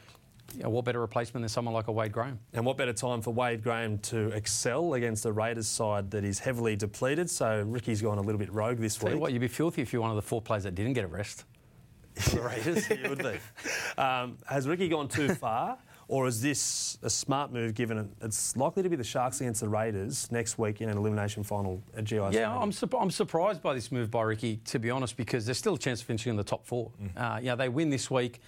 yeah, 0.56 0.66
what 0.66 0.86
better 0.86 1.02
replacement 1.02 1.44
than 1.44 1.50
someone 1.50 1.76
like 1.76 1.88
a 1.88 1.92
Wade 1.92 2.12
Graham? 2.12 2.40
And 2.54 2.66
what 2.66 2.78
better 2.78 2.94
time 2.94 3.22
for 3.22 3.32
Wade 3.32 3.62
Graham 3.62 4.00
to 4.00 4.30
excel 4.30 4.96
against 4.96 5.22
the 5.22 5.32
Raiders 5.32 5.68
side 5.68 6.10
that 6.10 6.24
is 6.24 6.40
heavily 6.40 6.76
depleted? 6.76 7.30
So 7.30 7.64
Ricky's 7.68 8.02
gone 8.02 8.18
a 8.18 8.22
little 8.22 8.40
bit 8.40 8.52
rogue 8.52 8.80
this 8.80 8.96
Tell 8.96 9.10
week. 9.10 9.18
You 9.18 9.22
what, 9.22 9.34
you'd 9.34 9.42
be 9.42 9.48
filthy 9.48 9.84
if 9.84 9.94
you're 9.94 10.02
one 10.02 10.10
of 10.10 10.16
the 10.16 10.24
four 10.24 10.42
players 10.42 10.64
that 10.64 10.74
didn't 10.74 10.94
get 10.94 11.04
a 11.04 11.08
rest. 11.08 11.46
the 12.32 12.42
Raiders. 12.42 12.90
you 12.90 13.08
would 13.08 13.20
be. 13.20 13.38
Um, 14.00 14.38
has 14.48 14.68
Ricky 14.68 14.88
gone 14.88 15.10
too 15.10 15.36
far? 15.36 15.78
Or 16.10 16.26
is 16.26 16.42
this 16.42 16.98
a 17.04 17.10
smart 17.10 17.54
move 17.54 17.76
given 17.76 18.10
it's 18.20 18.58
likely 18.58 18.82
to 18.82 18.90
be 18.90 18.96
the 18.96 19.04
Sharks 19.04 19.42
against 19.42 19.62
the 19.62 19.70
Raiders 19.70 20.30
next 20.32 20.58
week 20.58 20.82
in 20.82 20.90
an 20.90 20.98
elimination 20.98 21.44
final 21.44 21.84
at 21.96 22.04
GI? 22.04 22.30
Yeah, 22.32 22.52
I'm, 22.58 22.72
su- 22.72 22.90
I'm 23.00 23.12
surprised 23.12 23.62
by 23.62 23.76
this 23.76 23.92
move 23.92 24.10
by 24.10 24.24
Ricky, 24.24 24.58
to 24.66 24.80
be 24.80 24.90
honest, 24.90 25.16
because 25.16 25.46
there's 25.46 25.60
still 25.60 25.76
a 25.76 25.78
chance 25.78 26.02
of 26.02 26.08
finishing 26.08 26.32
in 26.32 26.36
the 26.36 26.44
top 26.44 26.66
four. 26.66 26.92
Uh, 27.16 27.38
you 27.40 27.50
know, 27.50 27.56
they 27.56 27.70
win 27.70 27.92
this 27.92 28.10
week. 28.10 28.42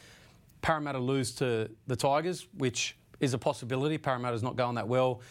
Parramatta 0.64 0.98
lose 0.98 1.34
to 1.36 1.70
the 1.86 1.96
Tigers, 1.96 2.48
which 2.58 2.98
is 3.20 3.36
a 3.36 3.38
possibility. 3.38 4.00
Parramatta's 4.00 4.42
not 4.42 4.56
going 4.56 4.74
that 4.74 4.88
well. 4.88 5.22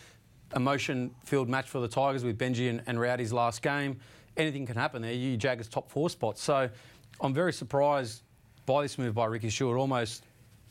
Emotion-filled 0.54 1.48
match 1.48 1.68
for 1.68 1.80
the 1.80 1.88
Tigers 1.88 2.22
with 2.22 2.38
Benji 2.38 2.70
and, 2.70 2.80
and 2.86 3.00
Rowdy's 3.00 3.32
last 3.32 3.60
game. 3.60 3.98
Anything 4.36 4.66
can 4.66 4.76
happen 4.76 5.02
there. 5.02 5.12
You 5.12 5.36
Jaggers 5.36 5.66
top 5.66 5.90
four 5.90 6.08
spots. 6.08 6.40
So 6.40 6.70
I'm 7.20 7.34
very 7.34 7.52
surprised 7.52 8.22
by 8.66 8.82
this 8.82 8.98
move 8.98 9.14
by 9.14 9.26
Ricky 9.26 9.50
Stuart, 9.50 9.76
almost 9.76 10.24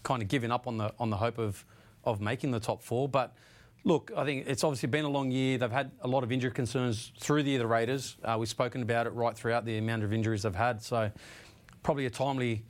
kind 0.03 0.21
of 0.21 0.27
giving 0.27 0.51
up 0.51 0.67
on 0.67 0.77
the 0.77 0.93
on 0.99 1.09
the 1.09 1.17
hope 1.17 1.37
of 1.37 1.65
of 2.03 2.21
making 2.21 2.51
the 2.51 2.59
top 2.59 2.81
four. 2.81 3.07
But 3.07 3.35
look, 3.83 4.11
I 4.15 4.25
think 4.25 4.45
it's 4.47 4.63
obviously 4.63 4.87
been 4.87 5.05
a 5.05 5.09
long 5.09 5.31
year. 5.31 5.57
They've 5.57 5.71
had 5.71 5.91
a 6.01 6.07
lot 6.07 6.23
of 6.23 6.31
injury 6.31 6.51
concerns 6.51 7.11
through 7.19 7.43
the 7.43 7.51
year. 7.51 7.59
The 7.59 7.67
Raiders, 7.67 8.17
uh, 8.23 8.35
we've 8.39 8.49
spoken 8.49 8.81
about 8.81 9.07
it 9.07 9.11
right 9.11 9.35
throughout 9.35 9.65
the 9.65 9.77
amount 9.77 10.03
of 10.03 10.13
injuries 10.13 10.43
they've 10.43 10.55
had. 10.55 10.81
So 10.81 11.11
probably 11.83 12.05
a 12.05 12.09
timely. 12.09 12.63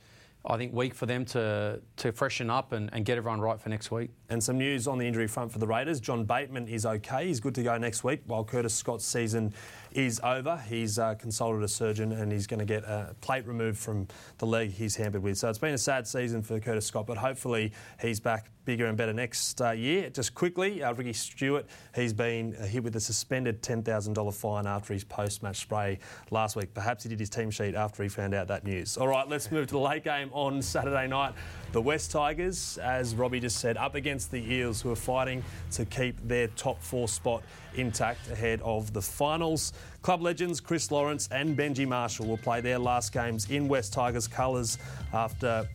I 0.46 0.56
think 0.56 0.74
week 0.74 0.94
for 0.94 1.06
them 1.06 1.26
to 1.26 1.82
to 1.98 2.12
freshen 2.14 2.50
up 2.50 2.72
and, 2.72 2.90
and 2.94 3.04
get 3.04 3.18
everyone 3.18 3.42
right 3.42 3.60
for 3.60 3.68
next 3.68 3.92
week. 3.92 4.12
And 4.30 4.42
some 4.42 4.58
news 4.58 4.88
on 4.88 4.98
the 4.98 5.06
injury 5.06 5.28
front 5.28 5.52
for 5.52 5.60
the 5.60 5.68
Raiders. 5.68 6.00
John 6.00 6.24
Bateman 6.24 6.70
is 6.70 6.86
okay. 6.86 7.28
He's 7.28 7.42
good 7.42 7.54
to 7.56 7.64
go 7.64 7.78
next 7.78 8.06
week 8.06 8.22
while 8.26 8.46
Curtis 8.46 8.74
Scott's 8.74 9.06
season 9.06 9.54
is 9.92 10.20
over. 10.24 10.62
He's 10.68 11.00
uh, 11.00 11.16
consulted 11.16 11.64
a 11.64 11.68
surgeon 11.68 12.12
and 12.12 12.32
he's 12.32 12.48
going 12.48 12.60
to 12.60 12.66
get 12.66 12.84
a 12.84 13.16
plate 13.22 13.46
removed 13.48 13.78
from 13.78 14.08
the 14.38 14.46
leg 14.46 14.72
he's 14.72 14.96
hampered 14.96 15.24
with. 15.24 15.38
So 15.38 15.50
it's 15.50 15.60
been 15.60 15.74
a 15.74 15.78
sad 15.78 16.08
season 16.08 16.42
for 16.42 16.60
Curtis 16.60 16.86
Scott, 16.86 17.08
but 17.08 17.18
hopefully 17.18 17.72
he's 18.02 18.20
back 18.20 18.52
bigger 18.66 18.86
and 18.86 18.96
better 18.96 19.14
next 19.14 19.60
uh, 19.62 19.72
year. 19.72 20.12
Just 20.12 20.36
quickly, 20.36 20.84
uh, 20.84 20.94
Ricky 20.94 21.14
Stuart, 21.14 21.66
he's 21.96 22.14
been 22.14 22.54
hit 22.54 22.84
with 22.84 22.96
a 22.96 23.00
suspended 23.00 23.64
$10,000 23.64 24.34
fine 24.36 24.68
after 24.68 24.94
his 24.94 25.04
post 25.04 25.42
match 25.42 25.58
spray 25.58 25.98
last 26.30 26.56
week. 26.56 26.72
Perhaps 26.76 27.02
he 27.02 27.10
did 27.10 27.20
his 27.20 27.32
team 27.32 27.50
sheet 27.50 27.74
after 27.74 28.04
he 28.04 28.10
found 28.10 28.36
out 28.36 28.48
that 28.48 28.64
news. 28.64 28.96
All 28.96 29.08
right, 29.08 29.28
let's 29.28 29.52
move 29.52 29.66
to 29.68 29.74
the 29.74 29.80
late 29.80 30.04
game 30.04 30.30
on 30.34 30.62
Saturday 30.62 31.08
night. 31.08 31.34
The 31.72 31.82
West 31.82 32.12
Tigers, 32.12 32.78
as 32.78 33.16
Robbie 33.16 33.40
just 33.40 33.58
said, 33.58 33.76
up 33.76 33.96
against 33.96 34.30
the 34.30 34.54
Eels, 34.54 34.82
who 34.82 34.92
are 34.92 34.96
fighting 34.96 35.44
to 35.72 35.86
keep 35.86 36.16
their 36.28 36.48
top 36.50 36.82
four 36.82 37.08
spot 37.08 37.42
intact 37.76 38.30
ahead 38.30 38.62
of 38.62 38.94
the 38.94 39.02
finals. 39.02 39.74
Club 40.02 40.22
legends 40.22 40.60
Chris 40.60 40.92
Lawrence 40.92 41.28
and 41.32 41.58
Benji 41.58 41.88
Marshall 41.88 42.26
will 42.26 42.38
play 42.38 42.62
their 42.62 42.80
last 42.80 43.12
games 43.12 43.50
in 43.50 43.68
West 43.68 43.94
Tigers 43.94 44.28
colours 44.28 44.78
after 45.14 45.68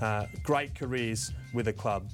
uh, 0.00 0.26
great 0.42 0.74
careers 0.74 1.32
with 1.54 1.66
the 1.66 1.72
club. 1.72 2.06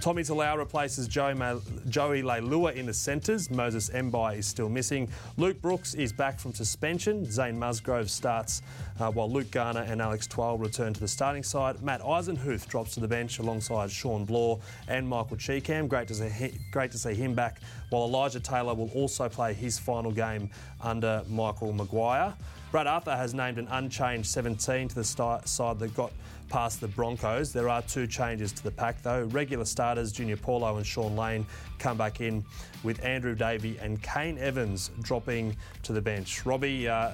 Tommy 0.00 0.22
Talau 0.22 0.56
replaces 0.56 1.06
Joey, 1.06 1.34
Ma- 1.34 1.60
Joey 1.90 2.22
Leilua 2.22 2.74
in 2.74 2.86
the 2.86 2.94
centres. 2.94 3.50
Moses 3.50 3.90
Mbye 3.90 4.38
is 4.38 4.46
still 4.46 4.70
missing. 4.70 5.06
Luke 5.36 5.60
Brooks 5.60 5.92
is 5.92 6.10
back 6.10 6.40
from 6.40 6.54
suspension. 6.54 7.30
Zane 7.30 7.58
Musgrove 7.58 8.10
starts 8.10 8.62
uh, 8.98 9.10
while 9.10 9.30
Luke 9.30 9.50
Garner 9.50 9.82
and 9.82 10.00
Alex 10.00 10.26
Twal 10.26 10.56
return 10.56 10.94
to 10.94 11.00
the 11.00 11.08
starting 11.08 11.42
side. 11.42 11.82
Matt 11.82 12.00
Eisenhuth 12.00 12.66
drops 12.66 12.94
to 12.94 13.00
the 13.00 13.08
bench 13.08 13.40
alongside 13.40 13.90
Shawn 13.90 14.24
Blore 14.24 14.58
and 14.88 15.06
Michael 15.06 15.36
Chee 15.36 15.60
Kam. 15.60 15.86
Great 15.86 16.08
to 16.08 16.14
see, 16.14 16.52
great 16.70 16.90
to 16.92 16.98
see 16.98 17.12
him 17.12 17.34
back. 17.34 17.60
While 17.90 18.04
Elijah 18.04 18.40
Taylor 18.40 18.72
will 18.72 18.90
also 18.94 19.28
play 19.28 19.52
his 19.52 19.78
final 19.78 20.12
game 20.12 20.48
under 20.80 21.22
Michael 21.28 21.74
Maguire. 21.74 22.32
Brad 22.70 22.86
Arthur 22.86 23.16
has 23.16 23.34
named 23.34 23.58
an 23.58 23.66
unchanged 23.70 24.28
17 24.30 24.88
to 24.88 24.94
the 24.94 25.04
side 25.04 25.78
that 25.78 25.94
got 25.94 26.12
past 26.50 26.80
the 26.80 26.88
Broncos. 26.88 27.52
There 27.52 27.68
are 27.68 27.80
two 27.82 28.06
changes 28.06 28.52
to 28.52 28.62
the 28.62 28.70
pack 28.70 29.02
though. 29.02 29.24
Regular 29.30 29.64
starters 29.64 30.12
Junior 30.12 30.36
Paulo 30.36 30.76
and 30.76 30.84
Shaun 30.84 31.16
Lane 31.16 31.46
come 31.78 31.96
back 31.96 32.20
in 32.20 32.44
with 32.82 33.02
Andrew 33.02 33.34
Davey 33.34 33.78
and 33.80 34.02
Kane 34.02 34.36
Evans 34.36 34.90
dropping 35.00 35.56
to 35.84 35.92
the 35.92 36.02
bench. 36.02 36.44
Robbie, 36.44 36.88
uh, 36.88 37.12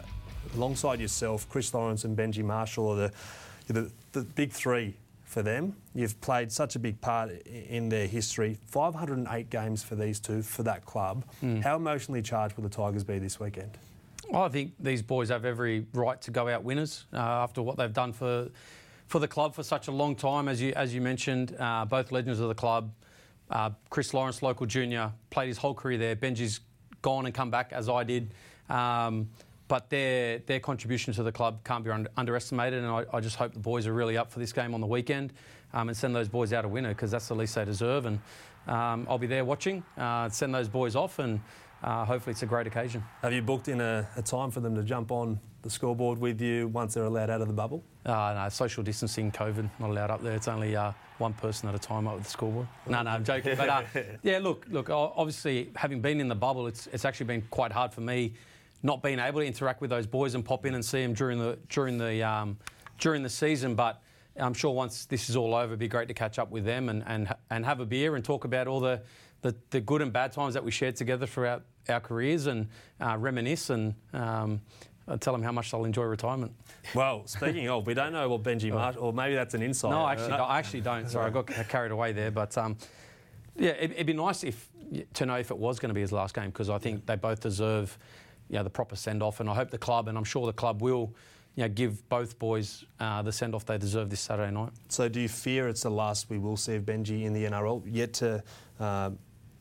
alongside 0.55 1.01
yourself, 1.01 1.49
Chris 1.49 1.73
Lawrence 1.73 2.05
and 2.05 2.17
Benji 2.17 2.43
Marshall 2.43 2.89
are 2.89 2.97
the, 2.97 3.73
the, 3.73 3.91
the 4.13 4.23
big 4.23 4.53
three 4.53 4.97
for 5.25 5.43
them. 5.43 5.77
You've 5.95 6.19
played 6.21 6.51
such 6.51 6.77
a 6.77 6.79
big 6.79 7.01
part 7.01 7.31
in 7.47 7.89
their 7.89 8.07
history. 8.07 8.59
508 8.67 9.51
games 9.51 9.83
for 9.83 9.95
these 9.95 10.19
two, 10.19 10.41
for 10.43 10.63
that 10.63 10.85
club. 10.87 11.25
How 11.63 11.77
emotionally 11.77 12.23
charged 12.23 12.57
will 12.57 12.65
the 12.65 12.71
Tigers 12.71 13.05
be 13.05 13.19
this 13.19 13.39
weekend? 13.39 13.77
Well, 14.31 14.43
I 14.43 14.49
think 14.49 14.73
these 14.81 15.03
boys 15.03 15.29
have 15.29 15.45
every 15.45 15.87
right 15.93 16.21
to 16.23 16.31
go 16.31 16.49
out 16.49 16.65
winners 16.65 17.05
uh, 17.13 17.19
after 17.19 17.63
what 17.63 17.77
they've 17.77 17.93
done 17.93 18.13
for 18.13 18.49
for 19.07 19.19
the 19.19 19.29
club 19.29 19.55
for 19.55 19.63
such 19.63 19.89
a 19.89 19.93
long 19.93 20.17
time. 20.17 20.49
As 20.49 20.61
you 20.61 20.73
as 20.75 20.95
you 20.95 21.01
mentioned, 21.01 21.57
uh, 21.59 21.85
both 21.85 22.13
legends 22.13 22.41
of 22.41 22.49
the 22.49 22.55
club. 22.55 22.93
Uh, 23.49 23.71
Chris 23.91 24.13
Lawrence, 24.13 24.43
local 24.43 24.67
junior, 24.67 25.13
played 25.31 25.49
his 25.49 25.59
whole 25.59 25.75
career 25.75 25.99
there. 25.99 26.17
Benji's 26.17 26.61
gone 27.03 27.27
and 27.27 27.35
come 27.35 27.51
back 27.51 27.73
as 27.73 27.89
I 27.89 28.03
did. 28.03 28.33
Um, 28.69 29.29
but 29.69 29.91
their 29.91 30.39
their 30.41 30.61
contribution 30.61 31.13
to 31.15 31.23
the 31.23 31.33
club 31.33 31.65
can't 31.65 31.85
be 31.85 31.91
under, 31.91 32.11
underestimated, 32.17 32.83
and 32.83 32.93
I, 32.93 33.05
I 33.13 33.21
just 33.21 33.37
hope 33.37 33.53
the 33.53 33.59
boys 33.59 33.87
are 33.87 33.93
really 33.93 34.17
up 34.17 34.31
for 34.31 34.39
this 34.39 34.53
game 34.53 34.75
on 34.75 34.81
the 34.81 34.87
weekend 34.87 35.33
um, 35.73 35.89
and 35.89 35.97
send 35.97 36.15
those 36.15 36.29
boys 36.29 36.53
out 36.53 36.65
a 36.65 36.69
winner 36.69 36.91
because 36.91 37.11
that's 37.11 37.29
the 37.29 37.35
least 37.35 37.55
they 37.55 37.65
deserve. 37.65 38.07
And 38.07 38.21
um, 38.67 39.07
I'll 39.09 39.19
be 39.19 39.27
there 39.27 39.45
watching, 39.45 39.85
uh, 39.97 40.29
send 40.29 40.55
those 40.55 40.69
boys 40.69 40.97
off, 40.97 41.19
and 41.19 41.41
uh, 41.83 42.05
hopefully 42.05 42.33
it's 42.33 42.43
a 42.43 42.47
great 42.47 42.67
occasion. 42.67 43.03
Have 43.23 43.33
you 43.33 43.43
booked 43.43 43.69
in 43.69 43.81
a, 43.81 44.09
a 44.17 44.23
time 44.23 44.51
for 44.51 44.61
them 44.61 44.75
to 44.75 44.83
jump 44.83 45.11
on 45.11 45.41
the 45.67 45.73
scoreboard 45.73 46.19
with 46.19 46.41
you 46.41 46.69
once 46.69 46.95
they're 46.95 47.05
allowed 47.05 47.31
out 47.31 47.41
of 47.41 47.49
the 47.49 47.53
bubble? 47.53 47.83
Uh, 48.05 48.35
no, 48.35 48.49
social 48.49 48.83
distancing, 48.83 49.31
COVID, 49.31 49.69
not 49.79 49.91
allowed 49.91 50.11
up 50.11 50.23
there. 50.23 50.35
It's 50.35 50.49
only 50.49 50.77
uh, 50.77 50.93
one 51.19 51.33
person 51.33 51.69
at 51.69 51.75
a 51.75 51.79
time 51.79 52.07
up 52.07 52.15
with 52.15 52.25
the 52.25 52.31
scoreboard. 52.31 52.69
No, 52.87 53.03
no, 53.03 53.11
I'm 53.11 53.25
joking. 53.25 53.57
But 53.57 53.69
uh, 53.69 53.83
yeah, 54.23 54.39
look, 54.39 54.67
look. 54.71 54.91
Obviously, 54.91 55.71
having 55.75 56.01
been 56.01 56.21
in 56.21 56.29
the 56.29 56.35
bubble, 56.35 56.67
it's 56.67 56.87
it's 56.89 57.05
actually 57.05 57.27
been 57.27 57.43
quite 57.51 57.73
hard 57.73 57.93
for 57.93 58.01
me, 58.01 58.35
not 58.83 59.03
being 59.03 59.19
able 59.19 59.41
to 59.41 59.47
interact 59.47 59.81
with 59.81 59.91
those 59.91 60.07
boys 60.07 60.35
and 60.35 60.45
pop 60.45 60.67
in 60.67 60.75
and 60.75 60.85
see 60.85 61.03
them 61.03 61.15
during 61.15 61.39
the 61.39 61.59
during 61.69 61.99
the 61.99 62.23
um, 62.23 62.57
during 62.99 63.23
the 63.23 63.31
season. 63.31 63.75
But 63.75 64.01
I'm 64.37 64.55
sure 64.55 64.73
once 64.73 65.07
this 65.07 65.29
is 65.29 65.37
all 65.37 65.55
over, 65.55 65.67
it'd 65.67 65.79
be 65.79 65.89
great 65.89 66.09
to 66.09 66.15
catch 66.15 66.39
up 66.39 66.51
with 66.51 66.65
them 66.65 66.89
and 66.89 67.03
and 67.07 67.35
and 67.51 67.65
have 67.65 67.81
a 67.81 67.87
beer 67.87 68.17
and 68.17 68.25
talk 68.25 68.45
about 68.45 68.69
all 68.69 68.81
the 68.81 69.03
the, 69.43 69.55
the 69.71 69.81
good 69.81 70.03
and 70.03 70.13
bad 70.13 70.33
times 70.33 70.55
that 70.55 70.65
we 70.65 70.71
shared 70.71 70.97
together 70.97 71.27
throughout 71.27 71.63
our 71.89 72.01
careers 72.01 72.47
and 72.47 72.69
uh, 73.01 73.17
reminisce 73.19 73.71
and. 73.71 73.95
Um, 74.13 74.61
uh, 75.09 75.17
tell 75.17 75.33
them 75.33 75.43
how 75.43 75.53
much 75.53 75.71
they'll 75.71 75.85
enjoy 75.85 76.05
retirement. 76.05 76.53
Well, 76.95 77.27
speaking 77.27 77.69
of, 77.69 77.87
we 77.87 77.95
don't 77.95 78.13
know 78.13 78.29
what 78.29 78.43
Benji 78.43 78.71
Marshall, 78.75 79.03
or 79.03 79.13
maybe 79.13 79.35
that's 79.35 79.55
an 79.55 79.63
insight. 79.63 79.91
No, 79.91 80.05
I 80.05 80.13
actually, 80.13 80.29
don't, 80.31 80.41
I 80.41 80.59
actually 80.59 80.81
don't. 80.81 81.09
Sorry, 81.09 81.27
I 81.27 81.31
got 81.31 81.47
carried 81.69 81.93
away 81.93 82.13
there. 82.13 82.31
But 82.31 82.57
um, 82.59 82.77
yeah, 83.57 83.71
it, 83.71 83.93
it'd 83.93 84.07
be 84.07 84.13
nice 84.13 84.45
if 84.45 84.69
to 85.15 85.27
know 85.27 85.37
if 85.37 85.51
it 85.51 85.59
was 85.59 85.79
going 85.79 85.91
to 85.91 85.95
be 85.95 86.01
his 86.01 86.13
last 86.13 86.35
game 86.35 86.47
because 86.47 86.71
I 86.71 86.79
think 86.79 87.07
they 87.07 87.17
both 87.17 87.41
deserve, 87.41 87.97
you 88.49 88.57
know, 88.57 88.65
the 88.65 88.71
proper 88.71 88.97
send 88.97 89.23
off, 89.23 89.41
and 89.41 89.49
I 89.49 89.55
hope 89.55 89.71
the 89.71 89.79
club 89.79 90.09
and 90.09 90.17
I'm 90.17 90.25
sure 90.25 90.47
the 90.47 90.53
club 90.53 90.83
will, 90.83 91.15
you 91.55 91.65
know, 91.65 91.69
give 91.69 92.09
both 92.09 92.39
boys 92.39 92.85
uh, 93.01 93.23
the 93.23 93.33
send 93.33 93.55
off 93.55 93.65
they 93.65 93.79
deserve 93.79 94.11
this 94.11 94.21
Saturday 94.21 94.53
night. 94.53 94.71
So, 94.89 95.09
do 95.09 95.21
you 95.21 95.29
fear 95.29 95.69
it's 95.69 95.83
the 95.83 95.91
last 95.91 96.31
we 96.31 96.39
will 96.39 96.57
see 96.57 96.77
of 96.77 96.85
Benji 96.85 97.25
in 97.25 97.33
the 97.33 97.45
NRL, 97.45 97.83
yet 97.87 98.13
to 98.15 98.43
uh, 98.79 99.11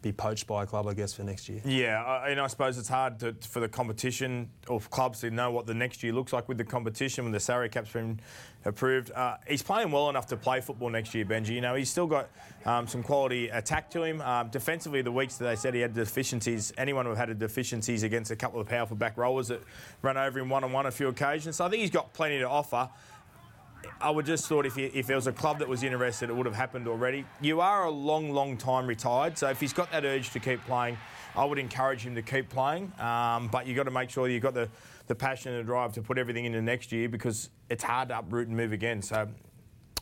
be 0.06 0.12
poached 0.12 0.46
by 0.46 0.62
a 0.62 0.66
club, 0.68 0.88
I 0.88 0.94
guess, 0.94 1.14
for 1.14 1.24
next 1.24 1.50
year? 1.50 1.62
Yeah, 1.66 2.26
and 2.28 2.40
I 2.40 2.46
suppose 2.46 2.78
it's 2.78 2.88
hard 2.88 3.20
to, 3.22 3.36
for 3.42 3.60
the 3.60 3.68
competition 3.68 4.52
or 4.68 4.80
clubs 4.80 5.22
to 5.22 5.32
know 5.32 5.50
what 5.50 5.66
the 5.66 5.74
next 5.74 6.04
year 6.04 6.14
looks 6.14 6.32
like 6.32 6.48
with 6.48 6.60
the 6.60 6.64
competition 6.64 7.26
when 7.26 7.32
the 7.32 7.40
salary 7.40 7.70
cap's 7.70 7.92
been 7.92 8.20
approved. 8.66 9.12
Uh, 9.12 9.38
he's 9.48 9.64
playing 9.64 9.90
well 9.90 10.12
enough 10.12 10.28
to 10.28 10.38
play 10.38 10.62
football 10.62 10.92
next 10.92 11.16
year, 11.16 11.26
Benji. 11.26 11.56
You 11.56 11.62
know, 11.62 11.74
he's 11.74 11.90
still 11.90 12.06
got 12.06 12.30
um, 12.68 12.86
some 12.86 13.02
quality 13.02 13.50
attack 13.50 13.90
to 13.92 14.04
him. 14.04 14.22
Um, 14.22 14.50
defensively, 14.50 15.02
the 15.02 15.12
weeks 15.12 15.38
that 15.38 15.46
they 15.46 15.56
said 15.56 15.74
he 15.74 15.82
had 15.82 15.96
deficiencies, 15.96 16.72
anyone 16.78 17.08
who 17.08 17.16
had 17.16 17.32
a 17.32 17.34
deficiencies 17.34 18.04
against 18.04 18.30
a 18.30 18.36
couple 18.36 18.62
of 18.62 18.68
powerful 18.68 18.96
back 18.96 19.18
rollers 19.18 19.48
that 19.48 19.64
run 20.04 20.18
over 20.18 20.38
him 20.38 20.50
one 20.50 20.64
on 20.64 20.72
one 20.72 20.86
a 20.86 20.92
few 20.92 21.08
occasions. 21.08 21.56
So 21.56 21.66
I 21.66 21.70
think 21.70 21.82
he's 21.82 21.90
got 21.90 22.14
plenty 22.14 22.38
to 22.38 22.48
offer. 22.48 22.90
I 24.02 24.10
would 24.10 24.26
just 24.26 24.48
thought 24.48 24.66
if, 24.66 24.76
he, 24.76 24.86
if 24.86 25.08
there 25.08 25.16
was 25.16 25.28
a 25.28 25.32
club 25.32 25.60
that 25.60 25.68
was 25.68 25.84
interested, 25.84 26.30
it 26.30 26.36
would 26.36 26.46
have 26.46 26.56
happened 26.56 26.88
already. 26.88 27.26
You 27.42 27.62
are 27.62 27.86
a 27.86 27.92
long, 27.92 28.32
long 28.32 28.58
time 28.58 28.88
retired, 28.88 29.38
so 29.38 29.50
if 29.50 29.60
he's 29.60 29.74
got 29.74 29.92
that 29.92 30.06
urge 30.06 30.32
to 30.32 30.40
keep 30.40 30.64
playing, 30.66 30.98
I 31.36 31.46
would 31.46 31.60
encourage 31.60 32.06
him 32.06 32.16
to 32.16 32.22
keep 32.22 32.50
playing. 32.50 32.92
Um, 33.00 33.48
but 33.50 33.68
you've 33.68 33.76
got 33.76 33.84
to 33.84 33.92
make 33.92 34.10
sure 34.10 34.28
you've 34.28 34.44
got 34.44 34.54
the, 34.54 34.70
the 35.08 35.16
passion 35.16 35.54
and 35.54 35.60
the 35.60 35.66
drive 35.66 35.94
to 35.94 36.02
put 36.02 36.18
everything 36.18 36.46
into 36.46 36.62
next 36.62 36.92
year 36.92 37.10
because 37.10 37.50
it's 37.70 37.84
hard 37.84 38.10
to 38.10 38.20
uproot 38.20 38.48
and 38.48 38.56
move 38.56 38.72
again. 38.72 39.02
So 39.02 39.28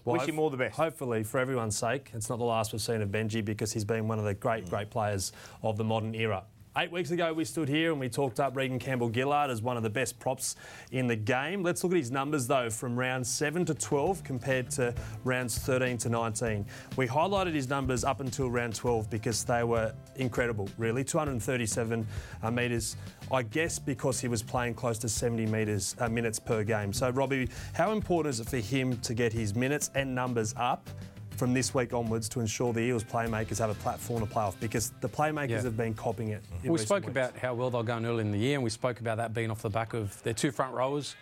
wish 0.06 0.22
hope- 0.22 0.30
him 0.30 0.40
all 0.40 0.50
the 0.50 0.58
best. 0.58 0.76
Hopefully, 0.76 1.24
for 1.24 1.40
everyone's 1.40 1.78
sake, 1.78 2.12
it's 2.14 2.30
not 2.30 2.40
the 2.40 2.46
last 2.46 2.72
we've 2.72 2.82
seen 2.82 3.02
of 3.02 3.10
Benji 3.10 3.44
because 3.44 3.74
he's 3.74 3.86
been 3.86 4.08
one 4.08 4.20
of 4.20 4.26
the 4.26 4.34
great, 4.34 4.70
great 4.70 4.90
players 4.90 5.32
of 5.64 5.78
the 5.78 5.84
modern 5.84 6.14
era. 6.16 6.44
Eight 6.76 6.92
weeks 6.92 7.12
ago, 7.12 7.32
we 7.34 7.46
stood 7.46 7.70
here 7.70 7.92
and 7.92 8.00
we 8.00 8.10
talked 8.10 8.40
up 8.40 8.56
Reagan 8.56 8.80
Campbell 8.80 9.12
Gillard 9.14 9.52
as 9.52 9.62
one 9.62 9.78
of 9.78 9.84
the 9.84 9.92
best 9.92 10.18
props 10.18 10.56
in 10.92 11.06
the 11.06 11.16
game. 11.16 11.62
Let's 11.62 11.84
look 11.84 11.94
at 11.94 12.00
his 12.00 12.10
numbers, 12.10 12.48
though, 12.48 12.72
from 12.72 12.98
round 12.98 13.28
7 13.28 13.64
to 13.66 13.76
12 13.76 14.24
compared 14.24 14.72
to 14.72 14.96
rounds 15.24 15.56
13 15.60 16.00
to 16.00 16.10
19. 16.10 16.66
We 16.98 17.08
highlighted 17.08 17.54
his 17.54 17.70
numbers 17.70 18.04
up 18.04 18.22
until 18.22 18.50
round 18.50 18.74
12 18.74 19.08
because 19.12 19.44
they 19.44 19.64
were 19.64 19.94
incredible, 20.16 20.68
really. 20.80 21.04
237 21.04 22.08
uh, 22.42 22.50
metres, 22.50 22.98
I 23.32 23.44
guess 23.44 23.78
because 23.78 24.20
he 24.20 24.28
was 24.28 24.42
playing 24.42 24.74
close 24.74 24.98
to 24.98 25.10
70 25.10 25.46
metres 25.46 25.96
uh, 26.00 26.10
minutes 26.10 26.40
per 26.40 26.64
game. 26.64 26.92
So, 26.92 27.12
Robbie, 27.12 27.50
how 27.74 27.92
important 27.92 28.34
is 28.34 28.40
it 28.40 28.50
for 28.50 28.58
him 28.58 28.98
to 29.02 29.14
get 29.14 29.32
his 29.32 29.54
minutes 29.54 29.92
and 29.94 30.16
numbers 30.16 30.56
up? 30.58 30.90
From 31.36 31.54
this 31.54 31.74
week 31.74 31.94
onwards 31.94 32.30
to 32.30 32.40
ensure 32.40 32.74
the 32.74 32.80
Eels 32.82 33.04
playmakers 33.04 33.58
have 33.60 33.70
a 33.70 33.74
platform 33.76 34.22
to 34.22 34.26
play 34.32 34.44
off 34.44 34.60
because 34.60 34.92
the 35.02 35.10
playmakers 35.10 35.50
Yeah. 35.50 35.62
have 35.64 35.78
been 35.78 35.94
copying 35.94 36.30
it. 36.30 36.44
in 36.64 36.72
We 36.72 36.78
spoke 36.80 37.04
weeks. 37.04 37.12
about 37.12 37.38
how 37.38 37.54
well 37.54 37.70
they're 37.70 37.84
going 37.84 38.06
early 38.06 38.22
in 38.22 38.32
the 38.32 38.38
year, 38.38 38.56
and 38.56 38.64
we 38.64 38.70
spoke 38.70 39.00
about 39.00 39.18
that 39.18 39.34
being 39.34 39.52
off 39.52 39.62
the 39.62 39.70
back 39.70 39.94
of 39.94 40.22
their 40.24 40.34
two 40.34 40.52
front 40.52 40.74
rowers 40.74 41.16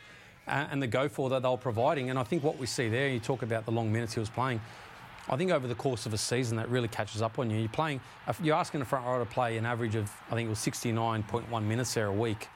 uh, 0.47 0.67
and 0.71 0.81
the 0.81 0.87
go 0.87 1.07
for 1.07 1.29
that 1.29 1.41
they 1.43 1.49
were 1.49 1.57
providing. 1.57 2.09
And 2.09 2.19
I 2.19 2.23
think 2.23 2.43
what 2.43 2.57
we 2.57 2.65
see 2.67 2.89
there, 2.89 3.07
you 3.09 3.19
talk 3.19 3.41
about 3.41 3.65
the 3.65 3.71
long 3.71 3.91
minutes 3.91 4.13
he 4.13 4.19
was 4.19 4.29
playing. 4.29 4.59
I 5.29 5.37
think 5.37 5.51
over 5.51 5.67
the 5.67 5.75
course 5.75 6.05
of 6.05 6.13
a 6.13 6.17
season, 6.17 6.57
that 6.57 6.67
really 6.69 6.87
catches 6.87 7.21
up 7.21 7.39
on 7.39 7.49
you. 7.49 7.57
You're 7.59 7.69
playing, 7.69 8.01
you're 8.43 8.55
asking 8.55 8.81
a 8.81 8.85
front 8.85 9.05
rower 9.05 9.19
to 9.23 9.29
play 9.29 9.55
an 9.57 9.65
average 9.65 9.95
of, 9.95 10.11
I 10.29 10.35
think 10.35 10.47
it 10.47 10.49
was 10.49 10.59
69.1 10.59 11.63
minutes 11.63 11.93
there 11.93 12.07
a 12.07 12.11
week. 12.11 12.47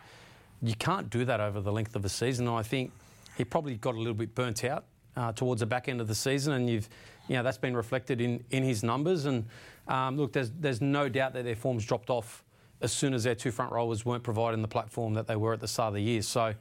You 0.62 0.74
can't 0.76 1.10
do 1.10 1.26
that 1.26 1.40
over 1.40 1.62
the 1.62 1.72
length 1.72 1.96
of 1.96 2.04
a 2.06 2.10
season. 2.10 2.48
And 2.48 2.56
I 2.58 2.64
think 2.64 2.92
he 3.38 3.46
probably 3.46 3.76
got 3.76 3.94
a 3.96 3.98
little 3.98 4.14
bit 4.16 4.34
burnt 4.34 4.64
out 4.64 4.86
uh, 5.16 5.32
towards 5.32 5.60
the 5.60 5.66
back 5.66 5.88
end 5.88 6.02
of 6.02 6.08
the 6.08 6.16
season, 6.16 6.54
and 6.54 6.70
you've, 6.70 6.90
you 7.28 7.36
know, 7.36 7.44
that's 7.44 7.58
been 7.58 7.76
reflected 7.76 8.22
in, 8.22 8.44
in 8.52 8.64
his 8.64 8.84
numbers. 8.84 9.26
And 9.26 9.46
um, 9.88 10.18
look, 10.18 10.34
there's 10.34 10.52
there's 10.60 10.82
no 10.82 11.10
doubt 11.10 11.34
that 11.34 11.44
their 11.44 11.56
form's 11.56 11.86
dropped 11.86 12.10
off 12.10 12.44
as 12.82 12.92
soon 12.92 13.14
as 13.14 13.24
their 13.24 13.36
two 13.36 13.52
front 13.52 13.72
rowers 13.72 14.06
weren't 14.06 14.24
providing 14.24 14.62
the 14.62 14.68
platform 14.68 15.14
that 15.14 15.28
they 15.28 15.36
were 15.36 15.54
at 15.54 15.60
the 15.60 15.68
start 15.68 15.90
of 15.90 15.94
the 15.96 16.04
year. 16.04 16.22
So. 16.22 16.54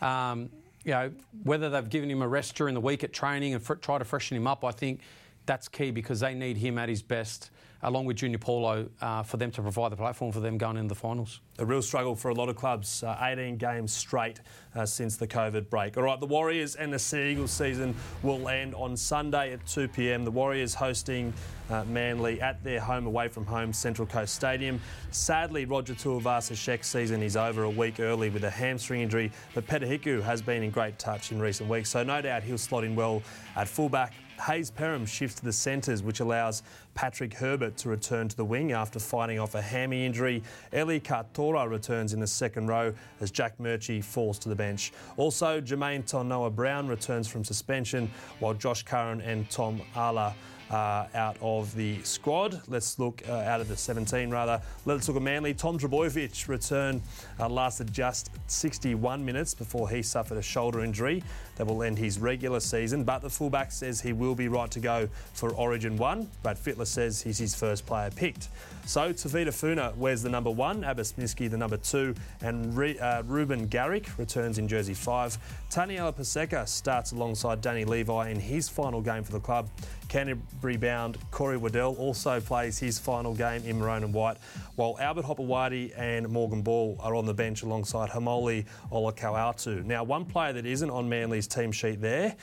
Um, 0.00 0.50
you 0.84 0.92
know, 0.92 1.12
whether 1.42 1.68
they've 1.68 1.90
given 1.90 2.10
him 2.10 2.22
a 2.22 2.28
rest 2.28 2.54
during 2.54 2.72
the 2.72 2.80
week 2.80 3.04
at 3.04 3.12
training 3.12 3.52
and 3.52 3.62
fr- 3.62 3.74
try 3.74 3.98
to 3.98 4.04
freshen 4.04 4.36
him 4.36 4.46
up, 4.46 4.64
I 4.64 4.70
think 4.70 5.00
that's 5.44 5.68
key 5.68 5.90
because 5.90 6.20
they 6.20 6.34
need 6.34 6.56
him 6.56 6.78
at 6.78 6.88
his 6.88 7.02
best, 7.02 7.50
along 7.82 8.04
with 8.04 8.16
Junior 8.16 8.38
Paulo, 8.38 8.88
uh, 9.00 9.22
for 9.22 9.36
them 9.36 9.50
to 9.52 9.62
provide 9.62 9.92
the 9.92 9.96
platform 9.96 10.32
for 10.32 10.40
them 10.40 10.58
going 10.58 10.76
into 10.76 10.88
the 10.88 10.94
finals. 10.94 11.40
a 11.60 11.64
real 11.64 11.82
struggle 11.82 12.14
for 12.14 12.28
a 12.28 12.34
lot 12.34 12.48
of 12.48 12.56
clubs. 12.56 13.02
Uh, 13.02 13.16
18 13.20 13.56
games 13.56 13.92
straight 13.92 14.40
uh, 14.76 14.86
since 14.86 15.16
the 15.16 15.26
COVID 15.26 15.68
break. 15.68 15.96
All 15.96 16.04
right, 16.04 16.18
the 16.20 16.26
Warriors 16.26 16.76
and 16.76 16.92
the 16.92 16.98
Sea 16.98 17.32
Eagles 17.32 17.50
season 17.50 17.94
will 18.22 18.48
end 18.48 18.74
on 18.74 18.96
Sunday 18.96 19.52
at 19.52 19.66
2 19.66 19.88
p.m. 19.88 20.24
The 20.24 20.30
Warriors 20.30 20.74
hosting 20.74 21.32
uh, 21.70 21.84
Manly 21.84 22.40
at 22.40 22.62
their 22.62 22.80
home 22.80 23.06
away 23.06 23.28
from 23.28 23.44
home 23.44 23.72
Central 23.72 24.06
Coast 24.06 24.34
Stadium. 24.34 24.80
Sadly, 25.10 25.64
Roger 25.64 25.94
Tuivasa-Sheck's 25.94 26.88
season 26.88 27.22
is 27.22 27.36
over 27.36 27.64
a 27.64 27.70
week 27.70 28.00
early 28.00 28.30
with 28.30 28.44
a 28.44 28.50
hamstring 28.50 29.02
injury, 29.02 29.32
but 29.54 29.66
Peta 29.66 29.86
Hiku 29.86 30.22
has 30.22 30.40
been 30.40 30.62
in 30.62 30.70
great 30.70 30.98
touch 30.98 31.32
in 31.32 31.40
recent 31.40 31.68
weeks, 31.68 31.90
so 31.90 32.02
no 32.02 32.22
doubt 32.22 32.42
he'll 32.42 32.58
slot 32.58 32.84
in 32.84 32.94
well 32.94 33.22
at 33.56 33.68
fullback. 33.68 34.14
Hayze 34.38 34.70
Perham 34.70 35.06
shifts 35.06 35.36
to 35.36 35.44
the 35.44 35.52
centres, 35.52 36.02
which 36.02 36.20
allows 36.20 36.62
Patrick 36.94 37.34
Herbert 37.34 37.76
to 37.78 37.88
return 37.88 38.28
to 38.28 38.36
the 38.36 38.44
wing 38.44 38.72
after 38.72 38.98
fighting 38.98 39.38
off 39.38 39.54
a 39.54 39.62
hammy 39.62 40.04
injury. 40.06 40.42
Eli 40.74 40.98
Katoa 40.98 41.68
returns 41.68 42.12
in 42.12 42.20
the 42.20 42.26
second 42.26 42.66
row 42.66 42.92
as 43.20 43.30
Jack 43.30 43.58
Murchie 43.58 44.02
falls 44.02 44.38
to 44.40 44.48
the 44.48 44.56
bench. 44.56 44.92
Also, 45.16 45.60
Jamayne 45.60 46.04
Taunoa-Brown 46.04 46.88
returns 46.88 47.28
from 47.28 47.44
suspension, 47.44 48.10
while 48.40 48.54
Josh 48.54 48.82
Curran 48.82 49.20
and 49.20 49.48
Tom 49.50 49.80
Ale 49.96 50.34
uh, 50.70 51.06
out 51.14 51.36
of 51.40 51.74
the 51.74 52.02
squad. 52.02 52.60
Let's 52.68 52.98
look 52.98 53.22
uh, 53.28 53.32
out 53.32 53.60
of 53.60 53.68
the 53.68 53.76
17 53.76 54.30
rather. 54.30 54.60
Let's 54.84 55.08
look 55.08 55.16
at 55.16 55.22
Manly. 55.22 55.54
Tom 55.54 55.78
Trebojevic 55.78 56.48
return 56.48 57.02
uh, 57.40 57.48
lasted 57.48 57.92
just 57.92 58.30
61 58.46 59.24
minutes 59.24 59.54
before 59.54 59.88
he 59.88 60.02
suffered 60.02 60.38
a 60.38 60.42
shoulder 60.42 60.84
injury 60.84 61.22
that 61.56 61.66
will 61.66 61.82
end 61.82 61.98
his 61.98 62.18
regular 62.18 62.60
season. 62.60 63.04
But 63.04 63.20
the 63.20 63.30
fullback 63.30 63.72
says 63.72 64.00
he 64.00 64.12
will 64.12 64.34
be 64.34 64.48
right 64.48 64.70
to 64.70 64.80
go 64.80 65.08
for 65.34 65.50
Origin 65.54 65.96
1. 65.96 66.28
Brad 66.42 66.56
Fittler 66.56 66.86
says 66.86 67.22
he's 67.22 67.38
his 67.38 67.54
first 67.54 67.86
player 67.86 68.10
picked. 68.10 68.48
So 68.88 69.12
Tavita 69.12 69.52
Funa 69.52 69.92
wears 69.98 70.22
the 70.22 70.30
number 70.30 70.50
one, 70.50 70.82
Abbas 70.82 71.12
Miski 71.18 71.50
the 71.50 71.58
number 71.58 71.76
two, 71.76 72.14
and 72.40 72.74
Re- 72.74 72.98
uh, 72.98 73.22
Ruben 73.24 73.66
Garrick 73.66 74.16
returns 74.16 74.56
in 74.56 74.66
jersey 74.66 74.94
five. 74.94 75.36
Taniela 75.70 76.14
Paseka 76.14 76.66
starts 76.66 77.12
alongside 77.12 77.60
Danny 77.60 77.84
Levi 77.84 78.30
in 78.30 78.40
his 78.40 78.66
final 78.66 79.02
game 79.02 79.24
for 79.24 79.32
the 79.32 79.40
club. 79.40 79.68
Canterbury 80.08 80.42
bound 80.60 81.18
Corey 81.30 81.56
Waddell 81.56 81.94
also 81.96 82.40
plays 82.40 82.78
his 82.78 82.98
final 82.98 83.34
game 83.34 83.62
in 83.64 83.78
maroon 83.78 84.04
and 84.04 84.12
white, 84.12 84.36
while 84.76 84.96
Albert 85.00 85.24
Hopoate 85.24 85.92
and 85.96 86.28
Morgan 86.28 86.62
Ball 86.62 86.96
are 87.00 87.14
on 87.14 87.26
the 87.26 87.34
bench 87.34 87.62
alongside 87.62 88.10
Haumole 88.10 88.66
Olakau'atu. 88.92 89.84
Now, 89.84 90.04
one 90.04 90.24
player 90.24 90.52
that 90.52 90.66
isn't 90.66 90.90
on 90.90 91.08
Manly's 91.08 91.46
team 91.46 91.72
sheet 91.72 92.00
there 92.00 92.36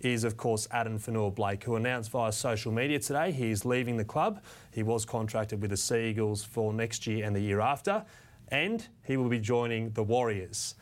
is, 0.00 0.24
of 0.24 0.36
course, 0.36 0.68
Addin 0.70 0.98
Fonua-Blake, 0.98 1.64
who 1.64 1.76
announced 1.76 2.10
via 2.10 2.32
social 2.32 2.72
media 2.72 2.98
today 2.98 3.32
he 3.32 3.50
is 3.50 3.64
leaving 3.64 3.96
the 3.96 4.04
club. 4.04 4.42
He 4.72 4.82
was 4.82 5.04
contracted 5.04 5.60
with 5.60 5.70
the 5.70 5.76
Sea 5.76 6.10
Eagles 6.10 6.44
for 6.44 6.72
next 6.72 7.06
year 7.06 7.24
and 7.24 7.34
the 7.34 7.40
year 7.40 7.60
after, 7.60 8.04
and 8.48 8.86
he 9.04 9.16
will 9.16 9.28
be 9.28 9.38
joining 9.38 9.90
the 9.90 10.02
Warriors. 10.02 10.74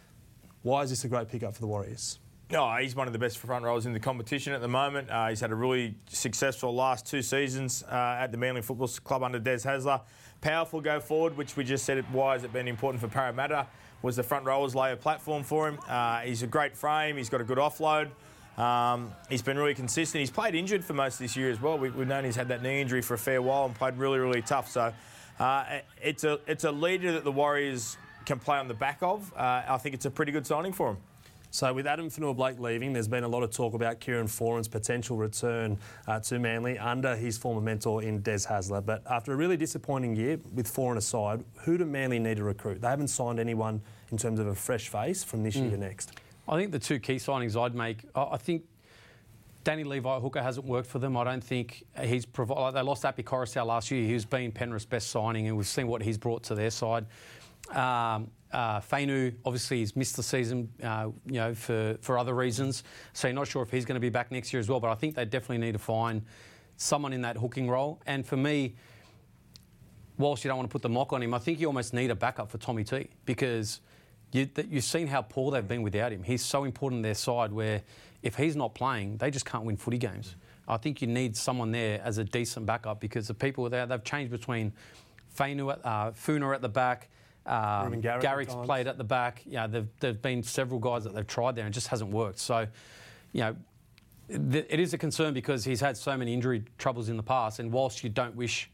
Why 0.62 0.82
is 0.82 0.90
this 0.90 1.04
a 1.04 1.08
great 1.08 1.28
pickup 1.28 1.54
for 1.54 1.60
the 1.60 1.66
Warriors? 1.66 2.18
No, 2.52 2.74
he's 2.76 2.96
one 2.96 3.06
of 3.06 3.12
the 3.12 3.18
best 3.18 3.38
front 3.38 3.64
rowers 3.64 3.86
in 3.86 3.92
the 3.92 4.00
competition 4.00 4.52
at 4.52 4.60
the 4.60 4.66
moment. 4.66 5.08
Uh, 5.08 5.28
he's 5.28 5.38
had 5.38 5.52
a 5.52 5.54
really 5.54 5.94
successful 6.08 6.74
last 6.74 7.06
two 7.06 7.22
seasons 7.22 7.84
uh, 7.84 8.16
at 8.18 8.32
the 8.32 8.36
Manly 8.36 8.60
Football 8.60 8.88
Club 8.88 9.22
under 9.22 9.38
Des 9.38 9.58
Hasler. 9.58 10.00
Powerful 10.40 10.80
go 10.80 10.98
forward, 10.98 11.36
which 11.36 11.56
we 11.56 11.62
just 11.62 11.84
said. 11.84 12.04
Why 12.12 12.32
has 12.32 12.42
it 12.42 12.52
been 12.52 12.66
important 12.66 13.00
for 13.00 13.06
Parramatta? 13.06 13.68
Was 14.02 14.16
the 14.16 14.24
front 14.24 14.46
rowers 14.46 14.74
lay 14.74 14.90
a 14.90 14.96
platform 14.96 15.44
for 15.44 15.68
him? 15.68 15.78
Uh, 15.88 16.20
he's 16.20 16.42
a 16.42 16.48
great 16.48 16.76
frame. 16.76 17.16
He's 17.16 17.28
got 17.28 17.40
a 17.40 17.44
good 17.44 17.58
offload. 17.58 18.08
Um, 18.58 19.12
he's 19.28 19.42
been 19.42 19.56
really 19.56 19.74
consistent. 19.74 20.18
He's 20.18 20.30
played 20.30 20.56
injured 20.56 20.84
for 20.84 20.92
most 20.92 21.14
of 21.14 21.20
this 21.20 21.36
year 21.36 21.50
as 21.50 21.60
well. 21.60 21.78
We, 21.78 21.90
we've 21.90 22.08
known 22.08 22.24
he's 22.24 22.34
had 22.34 22.48
that 22.48 22.64
knee 22.64 22.80
injury 22.80 23.02
for 23.02 23.14
a 23.14 23.18
fair 23.18 23.40
while 23.40 23.66
and 23.66 23.76
played 23.76 23.96
really, 23.96 24.18
really 24.18 24.42
tough. 24.42 24.68
So 24.68 24.92
uh, 25.38 25.64
it's 26.02 26.24
a 26.24 26.40
it's 26.48 26.64
a 26.64 26.72
leader 26.72 27.12
that 27.12 27.22
the 27.22 27.32
Warriors 27.32 27.96
can 28.26 28.40
play 28.40 28.58
on 28.58 28.66
the 28.66 28.74
back 28.74 28.98
of. 29.02 29.32
Uh, 29.36 29.62
I 29.68 29.78
think 29.78 29.94
it's 29.94 30.06
a 30.06 30.10
pretty 30.10 30.32
good 30.32 30.48
signing 30.48 30.72
for 30.72 30.90
him. 30.90 30.96
So, 31.52 31.72
with 31.72 31.86
Addin 31.86 32.06
Fonua-Blake 32.06 32.60
leaving, 32.60 32.92
there's 32.92 33.08
been 33.08 33.24
a 33.24 33.28
lot 33.28 33.42
of 33.42 33.50
talk 33.50 33.74
about 33.74 33.98
Kieran 33.98 34.28
Foran's 34.28 34.68
potential 34.68 35.16
return 35.16 35.76
uh, 36.06 36.20
to 36.20 36.38
Manly 36.38 36.78
under 36.78 37.16
his 37.16 37.36
former 37.36 37.60
mentor 37.60 38.02
in 38.04 38.22
Des 38.22 38.46
Hasler. 38.48 38.84
But 38.84 39.02
after 39.10 39.32
a 39.32 39.36
really 39.36 39.56
disappointing 39.56 40.14
year, 40.14 40.38
with 40.54 40.72
Foran 40.72 40.96
aside, 40.96 41.42
who 41.64 41.76
do 41.76 41.84
Manly 41.84 42.20
need 42.20 42.36
to 42.36 42.44
recruit? 42.44 42.80
They 42.80 42.88
haven't 42.88 43.08
signed 43.08 43.40
anyone 43.40 43.82
in 44.12 44.16
terms 44.16 44.38
of 44.38 44.46
a 44.46 44.54
fresh 44.54 44.88
face 44.88 45.24
from 45.24 45.42
this 45.42 45.56
year 45.56 45.70
to 45.70 45.76
next. 45.76 46.12
I 46.48 46.56
think 46.56 46.70
the 46.70 46.78
two 46.78 47.00
key 47.00 47.16
signings 47.16 47.60
I'd 47.60 47.74
make, 47.74 48.04
I 48.14 48.28
I 48.32 48.36
think 48.36 48.64
Danny 49.62 49.84
Levi 49.84 50.20
Hooker 50.20 50.42
hasn't 50.42 50.66
worked 50.66 50.88
for 50.88 50.98
them. 50.98 51.16
I 51.16 51.24
don't 51.24 51.44
think 51.44 51.84
he's 52.00 52.24
provided. 52.24 52.60
Like 52.60 52.74
they 52.74 52.82
lost 52.82 53.04
Api 53.04 53.22
Koroisau 53.22 53.66
last 53.66 53.90
year. 53.90 54.06
He's 54.06 54.24
been 54.24 54.52
Penrith's 54.52 54.86
best 54.86 55.10
signing, 55.10 55.48
and 55.48 55.56
we've 55.56 55.66
seen 55.66 55.86
what 55.86 56.02
he's 56.02 56.16
brought 56.16 56.42
to 56.44 56.54
their 56.54 56.70
side. 56.70 57.06
Um, 57.70 58.30
uh, 58.52 58.80
Fainu 58.80 59.34
obviously 59.44 59.80
has 59.80 59.94
missed 59.94 60.16
the 60.16 60.22
season, 60.22 60.68
uh, 60.82 61.08
you 61.26 61.34
know, 61.34 61.54
for, 61.54 61.96
for 62.00 62.18
other 62.18 62.34
reasons. 62.34 62.82
So 63.12 63.28
you're 63.28 63.34
not 63.34 63.46
sure 63.46 63.62
if 63.62 63.70
he's 63.70 63.84
going 63.84 63.94
to 63.94 64.00
be 64.00 64.08
back 64.08 64.32
next 64.32 64.52
year 64.52 64.60
as 64.60 64.68
well. 64.68 64.80
But 64.80 64.90
I 64.90 64.94
think 64.94 65.14
they 65.14 65.24
definitely 65.24 65.58
need 65.58 65.72
to 65.72 65.78
find 65.78 66.22
someone 66.76 67.12
in 67.12 67.22
that 67.22 67.36
hooking 67.36 67.68
role. 67.68 68.00
And 68.06 68.26
for 68.26 68.36
me, 68.36 68.74
whilst 70.18 70.44
you 70.44 70.48
don't 70.48 70.58
want 70.58 70.68
to 70.68 70.72
put 70.72 70.82
the 70.82 70.88
mock 70.88 71.12
on 71.12 71.22
him, 71.22 71.34
I 71.34 71.38
think 71.38 71.60
you 71.60 71.66
almost 71.66 71.94
need 71.94 72.10
a 72.10 72.14
backup 72.14 72.50
for 72.50 72.58
Tommy 72.58 72.84
T 72.84 73.08
because 73.24 73.80
you, 74.32 74.48
you've 74.68 74.84
seen 74.84 75.06
how 75.06 75.22
poor 75.22 75.50
they've 75.50 75.66
been 75.66 75.82
without 75.82 76.12
him. 76.12 76.22
He's 76.22 76.44
so 76.44 76.64
important 76.64 76.98
in 76.98 77.02
their 77.02 77.14
side 77.14 77.52
where 77.52 77.82
if 78.22 78.36
he's 78.36 78.56
not 78.56 78.74
playing, 78.74 79.16
they 79.16 79.30
just 79.30 79.46
can't 79.46 79.64
win 79.64 79.76
footy 79.76 79.98
games. 79.98 80.36
I 80.68 80.76
think 80.76 81.02
you 81.02 81.08
need 81.08 81.36
someone 81.36 81.72
there 81.72 82.00
as 82.04 82.18
a 82.18 82.24
decent 82.24 82.64
backup 82.66 83.00
because 83.00 83.26
the 83.26 83.34
people 83.34 83.68
there, 83.68 83.86
they've 83.86 84.04
changed 84.04 84.30
between 84.30 84.72
Fainu, 85.36 85.76
uh, 85.84 86.12
Funa 86.12 86.50
at 86.50 86.62
the 86.62 86.68
back, 86.68 87.08
um, 87.46 87.84
Ruben 87.84 88.00
Garrick 88.00 88.16
at 88.16 88.22
Garrick's 88.22 88.54
played 88.54 88.86
at 88.86 88.98
the 88.98 89.04
back. 89.04 89.42
You 89.46 89.54
know, 89.54 89.66
there've, 89.66 89.88
there've 90.00 90.22
been 90.22 90.42
several 90.42 90.80
guys 90.80 91.04
that 91.04 91.14
they've 91.14 91.26
tried 91.26 91.56
there 91.56 91.64
and 91.64 91.72
it 91.72 91.74
just 91.74 91.88
hasn't 91.88 92.10
worked. 92.10 92.38
So, 92.38 92.66
you 93.32 93.40
know, 93.40 93.56
th- 94.28 94.66
it 94.68 94.80
is 94.80 94.94
a 94.94 94.98
concern 94.98 95.34
because 95.34 95.64
he's 95.64 95.80
had 95.80 95.96
so 95.96 96.16
many 96.16 96.34
injury 96.34 96.64
troubles 96.78 97.08
in 97.08 97.16
the 97.16 97.22
past. 97.22 97.58
And 97.58 97.72
whilst 97.72 98.04
you 98.04 98.10
don't 98.10 98.36
wish, 98.36 98.70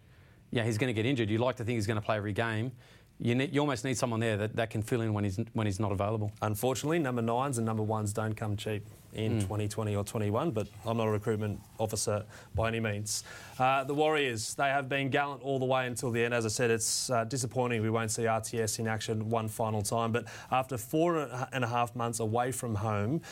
yeah, 0.51 0.65
he's 0.65 0.79
going 0.79 0.89
to 0.89 0.95
get 0.95 1.07
injured, 1.07 1.31
you 1.31 1.39
like 1.39 1.57
to 1.57 1.65
think 1.65 1.77
he's 1.77 1.87
going 1.87 2.01
to 2.01 2.05
play 2.05 2.17
every 2.17 2.33
game. 2.33 2.73
You, 3.19 3.35
need, 3.35 3.55
you 3.55 3.61
almost 3.61 3.85
need 3.85 3.97
someone 3.97 4.21
there 4.21 4.37
that, 4.37 4.57
that 4.57 4.69
can 4.69 4.83
fill 4.83 5.01
in 5.01 5.15
when 5.15 5.25
he's 5.25 5.41
when 5.55 5.67
he's 5.67 5.81
not 5.81 5.91
available. 5.91 6.33
Unfortunately, 6.43 6.99
number 6.99 7.23
nines 7.23 7.57
and 7.57 7.65
number 7.65 7.83
ones 7.83 8.13
don't 8.13 8.35
come 8.35 8.57
cheap 8.57 8.85
in 9.17 9.41
2020 9.41 9.97
or 9.97 10.05
21, 10.05 10.51
but 10.51 10.69
I'm 10.85 10.97
not 10.99 11.09
a 11.09 11.11
recruitment 11.11 11.59
officer 11.79 12.25
by 12.55 12.69
any 12.69 12.81
means. 12.81 13.25
Uh, 13.59 13.83
the 13.85 13.95
Warriors, 13.95 14.55
they 14.55 14.69
have 14.69 14.89
been 14.89 15.09
gallant 15.11 15.43
all 15.43 15.59
the 15.59 15.65
way 15.65 15.87
until 15.87 16.11
the 16.11 16.23
end. 16.23 16.35
As 16.35 16.45
I 16.45 16.49
said, 16.49 16.71
it's 16.71 17.11
uh, 17.11 17.25
disappointing 17.25 17.83
we 17.83 17.91
won't 17.91 18.11
see 18.11 18.23
RTS 18.23 18.79
in 18.79 18.87
action 18.87 19.29
one 19.31 19.49
final 19.49 19.83
time, 19.83 20.13
but 20.13 20.27
after 20.51 20.77
four 20.77 21.29
and 21.53 21.65
a 21.65 21.69
half 21.69 21.97
months 21.97 22.21
away 22.21 22.53
from 22.53 22.75
home, 22.75 23.23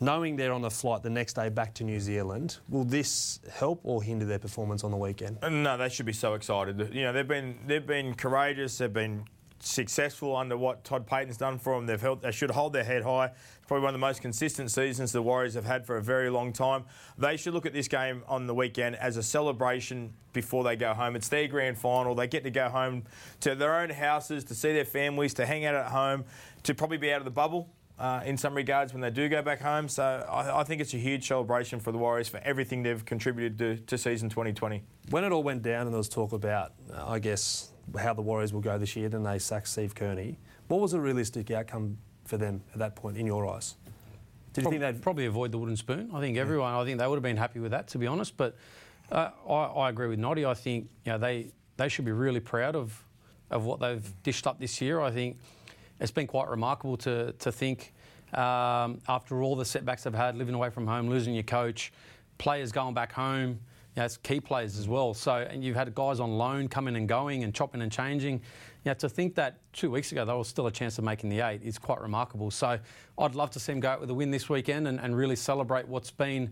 knowing 0.00 0.36
they're 0.36 0.52
on 0.52 0.62
the 0.62 0.70
flight 0.70 1.02
the 1.02 1.10
next 1.10 1.34
day 1.34 1.48
back 1.48 1.74
to 1.74 1.84
New 1.84 1.98
Zealand, 2.00 2.58
will 2.68 2.84
this 2.84 3.40
help 3.52 3.80
or 3.82 4.02
hinder 4.02 4.24
their 4.24 4.38
performance 4.38 4.84
on 4.84 4.92
the 4.92 4.96
weekend? 4.96 5.38
Uh, 5.42 5.48
No, 5.48 5.76
they 5.76 5.88
should 5.88 6.06
be 6.06 6.12
so 6.12 6.34
excited. 6.34 6.94
You 6.94 7.02
know, 7.02 7.12
they've 7.12 7.26
been 7.26 7.58
they've 7.66 7.86
been 7.86 8.14
courageous. 8.14 8.78
They've 8.78 8.92
been 8.92 9.24
successful 9.60 10.36
under 10.36 10.56
what 10.56 10.84
Todd 10.84 11.06
Payten's 11.06 11.36
done 11.38 11.58
for 11.58 11.74
them. 11.76 11.86
They've 11.86 12.00
held, 12.00 12.20
they 12.22 12.32
should 12.32 12.50
hold 12.50 12.72
their 12.74 12.84
head 12.84 13.02
high. 13.02 13.30
Probably 13.66 13.82
one 13.82 13.94
of 13.94 14.00
the 14.00 14.06
most 14.06 14.20
consistent 14.20 14.70
seasons 14.70 15.12
the 15.12 15.22
Warriors 15.22 15.54
have 15.54 15.64
had 15.64 15.86
for 15.86 15.96
a 15.96 16.02
very 16.02 16.30
long 16.30 16.52
time. 16.52 16.84
They 17.16 17.36
should 17.36 17.54
look 17.54 17.66
at 17.66 17.72
this 17.72 17.88
game 17.88 18.22
on 18.28 18.46
the 18.46 18.54
weekend 18.54 18.96
as 18.96 19.16
a 19.16 19.22
celebration 19.22 20.12
before 20.32 20.64
they 20.64 20.76
go 20.76 20.92
home. 20.94 21.16
It's 21.16 21.28
their 21.28 21.48
grand 21.48 21.78
final. 21.78 22.14
They 22.14 22.26
get 22.26 22.44
to 22.44 22.50
go 22.50 22.68
home 22.68 23.04
to 23.40 23.54
their 23.54 23.74
own 23.80 23.90
houses, 23.90 24.44
to 24.44 24.54
see 24.54 24.72
their 24.72 24.84
families, 24.84 25.34
to 25.34 25.46
hang 25.46 25.64
out 25.64 25.74
at 25.74 25.86
home, 25.86 26.24
to 26.64 26.74
probably 26.74 26.98
be 26.98 27.12
out 27.12 27.18
of 27.18 27.24
the 27.24 27.30
bubble. 27.30 27.70
uh, 27.98 28.20
in 28.24 28.36
some 28.36 28.54
regards 28.54 28.92
when 28.92 29.00
they 29.00 29.10
do 29.10 29.28
go 29.28 29.40
back 29.40 29.60
home. 29.60 29.88
So 29.88 30.02
I, 30.28 30.60
I 30.60 30.64
think 30.64 30.80
it's 30.80 30.94
a 30.94 30.98
huge 30.98 31.28
celebration 31.28 31.78
for 31.78 31.92
the 31.92 31.98
Warriors 31.98 32.28
for 32.28 32.38
everything 32.38 32.82
they've 32.82 33.04
contributed 33.04 33.58
to, 33.58 33.76
to 33.86 33.96
season 33.98 34.28
2020. 34.28 34.82
When 35.10 35.24
it 35.24 35.32
all 35.32 35.42
went 35.42 35.62
down 35.62 35.82
and 35.82 35.92
there 35.92 35.98
was 35.98 36.08
talk 36.08 36.32
about, 36.32 36.72
uh, 36.92 37.06
I 37.06 37.18
guess, 37.20 37.70
how 37.96 38.14
the 38.14 38.22
Warriors 38.22 38.52
will 38.52 38.60
go 38.60 38.78
this 38.78 38.96
year, 38.96 39.08
then 39.08 39.22
they 39.22 39.38
sacked 39.38 39.68
Steve 39.68 39.94
Kearney. 39.94 40.38
What 40.68 40.80
was 40.80 40.92
a 40.94 41.00
realistic 41.00 41.50
outcome 41.50 41.98
for 42.24 42.36
them 42.36 42.62
at 42.72 42.78
that 42.78 42.96
point, 42.96 43.16
in 43.16 43.26
your 43.26 43.46
eyes? 43.46 43.76
Did 44.52 44.64
you 44.64 44.70
think 44.70 44.82
they'd 44.82 45.02
probably 45.02 45.26
avoid 45.26 45.50
the 45.50 45.58
wooden 45.58 45.76
spoon? 45.76 46.10
I 46.14 46.20
think 46.20 46.38
everyone. 46.38 46.74
I 46.74 46.84
think 46.84 46.98
they 46.98 47.06
would 47.06 47.16
have 47.16 47.22
been 47.22 47.36
happy 47.36 47.58
with 47.58 47.72
that, 47.72 47.88
to 47.88 47.98
be 47.98 48.06
honest. 48.06 48.36
But 48.36 48.56
uh, 49.10 49.30
I, 49.48 49.52
I 49.52 49.88
agree 49.90 50.06
with 50.06 50.18
Noddy. 50.18 50.46
I 50.46 50.54
think 50.54 50.88
you 51.04 51.12
know, 51.12 51.18
they 51.18 51.50
they 51.76 51.88
should 51.88 52.04
be 52.04 52.12
really 52.12 52.40
proud 52.40 52.76
of 52.76 53.04
of 53.50 53.64
what 53.64 53.80
they've 53.80 54.22
dished 54.22 54.46
up 54.46 54.60
this 54.60 54.80
year. 54.80 55.00
I 55.00 55.10
think 55.10 55.38
it's 56.00 56.12
been 56.12 56.26
quite 56.26 56.48
remarkable 56.48 56.96
to 56.98 57.32
to 57.32 57.50
think 57.50 57.92
um, 58.32 59.00
after 59.08 59.42
all 59.42 59.56
the 59.56 59.64
setbacks 59.64 60.04
they've 60.04 60.14
had, 60.14 60.36
living 60.36 60.54
away 60.54 60.70
from 60.70 60.86
home, 60.86 61.08
losing 61.08 61.34
your 61.34 61.42
coach, 61.42 61.92
players 62.38 62.72
going 62.72 62.94
back 62.94 63.12
home. 63.12 63.60
You 63.96 64.00
know, 64.00 64.04
it's 64.06 64.16
key 64.16 64.40
players 64.40 64.76
as 64.76 64.88
well. 64.88 65.14
So, 65.14 65.36
and 65.36 65.62
you've 65.62 65.76
had 65.76 65.94
guys 65.94 66.18
on 66.18 66.36
loan 66.36 66.66
coming 66.68 66.96
and 66.96 67.08
going 67.08 67.44
and 67.44 67.54
chopping 67.54 67.80
and 67.82 67.92
changing. 67.92 68.40
You 68.84 68.90
know, 68.90 68.94
to 68.94 69.08
think 69.08 69.34
that 69.36 69.60
two 69.72 69.90
weeks 69.90 70.12
ago 70.12 70.24
there 70.24 70.36
was 70.36 70.48
still 70.48 70.66
a 70.66 70.72
chance 70.72 70.98
of 70.98 71.04
making 71.04 71.30
the 71.30 71.40
eight 71.40 71.62
is 71.62 71.78
quite 71.78 72.00
remarkable. 72.00 72.50
So, 72.50 72.78
I'd 73.18 73.34
love 73.34 73.50
to 73.52 73.60
see 73.60 73.72
them 73.72 73.80
go 73.80 73.88
out 73.88 74.00
with 74.00 74.10
a 74.10 74.14
win 74.14 74.30
this 74.30 74.48
weekend 74.48 74.86
and, 74.88 75.00
and 75.00 75.16
really 75.16 75.36
celebrate 75.36 75.88
what's 75.88 76.10
been 76.10 76.50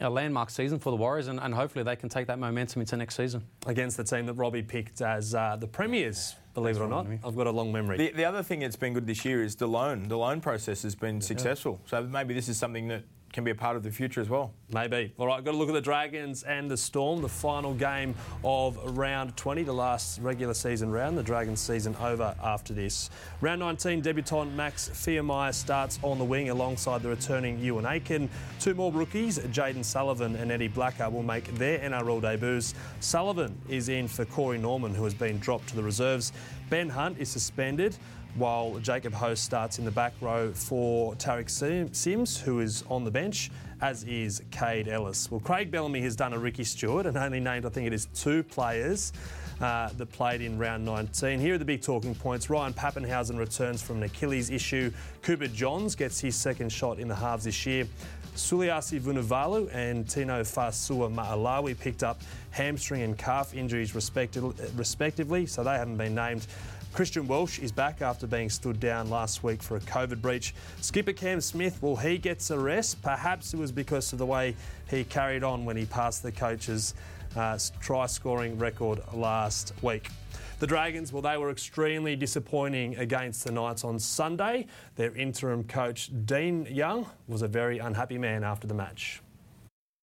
a 0.00 0.08
landmark 0.08 0.50
season 0.50 0.78
for 0.78 0.90
the 0.90 0.96
Warriors, 0.96 1.28
and, 1.28 1.38
and, 1.40 1.54
hopefully 1.54 1.84
they 1.84 1.96
can 1.96 2.08
take 2.08 2.26
that 2.28 2.38
momentum 2.38 2.80
into 2.80 2.96
next 2.96 3.16
season. 3.16 3.44
Against 3.66 3.96
the 3.96 4.04
team 4.04 4.26
that 4.26 4.34
Robbie 4.34 4.62
picked 4.62 5.02
as 5.02 5.34
uh, 5.34 5.56
the 5.56 5.66
premiers, 5.66 6.34
believe 6.54 6.76
it 6.76 6.80
or 6.80 6.88
not. 6.88 7.06
I've 7.24 7.36
got 7.36 7.46
a 7.46 7.50
long 7.50 7.72
memory. 7.72 7.98
The, 7.98 8.12
the, 8.12 8.24
other 8.24 8.42
thing 8.42 8.60
that's 8.60 8.76
been 8.76 8.94
good 8.94 9.06
this 9.06 9.24
year 9.24 9.42
is 9.42 9.56
the 9.56 9.66
loan. 9.66 10.08
The 10.08 10.16
loan 10.16 10.40
process 10.40 10.82
has 10.82 10.94
been 10.94 11.16
yeah. 11.16 11.22
successful. 11.22 11.80
So 11.86 12.02
maybe 12.04 12.32
this 12.32 12.48
is 12.48 12.56
something 12.56 12.88
that 12.88 13.04
can 13.32 13.44
be 13.44 13.50
a 13.50 13.54
part 13.54 13.76
of 13.76 13.82
the 13.82 13.90
future 13.90 14.20
as 14.20 14.28
well. 14.28 14.52
Maybe. 14.72 15.12
All 15.18 15.26
right, 15.26 15.44
got 15.44 15.52
to 15.52 15.56
look 15.56 15.68
at 15.68 15.74
the 15.74 15.80
Dragons 15.80 16.42
and 16.42 16.70
the 16.70 16.76
Storm, 16.76 17.22
the 17.22 17.28
final 17.28 17.74
game 17.74 18.14
of 18.44 18.78
round 18.96 19.36
20, 19.36 19.62
the 19.62 19.72
last 19.72 20.20
regular 20.20 20.54
season 20.54 20.90
round. 20.90 21.16
The 21.16 21.22
Dragons 21.22 21.60
season 21.60 21.96
over 22.00 22.34
after 22.42 22.72
this. 22.72 23.10
Round 23.40 23.60
19, 23.60 24.00
debutant 24.00 24.54
Max 24.54 24.88
Fearmeyer 24.90 25.52
starts 25.54 25.98
on 26.02 26.18
the 26.18 26.24
wing 26.24 26.50
alongside 26.50 27.02
the 27.02 27.08
returning 27.08 27.58
Euan 27.58 27.90
Aitken. 27.90 28.28
Two 28.60 28.74
more 28.74 28.92
rookies, 28.92 29.38
Jayden 29.38 29.84
Sullivan 29.84 30.36
and 30.36 30.50
Eddie 30.50 30.68
Blacker, 30.68 31.08
will 31.10 31.22
make 31.22 31.46
their 31.56 31.78
NRL 31.78 32.20
debuts. 32.20 32.74
Sullivan 33.00 33.58
is 33.68 33.88
in 33.88 34.08
for 34.08 34.24
Corey 34.24 34.58
Norman, 34.58 34.94
who 34.94 35.04
has 35.04 35.14
been 35.14 35.38
dropped 35.38 35.68
to 35.68 35.76
the 35.76 35.82
reserves. 35.82 36.32
Ben 36.70 36.88
Hunt 36.88 37.18
is 37.18 37.28
suspended 37.28 37.96
while 38.34 38.78
Jacob 38.78 39.12
Host 39.12 39.44
starts 39.44 39.78
in 39.78 39.84
the 39.84 39.90
back 39.90 40.14
row 40.20 40.52
for 40.52 41.14
Tariq 41.16 41.94
Sims, 41.94 42.40
who 42.40 42.60
is 42.60 42.82
on 42.88 43.04
the 43.04 43.10
bench, 43.10 43.50
as 43.80 44.04
is 44.04 44.42
Kaide 44.50 44.88
Ellis. 44.88 45.30
Well, 45.30 45.40
Craig 45.40 45.70
Bellamy 45.70 46.00
has 46.00 46.16
done 46.16 46.32
a 46.32 46.38
Ricky 46.38 46.64
Stuart 46.64 47.06
and 47.06 47.16
only 47.16 47.40
named, 47.40 47.66
I 47.66 47.68
think 47.68 47.86
it 47.86 47.92
is 47.92 48.06
two 48.14 48.42
players 48.42 49.12
uh, 49.60 49.90
that 49.96 50.06
played 50.12 50.40
in 50.40 50.58
round 50.58 50.84
19. 50.84 51.40
Here 51.40 51.54
are 51.54 51.58
the 51.58 51.64
big 51.64 51.82
talking 51.82 52.14
points. 52.14 52.48
Ryan 52.48 52.72
Papenhuyzen 52.72 53.38
returns 53.38 53.82
from 53.82 53.98
an 53.98 54.04
Achilles 54.04 54.50
issue. 54.50 54.90
Cooper 55.22 55.48
Johns 55.48 55.94
gets 55.94 56.18
his 56.20 56.34
second 56.34 56.72
shot 56.72 56.98
in 56.98 57.08
the 57.08 57.14
halves 57.14 57.44
this 57.44 57.66
year. 57.66 57.86
Suliasi 58.34 58.98
Vunivalu 58.98 59.68
and 59.74 60.08
Tino 60.08 60.42
Fa'asuamaleaui 60.42 61.78
picked 61.78 62.02
up 62.02 62.22
hamstring 62.50 63.02
and 63.02 63.18
calf 63.18 63.54
injuries 63.54 63.94
respectively, 63.94 65.46
so 65.46 65.62
they 65.62 65.76
haven't 65.76 65.98
been 65.98 66.14
named. 66.14 66.46
Christian 66.92 67.26
Welch 67.26 67.58
is 67.58 67.72
back 67.72 68.02
after 68.02 68.26
being 68.26 68.50
stood 68.50 68.78
down 68.78 69.08
last 69.08 69.42
week 69.42 69.62
for 69.62 69.78
a 69.78 69.80
COVID 69.80 70.20
breach. 70.20 70.54
Skipper 70.82 71.14
Cam 71.14 71.40
Smith, 71.40 71.78
well, 71.80 71.96
he 71.96 72.18
gets 72.18 72.50
a 72.50 72.58
rest. 72.58 73.00
Perhaps 73.00 73.54
it 73.54 73.56
was 73.58 73.72
because 73.72 74.12
of 74.12 74.18
the 74.18 74.26
way 74.26 74.54
he 74.90 75.02
carried 75.04 75.42
on 75.42 75.64
when 75.64 75.74
he 75.74 75.86
passed 75.86 76.22
the 76.22 76.30
coach's 76.30 76.92
uh, 77.34 77.58
try 77.80 78.04
scoring 78.04 78.58
record 78.58 79.00
last 79.14 79.72
week. 79.80 80.10
The 80.58 80.66
Dragons, 80.66 81.14
well, 81.14 81.22
they 81.22 81.38
were 81.38 81.50
extremely 81.50 82.14
disappointing 82.14 82.96
against 82.96 83.44
the 83.44 83.52
Knights 83.52 83.84
on 83.84 83.98
Sunday. 83.98 84.66
Their 84.96 85.16
interim 85.16 85.64
coach, 85.64 86.10
Dean 86.26 86.66
Young, 86.70 87.06
was 87.26 87.40
a 87.40 87.48
very 87.48 87.78
unhappy 87.78 88.18
man 88.18 88.44
after 88.44 88.66
the 88.66 88.74
match. 88.74 89.22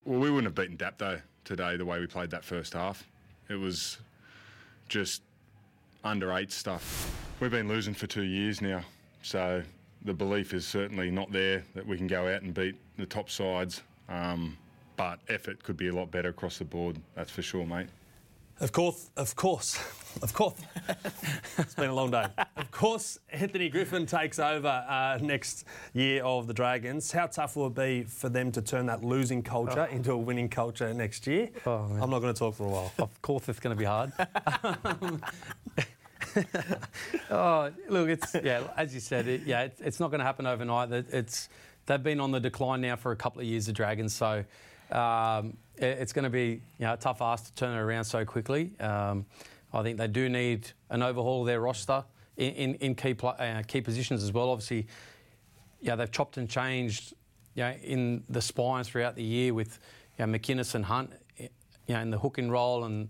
Well, 0.05 0.19
we 0.19 0.31
wouldn't 0.31 0.45
have 0.45 0.55
beaten 0.55 0.75
Dapto 0.75 1.21
today 1.45 1.77
the 1.77 1.85
way 1.85 1.99
we 1.99 2.07
played 2.07 2.31
that 2.31 2.43
first 2.43 2.73
half. 2.73 3.07
It 3.47 3.59
was 3.59 3.99
just 4.87 5.21
under 6.03 6.33
eight 6.33 6.51
stuff. 6.51 7.15
We've 7.39 7.51
been 7.51 7.67
losing 7.67 7.93
for 7.93 8.07
two 8.07 8.23
years 8.23 8.61
now, 8.61 8.81
so 9.21 9.63
the 10.03 10.13
belief 10.13 10.53
is 10.53 10.65
certainly 10.65 11.11
not 11.11 11.31
there 11.31 11.63
that 11.75 11.85
we 11.85 11.97
can 11.97 12.07
go 12.07 12.27
out 12.27 12.41
and 12.41 12.53
beat 12.53 12.75
the 12.97 13.05
top 13.05 13.29
sides. 13.29 13.81
Um, 14.07 14.57
but 14.95 15.19
effort 15.29 15.63
could 15.63 15.77
be 15.77 15.87
a 15.87 15.93
lot 15.93 16.11
better 16.11 16.29
across 16.29 16.57
the 16.57 16.65
board, 16.65 16.99
that's 17.15 17.31
for 17.31 17.41
sure, 17.41 17.65
mate. 17.65 17.87
Of 18.59 18.73
course, 18.73 19.09
of 19.15 19.37
course, 19.37 19.79
of 20.21 20.33
course. 20.33 20.59
it's 21.57 21.75
been 21.75 21.89
a 21.89 21.93
long 21.93 22.11
day. 22.11 22.25
Of 22.57 22.69
course, 22.71 23.17
Anthony 23.31 23.69
Griffin 23.69 24.05
takes 24.05 24.37
over 24.37 24.67
uh, 24.67 25.17
next 25.21 25.63
year 25.93 26.25
of 26.25 26.45
the 26.47 26.53
Dragons. 26.53 27.09
How 27.09 27.27
tough 27.27 27.55
will 27.55 27.67
it 27.67 27.75
be 27.75 28.03
for 28.03 28.27
them 28.27 28.51
to 28.51 28.61
turn 28.61 28.85
that 28.87 29.01
losing 29.01 29.41
culture 29.41 29.87
oh. 29.89 29.95
into 29.95 30.11
a 30.11 30.17
winning 30.17 30.49
culture 30.49 30.93
next 30.93 31.25
year? 31.25 31.49
Oh, 31.65 31.87
I'm 32.01 32.09
not 32.09 32.19
going 32.19 32.33
to 32.33 32.37
talk 32.37 32.55
for 32.55 32.65
a 32.65 32.69
while. 32.69 32.91
Of 32.99 33.21
course, 33.21 33.47
it's 33.47 33.61
going 33.61 33.77
to 33.77 33.79
be 33.79 33.85
hard. 33.85 34.11
oh, 37.31 37.71
look, 37.87 38.09
it's 38.09 38.35
yeah, 38.43 38.63
as 38.77 38.93
you 38.93 38.99
said, 38.99 39.27
it, 39.27 39.41
yeah, 39.45 39.63
it, 39.63 39.77
it's 39.79 39.99
not 39.99 40.09
going 40.09 40.19
to 40.19 40.25
happen 40.25 40.45
overnight. 40.45 40.91
It's 40.91 41.49
they've 41.85 42.01
been 42.01 42.19
on 42.19 42.31
the 42.31 42.39
decline 42.39 42.81
now 42.81 42.95
for 42.95 43.11
a 43.11 43.15
couple 43.15 43.41
of 43.41 43.47
years, 43.47 43.65
the 43.65 43.73
Dragons. 43.73 44.13
So 44.13 44.43
um, 44.91 45.57
it's 45.75 46.13
going 46.13 46.23
to 46.23 46.29
be 46.29 46.61
you 46.77 46.85
know, 46.85 46.93
a 46.93 46.97
tough 46.97 47.21
ask 47.21 47.45
to 47.45 47.55
turn 47.55 47.77
it 47.77 47.81
around 47.81 48.05
so 48.05 48.25
quickly. 48.25 48.71
Um, 48.79 49.25
I 49.73 49.83
think 49.83 49.97
they 49.97 50.07
do 50.07 50.29
need 50.29 50.71
an 50.89 51.03
overhaul 51.03 51.41
of 51.41 51.47
their 51.47 51.61
roster 51.61 52.03
in, 52.37 52.53
in, 52.53 52.75
in 52.75 52.95
key, 52.95 53.15
uh, 53.21 53.61
key 53.67 53.81
positions 53.81 54.23
as 54.23 54.31
well. 54.31 54.49
Obviously, 54.49 54.87
yeah, 55.81 55.95
they've 55.95 56.11
chopped 56.11 56.37
and 56.37 56.49
changed 56.49 57.13
you 57.55 57.63
know, 57.63 57.71
in 57.83 58.23
the 58.29 58.41
spines 58.41 58.87
throughout 58.87 59.15
the 59.15 59.23
year 59.23 59.53
with 59.53 59.79
you 60.17 60.25
know, 60.25 60.37
McInnes 60.37 60.75
and 60.75 60.85
Hunt 60.85 61.11
you 61.37 61.95
know, 61.95 62.01
in 62.01 62.11
the 62.11 62.19
hooking 62.19 62.49
role 62.49 62.83
and 62.83 63.09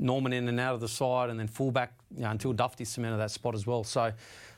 Norman 0.00 0.32
in 0.32 0.48
and 0.48 0.58
out 0.58 0.74
of 0.74 0.80
the 0.80 0.88
side 0.88 1.30
and 1.30 1.38
then 1.38 1.46
fullback 1.46 1.92
you 2.14 2.22
know, 2.22 2.30
until 2.30 2.52
Dufty 2.52 2.86
cemented 2.86 3.18
that 3.18 3.30
spot 3.30 3.54
as 3.54 3.66
well. 3.66 3.84
So 3.84 4.12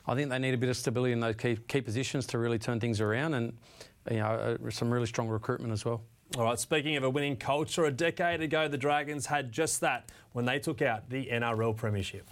I 0.07 0.15
think 0.15 0.29
they 0.29 0.39
need 0.39 0.53
a 0.53 0.57
bit 0.57 0.69
of 0.69 0.77
stability 0.77 1.13
in 1.13 1.19
those 1.19 1.35
key, 1.35 1.57
key 1.67 1.81
positions 1.81 2.25
to 2.27 2.37
really 2.37 2.57
turn 2.57 2.79
things 2.79 3.01
around 3.01 3.33
and 3.33 3.53
you 4.09 4.17
know, 4.17 4.57
uh, 4.63 4.69
some 4.69 4.91
really 4.91 5.05
strong 5.05 5.27
recruitment 5.27 5.73
as 5.73 5.85
well. 5.85 6.01
All 6.37 6.45
right, 6.45 6.59
speaking 6.59 6.95
of 6.95 7.03
a 7.03 7.09
winning 7.09 7.35
culture, 7.35 7.85
a 7.85 7.91
decade 7.91 8.41
ago 8.41 8.67
the 8.67 8.77
Dragons 8.77 9.25
had 9.27 9.51
just 9.51 9.81
that 9.81 10.11
when 10.31 10.45
they 10.45 10.57
took 10.57 10.81
out 10.81 11.09
the 11.09 11.27
NRL 11.27 11.75
Premiership. 11.75 12.27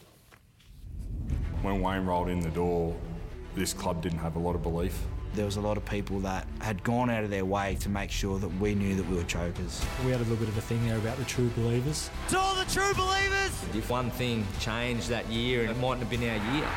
When 1.61 1.81
Wayne 1.81 2.05
rolled 2.05 2.29
in 2.29 2.39
the 2.39 2.49
door, 2.49 2.97
this 3.53 3.73
club 3.73 4.01
didn't 4.01 4.19
have 4.19 4.37
a 4.37 4.39
lot 4.39 4.55
of 4.55 4.63
belief. 4.63 4.97
There 5.33 5.45
was 5.45 5.55
a 5.55 5.61
lot 5.61 5.77
of 5.77 5.85
people 5.85 6.19
that 6.21 6.45
had 6.59 6.83
gone 6.83 7.09
out 7.09 7.23
of 7.23 7.29
their 7.29 7.45
way 7.45 7.77
to 7.79 7.89
make 7.89 8.11
sure 8.11 8.37
that 8.39 8.49
we 8.59 8.75
knew 8.75 8.95
that 8.95 9.07
we 9.09 9.15
were 9.15 9.23
chokers. 9.23 9.83
We 10.03 10.11
had 10.11 10.19
a 10.19 10.23
little 10.23 10.35
bit 10.35 10.49
of 10.49 10.57
a 10.57 10.61
thing 10.61 10.85
there 10.85 10.97
about 10.97 11.17
the 11.17 11.23
true 11.23 11.49
believers. 11.55 12.09
To 12.29 12.39
all 12.39 12.53
the 12.55 12.65
true 12.65 12.93
believers! 12.95 13.51
If 13.73 13.89
one 13.89 14.11
thing 14.11 14.45
changed 14.59 15.07
that 15.07 15.29
year, 15.29 15.63
it 15.63 15.77
mightn't 15.77 15.99
have 15.99 16.09
been 16.09 16.27
our 16.29 16.53
year. 16.53 16.67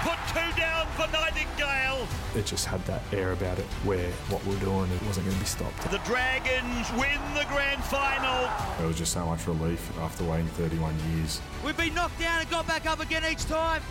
Put 0.00 0.16
two 0.28 0.58
down 0.58 0.86
for 0.96 1.06
Nightingale. 1.12 2.06
It 2.34 2.46
just 2.46 2.64
had 2.64 2.82
that 2.86 3.02
air 3.12 3.32
about 3.32 3.58
it 3.58 3.66
where 3.84 4.10
what 4.30 4.42
we 4.46 4.56
are 4.56 4.60
doing 4.60 4.90
it 4.90 5.02
wasn't 5.02 5.26
going 5.26 5.36
to 5.36 5.42
be 5.42 5.46
stopped. 5.46 5.90
The 5.90 5.98
Dragons 5.98 6.90
win 6.92 7.20
the 7.34 7.44
grand 7.48 7.82
final. 7.84 8.48
It 8.82 8.86
was 8.86 8.96
just 8.96 9.12
so 9.12 9.26
much 9.26 9.46
relief 9.46 9.90
after 9.98 10.24
waiting 10.24 10.46
31 10.46 10.94
years. 11.10 11.42
We've 11.62 11.76
been 11.76 11.94
knocked 11.94 12.18
down 12.18 12.40
and 12.40 12.48
got 12.48 12.66
back 12.66 12.86
up 12.86 13.00
again 13.00 13.24
each 13.30 13.44
time, 13.44 13.82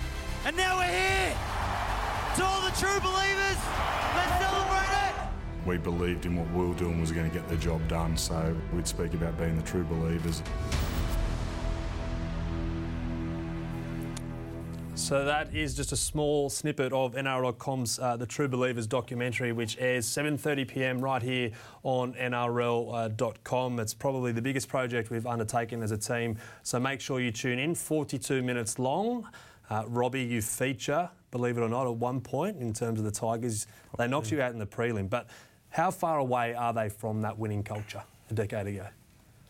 and 0.45 0.57
now 0.57 0.79
we're 0.79 0.85
here. 0.85 1.66
To 2.37 2.45
all 2.45 2.61
the 2.61 2.69
true 2.69 2.99
believers, 2.99 3.57
let's 4.15 4.39
celebrate 4.39 5.09
it. 5.09 5.15
We 5.65 5.77
believed 5.79 6.27
in 6.27 6.35
what 6.35 6.47
we 6.51 6.67
were 6.67 6.75
doing 6.75 7.01
was 7.01 7.11
going 7.11 7.27
to 7.27 7.35
get 7.35 7.47
the 7.49 7.57
job 7.57 7.87
done, 7.87 8.15
so 8.15 8.55
we'd 8.71 8.87
speak 8.87 9.15
about 9.15 9.35
being 9.39 9.57
the 9.57 9.63
true 9.63 9.83
believers. 9.83 10.43
So 14.93 15.25
that 15.25 15.55
is 15.55 15.73
just 15.73 15.93
a 15.93 15.95
small 15.95 16.51
snippet 16.51 16.93
of 16.93 17.15
NRL.com's 17.15 17.97
uh, 17.97 18.17
The 18.17 18.27
True 18.27 18.47
Believers 18.47 18.85
documentary, 18.85 19.51
which 19.51 19.75
airs 19.79 20.05
7:30 20.05 20.67
p.m. 20.67 21.01
right 21.01 21.23
here 21.23 21.49
on 21.81 22.13
NRL.com. 22.13 23.79
It's 23.79 23.95
probably 23.95 24.31
the 24.31 24.41
biggest 24.43 24.67
project 24.67 25.09
we've 25.09 25.25
undertaken 25.25 25.81
as 25.81 25.91
a 25.91 25.97
team, 25.97 26.37
so 26.61 26.79
make 26.79 27.01
sure 27.01 27.19
you 27.19 27.31
tune 27.31 27.57
in. 27.57 27.73
42 27.73 28.43
minutes 28.43 28.77
long. 28.77 29.27
Uh, 29.69 29.83
Robbie, 29.87 30.23
you 30.23 30.41
feature, 30.41 31.09
believe 31.31 31.57
it 31.57 31.61
or 31.61 31.69
not, 31.69 31.87
at 31.87 31.95
one 31.95 32.21
point 32.21 32.57
in 32.57 32.73
terms 32.73 32.99
of 32.99 33.05
the 33.05 33.11
Tigers. 33.11 33.67
They 33.97 34.07
knocked 34.07 34.31
you 34.31 34.41
out 34.41 34.51
in 34.53 34.59
the 34.59 34.65
prelim, 34.65 35.09
but 35.09 35.27
how 35.69 35.91
far 35.91 36.19
away 36.19 36.53
are 36.53 36.73
they 36.73 36.89
from 36.89 37.21
that 37.21 37.37
winning 37.37 37.63
culture 37.63 38.03
a 38.29 38.33
decade 38.33 38.67
ago? 38.67 38.87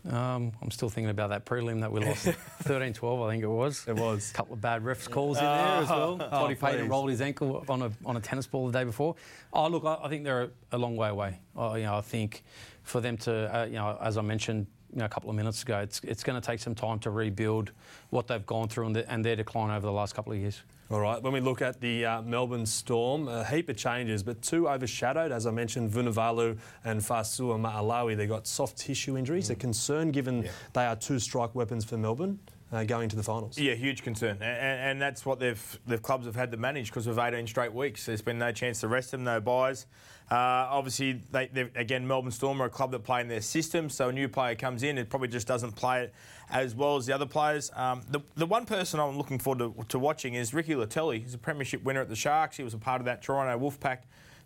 Um, 0.10 0.54
I'm 0.62 0.72
still 0.72 0.90
thinking 0.90 1.10
about 1.10 1.32
that 1.32 1.46
prelim 1.46 1.82
that 1.82 1.92
we 1.92 2.00
lost 2.00 2.26
13-12, 2.64 3.28
I 3.28 3.32
think 3.32 3.44
it 3.44 3.48
was. 3.48 3.86
It 3.88 3.96
was. 3.96 4.32
A 4.32 4.34
couple 4.34 4.54
of 4.54 4.62
bad 4.62 4.82
refs 4.84 5.10
calls 5.10 5.38
in 5.38 5.44
there 5.44 5.52
as 5.52 5.90
well. 5.90 6.18
Toddy 6.18 6.56
Payten 6.56 6.90
rolled 6.90 7.10
his 7.10 7.20
ankle 7.20 7.66
on 7.68 7.82
a 7.82 7.92
on 8.06 8.16
a 8.16 8.22
tennis 8.22 8.48
ball 8.48 8.68
the 8.68 8.80
day 8.80 8.86
before. 8.86 9.16
Oh, 9.52 9.68
look, 9.68 9.84
I, 9.84 9.98
I 10.04 10.08
think 10.10 10.24
they're 10.24 10.44
a, 10.44 10.50
a 10.72 10.78
long 10.78 10.96
way 10.96 11.10
away. 11.10 11.40
Oh, 11.58 11.76
you 11.76 11.84
know, 11.84 11.98
I 11.98 12.02
think 12.02 12.44
for 12.84 13.02
them 13.02 13.18
to, 13.18 13.54
uh, 13.54 13.66
you 13.66 13.74
know, 13.74 13.98
as 14.02 14.18
I 14.18 14.22
mentioned. 14.22 14.68
You 14.94 15.00
know, 15.00 15.06
a 15.06 15.10
couple 15.10 15.30
of 15.30 15.36
minutes 15.36 15.64
ago, 15.64 15.80
it's, 15.80 16.00
it's 16.04 16.24
going 16.24 16.40
to 16.40 16.46
take 16.46 16.60
some 16.60 16.74
time 16.74 17.00
to 17.00 17.10
rebuild 17.10 17.72
what 18.10 18.28
they've 18.28 18.46
gone 18.46 18.68
through 18.70 18.88
and, 18.88 18.96
the, 18.96 19.12
and 19.12 19.24
their 19.24 19.36
decline 19.36 19.70
over 19.70 19.86
the 19.86 19.92
last 19.92 20.16
couple 20.16 20.32
of 20.32 20.40
years. 20.40 20.62
All 20.90 21.02
right, 21.02 21.22
when 21.22 21.34
we 21.34 21.42
look 21.42 21.62
at 21.62 21.82
the 21.82 22.06
uh, 22.06 22.22
Melbourne 22.22 22.66
Storm, 22.66 23.28
a 23.28 23.44
heap 23.44 23.68
of 23.68 23.76
changes, 23.76 24.24
but 24.24 24.42
two 24.42 24.70
overshadowed, 24.70 25.34
as 25.34 25.46
I 25.46 25.52
mentioned, 25.52 25.92
Vunivalu 25.92 26.58
and 26.86 27.02
Fa'asuamaleaui. 27.02 28.16
They 28.16 28.28
got 28.28 28.48
soft 28.48 28.78
tissue 28.78 29.18
injuries, 29.18 29.50
a 29.50 29.56
concern 29.56 30.12
given 30.12 30.48
they 30.72 30.86
are 30.86 30.96
two 30.96 31.20
strike 31.20 31.54
weapons 31.54 31.84
for 31.84 31.98
Melbourne 31.98 32.40
uh, 32.72 32.84
going 32.84 33.10
to 33.10 33.16
the 33.16 33.24
finals. 33.24 33.58
Yeah, 33.58 33.74
huge 33.76 34.04
concern, 34.04 34.38
and, 34.42 34.44
and, 34.44 34.82
and 34.82 35.02
that's 35.02 35.26
what 35.26 35.40
they've 35.40 35.80
the 35.88 35.98
clubs 35.98 36.26
have 36.26 36.36
had 36.36 36.52
to 36.52 36.58
manage 36.58 36.90
because 36.90 37.08
of 37.08 37.20
18 37.20 37.48
straight 37.48 37.74
weeks. 37.74 38.06
There's 38.06 38.22
been 38.22 38.40
no 38.40 38.52
chance 38.52 38.82
to 38.82 38.88
rest 38.88 39.12
them, 39.12 39.24
no 39.24 39.40
buys. 39.40 39.86
Uh, 40.30 40.68
obviously, 40.70 41.22
they, 41.32 41.50
again, 41.76 42.06
Melbourne 42.06 42.32
Storm 42.32 42.62
are 42.62 42.66
a 42.66 42.70
club 42.70 42.92
that 42.92 43.00
play 43.04 43.22
in 43.22 43.30
their 43.30 43.40
system, 43.40 43.90
so 43.90 44.10
a 44.10 44.12
new 44.12 44.28
player 44.28 44.56
comes 44.56 44.84
in, 44.84 44.98
it 44.98 45.10
probably 45.10 45.30
just 45.30 45.48
doesn't 45.48 45.72
play 45.74 46.04
it 46.04 46.14
as 46.50 46.76
well 46.76 46.98
as 46.98 47.06
the 47.06 47.14
other 47.14 47.26
players. 47.26 47.72
Um, 47.76 48.02
the, 48.10 48.20
the 48.36 48.46
one 48.46 48.66
person 48.66 49.00
I'm 49.00 49.18
looking 49.18 49.40
forward 49.40 49.60
to, 49.60 49.84
to 49.86 50.00
watching 50.00 50.34
is 50.34 50.54
Ricky 50.54 50.76
Leutele. 50.76 51.22
He's 51.22 51.34
a 51.34 51.38
premiership 51.38 51.84
winner 51.84 52.02
at 52.02 52.10
the 52.10 52.16
Sharks. 52.16 52.58
He 52.58 52.64
was 52.64 52.74
a 52.74 52.78
part 52.78 53.00
of 53.00 53.06
that 53.06 53.22
Toronto 53.22 53.58
Wolfpack 53.58 54.00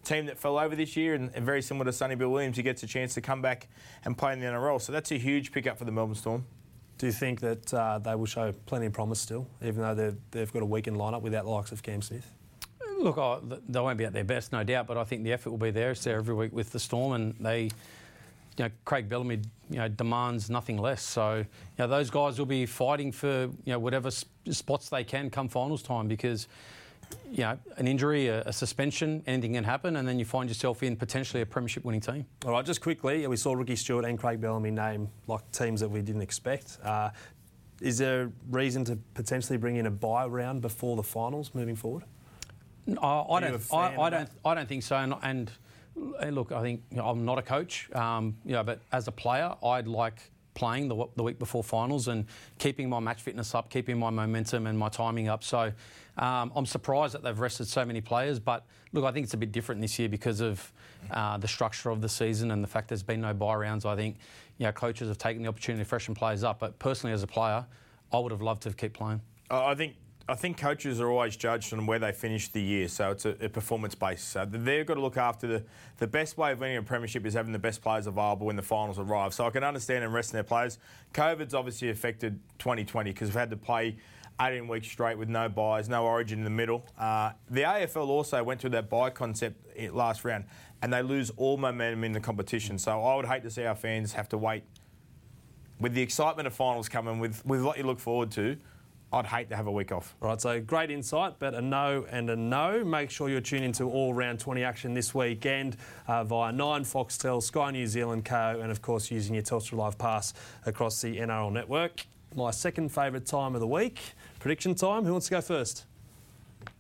team 0.04 0.28
that 0.28 0.38
fell 0.38 0.60
over 0.60 0.76
this 0.76 0.96
year, 0.96 1.16
and, 1.16 1.32
and 1.34 1.46
very 1.46 1.64
similar 1.64 1.86
to 1.86 1.94
Sonny 1.94 2.16
Bill 2.16 2.30
Williams, 2.30 2.58
he 2.58 2.64
gets 2.64 2.84
a 2.84 2.88
chance 2.88 3.16
to 3.16 3.22
come 3.22 3.42
back 3.42 3.68
and 4.06 4.16
play 4.16 4.34
in 4.34 4.40
the 4.40 4.46
NRL. 4.46 4.80
So 4.80 4.92
that's 4.92 5.12
a 5.12 5.18
huge 5.18 5.52
pickup 5.52 5.80
for 5.80 5.86
the 5.86 5.92
Melbourne 5.92 6.16
Storm. 6.16 6.46
Do 7.00 7.08
you 7.08 7.12
think 7.12 7.40
that 7.40 7.74
uh, 7.74 7.98
they 7.98 8.14
will 8.14 8.28
show 8.28 8.52
plenty 8.68 8.86
of 8.86 8.94
promise 8.94 9.20
still, 9.20 9.48
even 9.64 9.82
though 9.82 9.96
they've, 9.96 10.18
they've 10.30 10.54
got 10.54 10.62
a 10.62 10.66
weakened 10.66 10.98
lineup 10.98 11.24
without 11.24 11.46
the 11.46 11.50
likes 11.50 11.72
of 11.72 11.82
Cam 11.82 12.04
Smith? 12.04 12.32
Look, 13.02 13.18
they 13.68 13.80
won't 13.80 13.98
be 13.98 14.06
at 14.06 14.14
their 14.14 14.24
best, 14.24 14.52
no 14.52 14.64
doubt, 14.64 14.88
but 14.88 14.98
I 14.98 15.04
think 15.04 15.24
the 15.24 15.34
effort 15.34 15.50
will 15.50 15.58
be 15.58 15.72
there. 15.72 15.92
It's 15.92 16.04
there 16.04 16.18
every 16.18 16.36
week 16.36 16.54
with 16.54 16.72
the 16.72 16.80
Storm, 16.80 17.14
and 17.14 17.36
they, 17.40 17.64
you 17.64 17.70
know, 18.60 18.70
Craig 18.86 19.10
Bellamy, 19.10 19.40
you 19.70 19.78
know, 19.78 19.88
demands 19.88 20.50
nothing 20.50 20.78
less. 20.78 21.02
So, 21.02 21.38
you 21.38 21.46
know, 21.80 21.88
those 21.88 22.10
guys 22.10 22.38
will 22.38 22.46
be 22.46 22.66
fighting 22.66 23.12
for 23.12 23.50
you 23.66 23.74
know 23.74 23.80
whatever 23.80 24.12
spots 24.12 24.90
they 24.90 25.04
can 25.04 25.30
come 25.30 25.50
finals 25.50 25.82
time 25.84 26.08
because. 26.08 26.48
You 27.30 27.40
know, 27.40 27.60
an 27.76 27.90
injury, 27.90 28.28
a, 28.28 28.42
a 28.44 28.54
suspension, 28.54 29.22
anything 29.28 29.56
can 29.56 29.66
happen, 29.66 29.98
and 29.98 30.08
then 30.08 30.18
you 30.18 30.24
find 30.24 30.48
yourself 30.50 30.82
in 30.82 30.96
potentially 30.96 31.42
a 31.42 31.46
premiership 31.46 31.84
winning 31.84 32.00
team. 32.00 32.26
All 32.46 32.52
right, 32.52 32.66
just 32.66 32.80
quickly, 32.80 33.28
we 33.28 33.36
saw 33.36 33.52
Ricky 33.52 33.76
Stuart 33.76 34.06
and 34.06 34.18
Craig 34.18 34.40
Bellamy 34.40 34.72
name 34.72 35.10
like 35.28 35.42
teams 35.52 35.82
that 35.82 35.90
we 35.90 36.02
didn't 36.02 36.22
expect. 36.22 36.78
Uh, 36.82 37.10
is 37.82 37.98
there 37.98 38.32
reason 38.50 38.86
to 38.86 38.98
potentially 39.14 39.58
bring 39.58 39.76
in 39.76 39.88
a 39.88 39.92
buy 39.92 40.26
round 40.26 40.62
before 40.62 40.96
the 40.96 41.04
finals 41.04 41.52
moving 41.54 41.76
forward? 41.76 42.04
I, 42.88 42.92
I 43.08 43.42
Are 43.42 43.42
you 43.42 43.48
a 43.48 43.52
don't. 43.52 43.74
I, 43.74 44.02
I 44.02 44.10
don't. 44.10 44.30
I 44.46 44.56
don't 44.56 44.68
think 44.68 44.84
so. 44.84 44.96
And, 44.96 45.16
and 45.22 45.52
uh, 46.22 46.28
look, 46.28 46.52
I 46.52 46.62
think 46.62 46.84
you 46.92 46.98
know, 46.98 47.08
I'm 47.08 47.26
not 47.26 47.38
a 47.38 47.42
coach. 47.42 47.90
Um, 47.94 48.38
you 48.46 48.54
know, 48.54 48.64
but 48.64 48.82
as 48.92 49.08
a 49.08 49.12
player, 49.12 49.54
I'd 49.64 49.88
like 49.88 50.20
playing 50.54 50.88
the, 50.88 51.06
the 51.16 51.24
week 51.24 51.40
before 51.40 51.64
finals 51.64 52.08
and 52.08 52.26
keeping 52.60 52.90
my 52.90 53.00
match 53.00 53.22
fitness 53.22 53.56
up, 53.56 53.70
keeping 53.70 53.98
my 53.98 54.10
momentum 54.10 54.68
and 54.68 54.78
my 54.78 54.90
timing 54.90 55.30
up. 55.30 55.44
So 55.44 55.72
um, 56.18 56.52
I'm 56.56 56.66
surprised 56.66 57.14
that 57.14 57.24
they've 57.24 57.40
rested 57.40 57.68
so 57.68 57.86
many 57.86 58.02
players. 58.02 58.40
But 58.40 58.66
look, 58.92 59.06
I 59.06 59.12
think 59.12 59.26
it's 59.26 59.34
a 59.34 59.38
bit 59.38 59.52
different 59.52 59.82
this 59.82 59.98
year 59.98 60.10
because 60.10 60.42
of 60.42 60.72
uh, 61.12 61.38
the 61.38 61.48
structure 61.48 61.90
of 61.90 62.02
the 62.02 62.10
season 62.10 62.52
and 62.52 62.64
the 62.64 62.68
fact 62.68 62.90
there's 62.90 63.04
been 63.04 63.22
no 63.22 63.34
buy 63.34 63.56
rounds. 63.56 63.86
I 63.86 63.96
think 63.96 64.18
you 64.58 64.66
know 64.66 64.72
coaches 64.72 65.08
have 65.08 65.18
taken 65.18 65.42
the 65.42 65.50
opportunity 65.50 65.84
to 65.84 65.90
freshen 65.90 66.14
players 66.14 66.44
up. 66.44 66.60
But 66.60 66.78
personally, 66.80 67.14
as 67.14 67.24
a 67.24 67.28
player, 67.28 67.66
I 68.12 68.20
would 68.20 68.32
have 68.32 68.42
loved 68.42 68.64
to 68.64 68.74
keep 68.74 68.94
playing. 68.94 69.22
I 69.50 69.76
think 69.76 69.96
I 70.32 70.36
think 70.36 70.58
coaches 70.58 71.02
are 71.02 71.10
always 71.10 71.36
judged 71.36 71.74
on 71.74 71.86
where 71.86 72.00
they 72.00 72.14
finish 72.14 72.48
the 72.48 72.62
year, 72.62 72.88
so 72.88 73.12
it's 73.12 73.26
a, 73.26 73.36
a 73.42 73.50
performance 73.50 73.96
base. 73.96 74.24
So 74.24 74.46
they've 74.46 74.86
got 74.86 74.94
to 74.94 75.02
look 75.02 75.18
after 75.18 75.46
the 75.46 75.64
the 75.98 76.08
best 76.08 76.38
way 76.38 76.54
of 76.54 76.62
winning 76.62 76.78
a 76.78 76.82
premiership 76.82 77.26
is 77.26 77.34
having 77.34 77.52
the 77.52 77.60
best 77.60 77.82
players 77.82 78.08
available 78.08 78.46
when 78.46 78.56
the 78.56 78.62
finals 78.62 78.98
arrive. 78.98 79.34
So 79.34 79.46
I 79.46 79.50
can 79.50 79.66
understand 79.66 80.06
them 80.06 80.14
resting 80.14 80.38
their 80.38 80.46
players. 80.46 80.80
COVID's 81.14 81.54
obviously 81.54 81.90
affected 81.90 82.40
2020 82.60 83.12
because 83.12 83.28
we've 83.28 83.36
had 83.36 83.50
to 83.50 83.58
play. 83.58 83.98
18 84.40 84.68
weeks 84.68 84.88
straight 84.88 85.20
with 85.20 85.30
no 85.30 85.48
buys, 85.50 85.88
no 85.88 86.06
origin 86.06 86.40
in 86.40 86.44
the 86.44 86.50
middle. 86.50 86.88
Uh, 86.98 87.32
the 87.52 87.62
AFL 87.62 88.08
also 88.08 88.42
went 88.42 88.60
through 88.60 88.72
that 88.72 88.90
buy 88.90 89.10
concept 89.12 89.78
last 89.94 90.24
round, 90.24 90.46
and 90.82 90.92
they 90.92 91.04
lose 91.04 91.30
all 91.38 91.58
momentum 91.58 92.04
in 92.06 92.12
the 92.12 92.20
competition. 92.20 92.80
So 92.80 93.04
I 93.04 93.16
would 93.18 93.26
hate 93.26 93.44
to 93.44 93.52
see 93.52 93.66
our 93.66 93.76
fans 93.76 94.14
have 94.14 94.30
to 94.30 94.40
wait 94.40 94.64
with 95.80 95.94
the 95.94 96.02
excitement 96.02 96.48
of 96.48 96.54
finals 96.54 96.88
coming, 96.88 97.20
with, 97.20 97.46
with 97.46 97.62
what 97.62 97.78
you 97.78 97.84
look 97.84 98.00
forward 98.00 98.32
to, 98.32 98.58
I'd 99.14 99.26
hate 99.26 99.50
to 99.50 99.56
have 99.58 99.68
a 99.68 99.72
week 99.72 99.92
off. 99.92 100.16
All 100.22 100.30
right, 100.30 100.40
so 100.40 100.62
great 100.62 100.90
insight, 100.90 101.34
but 101.38 101.54
a 101.54 101.62
no 101.62 102.06
and 102.10 102.30
a 102.30 102.36
no. 102.36 102.84
Make 102.86 103.10
sure 103.12 103.28
you're 103.30 103.42
tuned 103.42 103.66
into 103.66 103.84
all 103.90 104.14
round 104.14 104.40
20 104.40 104.64
action 104.64 104.94
this 104.94 105.14
weekend 105.14 105.76
uh, 106.08 106.24
via 106.24 106.52
9 106.54 106.84
Foxtel, 106.84 107.44
Sky 107.44 107.72
New 107.72 107.88
Zealand 107.88 108.24
Co, 108.24 108.60
and 108.62 108.72
of 108.72 108.82
course 108.82 109.12
using 109.12 109.34
your 109.36 109.44
Telstra 109.44 109.74
Live 109.74 109.98
Pass 109.98 110.34
across 110.66 111.02
the 111.02 111.18
NRL 111.18 111.52
network. 111.52 112.06
My 112.36 112.52
second 112.52 112.90
favourite 112.90 113.26
time 113.26 113.54
of 113.54 113.60
the 113.60 113.68
week, 113.68 114.00
prediction 114.40 114.76
time. 114.76 115.04
Who 115.04 115.12
wants 115.12 115.28
to 115.28 115.32
go 115.32 115.42
first? 115.42 115.84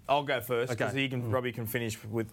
I'll 0.07 0.23
go 0.23 0.39
first 0.39 0.71
because 0.71 0.91
Okay. 0.91 1.01
he 1.01 1.09
can 1.09 1.29
Robbie 1.31 1.51
can 1.51 1.65
finish 1.65 2.01
with. 2.05 2.27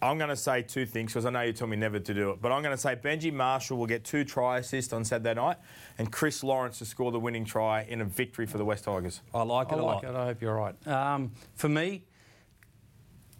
I'm 0.00 0.16
going 0.16 0.30
to 0.30 0.36
say 0.36 0.62
two 0.62 0.86
things 0.86 1.12
because 1.12 1.26
I 1.26 1.30
know 1.30 1.40
you 1.40 1.52
told 1.52 1.70
me 1.70 1.76
never 1.76 1.98
to 1.98 2.14
do 2.14 2.30
it, 2.30 2.40
but 2.40 2.52
I'm 2.52 2.62
going 2.62 2.74
to 2.74 2.80
say 2.80 2.94
Benji 2.94 3.32
Marshall 3.32 3.76
will 3.78 3.86
get 3.86 4.04
two 4.04 4.24
try 4.24 4.58
assists 4.58 4.92
on 4.92 5.04
Saturday 5.04 5.34
night, 5.34 5.56
and 5.98 6.12
Chris 6.12 6.44
Lawrence 6.44 6.78
to 6.78 6.84
score 6.84 7.10
the 7.10 7.18
winning 7.18 7.44
try 7.44 7.82
in 7.82 8.00
a 8.00 8.04
victory 8.04 8.46
for 8.46 8.58
the 8.58 8.64
West 8.64 8.84
Tigers. 8.84 9.22
I 9.34 9.42
like 9.42 9.72
it 9.72 9.74
I 9.74 9.78
a 9.78 9.82
like 9.84 10.02
lot. 10.02 10.04
it. 10.04 10.16
I 10.16 10.24
hope 10.26 10.40
you're 10.40 10.54
right. 10.54 10.86
Um, 10.86 11.32
for 11.56 11.68
me, 11.68 12.04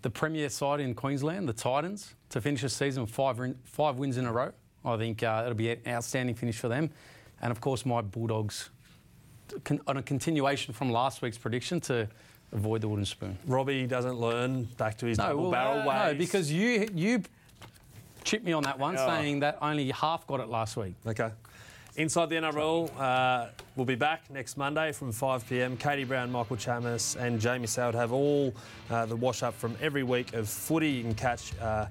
the 0.02 0.10
premier 0.10 0.48
side 0.48 0.80
in 0.80 0.94
Queensland, 0.94 1.48
the 1.48 1.52
Titans, 1.52 2.14
to 2.30 2.40
finish 2.40 2.62
the 2.62 2.68
season 2.68 3.02
with 3.02 3.10
five, 3.12 3.38
win- 3.38 3.58
five 3.64 3.96
wins 3.96 4.16
in 4.16 4.26
a 4.26 4.32
row. 4.32 4.52
I 4.84 4.96
think 4.96 5.22
uh, 5.22 5.42
it'll 5.44 5.54
be 5.56 5.70
an 5.70 5.80
outstanding 5.86 6.34
finish 6.34 6.56
for 6.58 6.68
them. 6.68 6.90
And 7.40 7.52
of 7.52 7.60
course, 7.60 7.86
my 7.86 8.00
Bulldogs 8.00 8.70
con- 9.64 9.80
on 9.86 9.96
a 9.96 10.02
continuation 10.02 10.74
from 10.74 10.90
last 10.90 11.22
week's 11.22 11.38
prediction 11.38 11.80
to 11.82 12.08
avoid 12.52 12.80
the 12.80 12.88
wooden 12.88 13.04
spoon. 13.04 13.38
Robbie 13.46 13.86
doesn't 13.86 14.18
learn 14.18 14.64
back 14.76 14.96
to 14.98 15.06
his 15.06 15.18
double 15.18 15.42
well, 15.42 15.50
barrel 15.50 15.82
no, 15.82 15.88
ways. 15.88 16.12
no, 16.12 16.18
because 16.18 16.50
you 16.52 16.88
you 16.94 17.22
chipped 18.24 18.44
me 18.44 18.52
on 18.52 18.62
that 18.64 18.78
one, 18.78 18.96
Oh. 18.98 19.06
saying 19.06 19.40
that 19.40 19.58
only 19.62 19.90
half 19.90 20.26
got 20.26 20.40
it 20.40 20.48
last 20.48 20.76
week. 20.76 20.94
Okay. 21.06 21.30
Inside 21.96 22.26
the 22.30 22.36
NRL, 22.36 22.90
uh, 22.96 23.48
we'll 23.74 23.84
be 23.86 23.96
back 23.96 24.30
next 24.30 24.56
Monday 24.56 24.92
from 24.92 25.10
5 25.10 25.48
pm. 25.48 25.76
Katie 25.76 26.04
Brown, 26.04 26.30
Michael 26.30 26.56
Chammas, 26.56 27.16
and 27.16 27.40
Jamie 27.40 27.66
Soward 27.66 27.94
have 27.94 28.12
all 28.12 28.54
uh, 28.88 29.04
the 29.06 29.16
wash 29.16 29.42
up 29.42 29.52
from 29.54 29.76
every 29.80 30.04
week 30.04 30.32
of 30.32 30.48
footy. 30.48 30.90
You 30.90 31.02
can 31.02 31.14
catch 31.14 31.58
uh, 31.58 31.86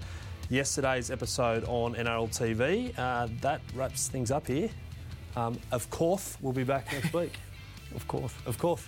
yesterday's 0.49 1.11
episode 1.11 1.65
on 1.65 1.93
NRL 1.95 2.29
TV. 2.29 2.97
Uh, 2.97 3.27
that 3.41 3.59
wraps 3.75 4.07
things 4.07 4.31
up 4.31 4.47
here. 4.47 4.69
Um, 5.35 5.59
of 5.73 5.89
course, 5.89 6.37
we'll 6.41 6.53
be 6.53 6.63
back 6.63 6.91
next 6.93 7.13
week. 7.13 7.33
Of 7.95 8.05
course. 8.07 8.33
Of 8.45 8.57
course. 8.57 8.83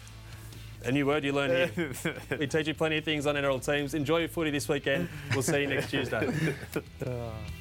A 0.85 0.91
new 0.91 1.05
word 1.05 1.23
you 1.23 1.33
learn 1.33 1.69
here. 1.75 1.93
we 2.37 2.47
teach 2.47 2.67
you 2.67 2.73
plenty 2.73 2.97
of 2.97 3.03
things 3.03 3.27
on 3.27 3.35
NRL 3.35 3.63
teams. 3.63 3.93
Enjoy 3.93 4.19
your 4.19 4.29
footy 4.29 4.51
this 4.51 4.69
weekend. 4.69 5.09
We'll 5.33 5.43
see 5.43 5.61
you 5.61 5.67
next 5.67 5.89
Tuesday. 5.89 6.33